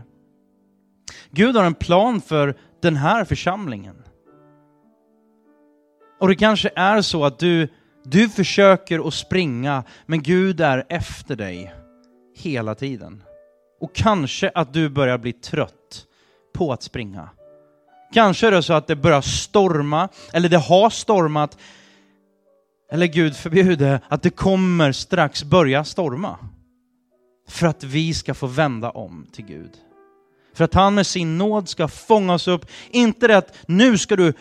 Gud 1.31 1.55
har 1.55 1.63
en 1.63 1.73
plan 1.73 2.21
för 2.21 2.57
den 2.81 2.95
här 2.95 3.25
församlingen. 3.25 4.03
Och 6.19 6.27
det 6.27 6.35
kanske 6.35 6.71
är 6.75 7.01
så 7.01 7.25
att 7.25 7.39
du, 7.39 7.67
du 8.03 8.29
försöker 8.29 9.07
att 9.07 9.13
springa, 9.13 9.83
men 10.05 10.23
Gud 10.23 10.61
är 10.61 10.85
efter 10.89 11.35
dig 11.35 11.73
hela 12.35 12.75
tiden. 12.75 13.23
Och 13.79 13.95
kanske 13.95 14.49
att 14.49 14.73
du 14.73 14.89
börjar 14.89 15.17
bli 15.17 15.33
trött 15.33 16.07
på 16.53 16.73
att 16.73 16.83
springa. 16.83 17.29
Kanske 18.13 18.47
är 18.47 18.51
det 18.51 18.63
så 18.63 18.73
att 18.73 18.87
det 18.87 18.95
börjar 18.95 19.21
storma, 19.21 20.09
eller 20.33 20.49
det 20.49 20.57
har 20.57 20.89
stormat, 20.89 21.57
eller 22.91 23.07
Gud 23.07 23.35
förbjude, 23.35 24.01
att 24.07 24.23
det 24.23 24.29
kommer 24.29 24.91
strax 24.91 25.43
börja 25.43 25.83
storma. 25.83 26.37
För 27.49 27.67
att 27.67 27.83
vi 27.83 28.13
ska 28.13 28.33
få 28.33 28.47
vända 28.47 28.89
om 28.89 29.27
till 29.31 29.45
Gud. 29.45 29.71
För 30.53 30.63
att 30.63 30.73
han 30.73 30.95
med 30.95 31.07
sin 31.07 31.37
nåd 31.37 31.69
ska 31.69 31.87
fånga 31.87 32.33
oss 32.33 32.47
upp. 32.47 32.65
Inte 32.89 33.27
det 33.27 33.37
att 33.37 33.53
nu 33.67 33.97
ska 33.97 34.15
du 34.15 34.33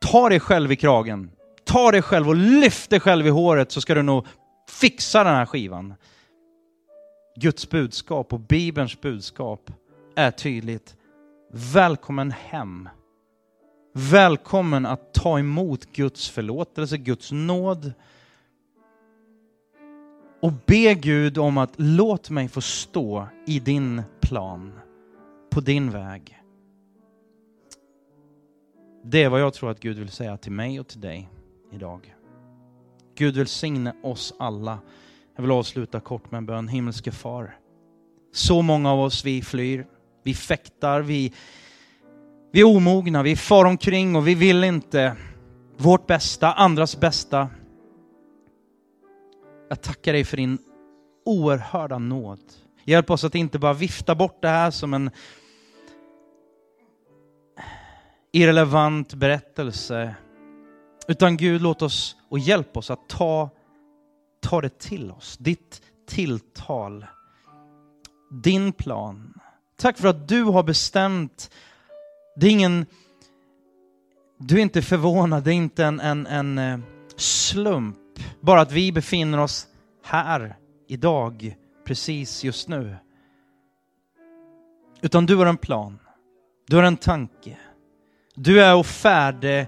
ta 0.00 0.28
dig 0.28 0.40
själv 0.40 0.72
i 0.72 0.76
kragen. 0.76 1.30
Ta 1.64 1.90
dig 1.90 2.02
själv 2.02 2.28
och 2.28 2.36
lyft 2.36 2.90
dig 2.90 3.00
själv 3.00 3.26
i 3.26 3.30
håret 3.30 3.72
så 3.72 3.80
ska 3.80 3.94
du 3.94 4.02
nog 4.02 4.26
fixa 4.68 5.24
den 5.24 5.34
här 5.34 5.46
skivan. 5.46 5.94
Guds 7.36 7.70
budskap 7.70 8.32
och 8.32 8.40
Bibelns 8.40 9.00
budskap 9.00 9.70
är 10.16 10.30
tydligt. 10.30 10.96
Välkommen 11.52 12.30
hem. 12.30 12.88
Välkommen 13.94 14.86
att 14.86 15.14
ta 15.14 15.38
emot 15.38 15.92
Guds 15.92 16.28
förlåtelse, 16.28 16.96
Guds 16.96 17.32
nåd. 17.32 17.92
Och 20.40 20.52
be 20.66 20.94
Gud 20.94 21.38
om 21.38 21.58
att 21.58 21.72
låt 21.76 22.30
mig 22.30 22.48
få 22.48 22.60
stå 22.60 23.28
i 23.46 23.60
din 23.60 24.02
plan, 24.20 24.72
på 25.50 25.60
din 25.60 25.90
väg. 25.90 26.42
Det 29.04 29.22
är 29.22 29.28
vad 29.28 29.40
jag 29.40 29.54
tror 29.54 29.70
att 29.70 29.80
Gud 29.80 29.98
vill 29.98 30.08
säga 30.08 30.36
till 30.36 30.52
mig 30.52 30.80
och 30.80 30.88
till 30.88 31.00
dig 31.00 31.30
idag. 31.72 32.14
Gud 33.14 33.36
välsigne 33.36 33.94
oss 34.02 34.34
alla. 34.38 34.78
Jag 35.36 35.42
vill 35.42 35.52
avsluta 35.52 36.00
kort 36.00 36.30
med 36.30 36.38
en 36.38 36.46
bön. 36.46 36.68
Himmelske 36.68 37.12
far. 37.12 37.58
Så 38.32 38.62
många 38.62 38.92
av 38.92 39.00
oss 39.00 39.24
vi 39.24 39.42
flyr, 39.42 39.86
vi 40.22 40.34
fäktar, 40.34 41.00
vi, 41.00 41.32
vi 42.52 42.60
är 42.60 42.64
omogna, 42.64 43.22
vi 43.22 43.36
far 43.36 43.64
omkring 43.64 44.16
och 44.16 44.28
vi 44.28 44.34
vill 44.34 44.64
inte 44.64 45.16
vårt 45.76 46.06
bästa, 46.06 46.52
andras 46.52 47.00
bästa. 47.00 47.48
Jag 49.68 49.82
tackar 49.82 50.12
dig 50.12 50.24
för 50.24 50.36
din 50.36 50.58
oerhörda 51.24 51.98
nåd. 51.98 52.40
Hjälp 52.84 53.10
oss 53.10 53.24
att 53.24 53.34
inte 53.34 53.58
bara 53.58 53.72
vifta 53.72 54.14
bort 54.14 54.42
det 54.42 54.48
här 54.48 54.70
som 54.70 54.94
en 54.94 55.10
irrelevant 58.32 59.14
berättelse. 59.14 60.14
Utan 61.08 61.36
Gud, 61.36 61.62
låt 61.62 61.82
oss 61.82 62.16
och 62.28 62.38
hjälp 62.38 62.76
oss 62.76 62.90
att 62.90 63.08
ta, 63.08 63.50
ta 64.42 64.60
det 64.60 64.78
till 64.78 65.10
oss. 65.10 65.36
Ditt 65.38 65.82
tilltal, 66.08 67.06
din 68.30 68.72
plan. 68.72 69.34
Tack 69.76 69.98
för 69.98 70.08
att 70.08 70.28
du 70.28 70.42
har 70.42 70.62
bestämt. 70.62 71.50
Det 72.36 72.46
är 72.46 72.50
ingen, 72.50 72.86
du 74.38 74.58
är 74.58 74.62
inte 74.62 74.82
förvånad, 74.82 75.44
det 75.44 75.50
är 75.50 75.54
inte 75.54 75.84
en, 75.84 76.00
en, 76.00 76.26
en 76.26 76.58
eh, 76.58 76.78
slump. 77.16 77.96
Bara 78.40 78.60
att 78.60 78.72
vi 78.72 78.92
befinner 78.92 79.40
oss 79.40 79.66
här 80.04 80.56
idag, 80.88 81.56
precis 81.84 82.44
just 82.44 82.68
nu. 82.68 82.96
Utan 85.00 85.26
du 85.26 85.36
har 85.36 85.46
en 85.46 85.56
plan, 85.56 85.98
du 86.66 86.76
har 86.76 86.82
en 86.82 86.96
tanke. 86.96 87.58
Du 88.34 88.62
är 88.62 88.82
färdig 88.82 89.66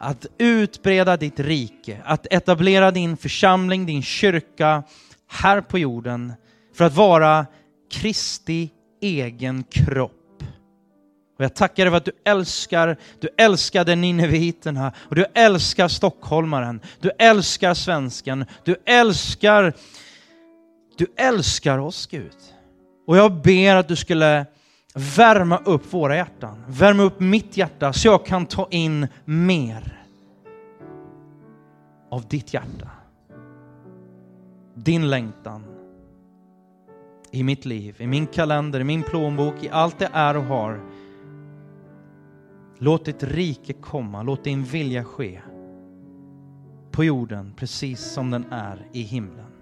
att 0.00 0.26
utbreda 0.38 1.16
ditt 1.16 1.40
rike, 1.40 2.02
att 2.04 2.26
etablera 2.30 2.90
din 2.90 3.16
församling, 3.16 3.86
din 3.86 4.02
kyrka 4.02 4.82
här 5.28 5.60
på 5.60 5.78
jorden 5.78 6.32
för 6.74 6.84
att 6.84 6.94
vara 6.94 7.46
Kristi 7.90 8.70
egen 9.00 9.64
kropp. 9.64 10.21
Och 11.42 11.44
jag 11.44 11.54
tackar 11.54 11.84
dig 11.84 11.90
för 11.90 11.96
att 11.96 12.04
du 12.04 12.12
älskar, 12.24 12.96
du 13.20 13.28
älskade 13.38 13.94
nineviterna 13.94 14.92
och 14.98 15.14
du 15.14 15.24
älskar 15.34 15.88
stockholmaren, 15.88 16.80
du 17.00 17.10
älskar 17.18 17.74
svensken, 17.74 18.44
du 18.64 18.76
älskar, 18.84 19.72
du 20.96 21.06
älskar 21.16 21.78
oss 21.78 22.06
Gud. 22.06 22.36
Och 23.06 23.16
jag 23.16 23.42
ber 23.42 23.76
att 23.76 23.88
du 23.88 23.96
skulle 23.96 24.46
värma 24.94 25.58
upp 25.64 25.92
våra 25.92 26.16
hjärtan, 26.16 26.64
värma 26.68 27.02
upp 27.02 27.20
mitt 27.20 27.56
hjärta 27.56 27.92
så 27.92 28.08
jag 28.08 28.26
kan 28.26 28.46
ta 28.46 28.68
in 28.70 29.08
mer 29.24 30.04
av 32.10 32.28
ditt 32.28 32.54
hjärta. 32.54 32.88
Din 34.74 35.10
längtan 35.10 35.64
i 37.30 37.42
mitt 37.42 37.64
liv, 37.64 37.96
i 37.98 38.06
min 38.06 38.26
kalender, 38.26 38.80
i 38.80 38.84
min 38.84 39.02
plånbok, 39.02 39.62
i 39.62 39.68
allt 39.68 39.98
det 39.98 40.10
är 40.12 40.36
och 40.36 40.44
har. 40.44 40.91
Låt 42.84 43.04
ditt 43.04 43.22
rike 43.22 43.72
komma, 43.72 44.22
låt 44.22 44.44
din 44.44 44.64
vilja 44.64 45.04
ske 45.04 45.40
på 46.90 47.04
jorden 47.04 47.54
precis 47.56 48.00
som 48.00 48.30
den 48.30 48.44
är 48.44 48.88
i 48.92 49.02
himlen. 49.02 49.52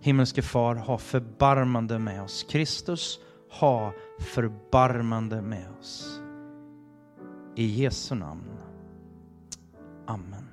Himmelske 0.00 0.42
far, 0.42 0.74
ha 0.74 0.98
förbarmande 0.98 1.98
med 1.98 2.22
oss. 2.22 2.46
Kristus, 2.50 3.18
ha 3.50 3.92
förbarmande 4.18 5.42
med 5.42 5.66
oss. 5.80 6.20
I 7.56 7.66
Jesu 7.66 8.14
namn. 8.14 8.58
Amen. 10.06 10.43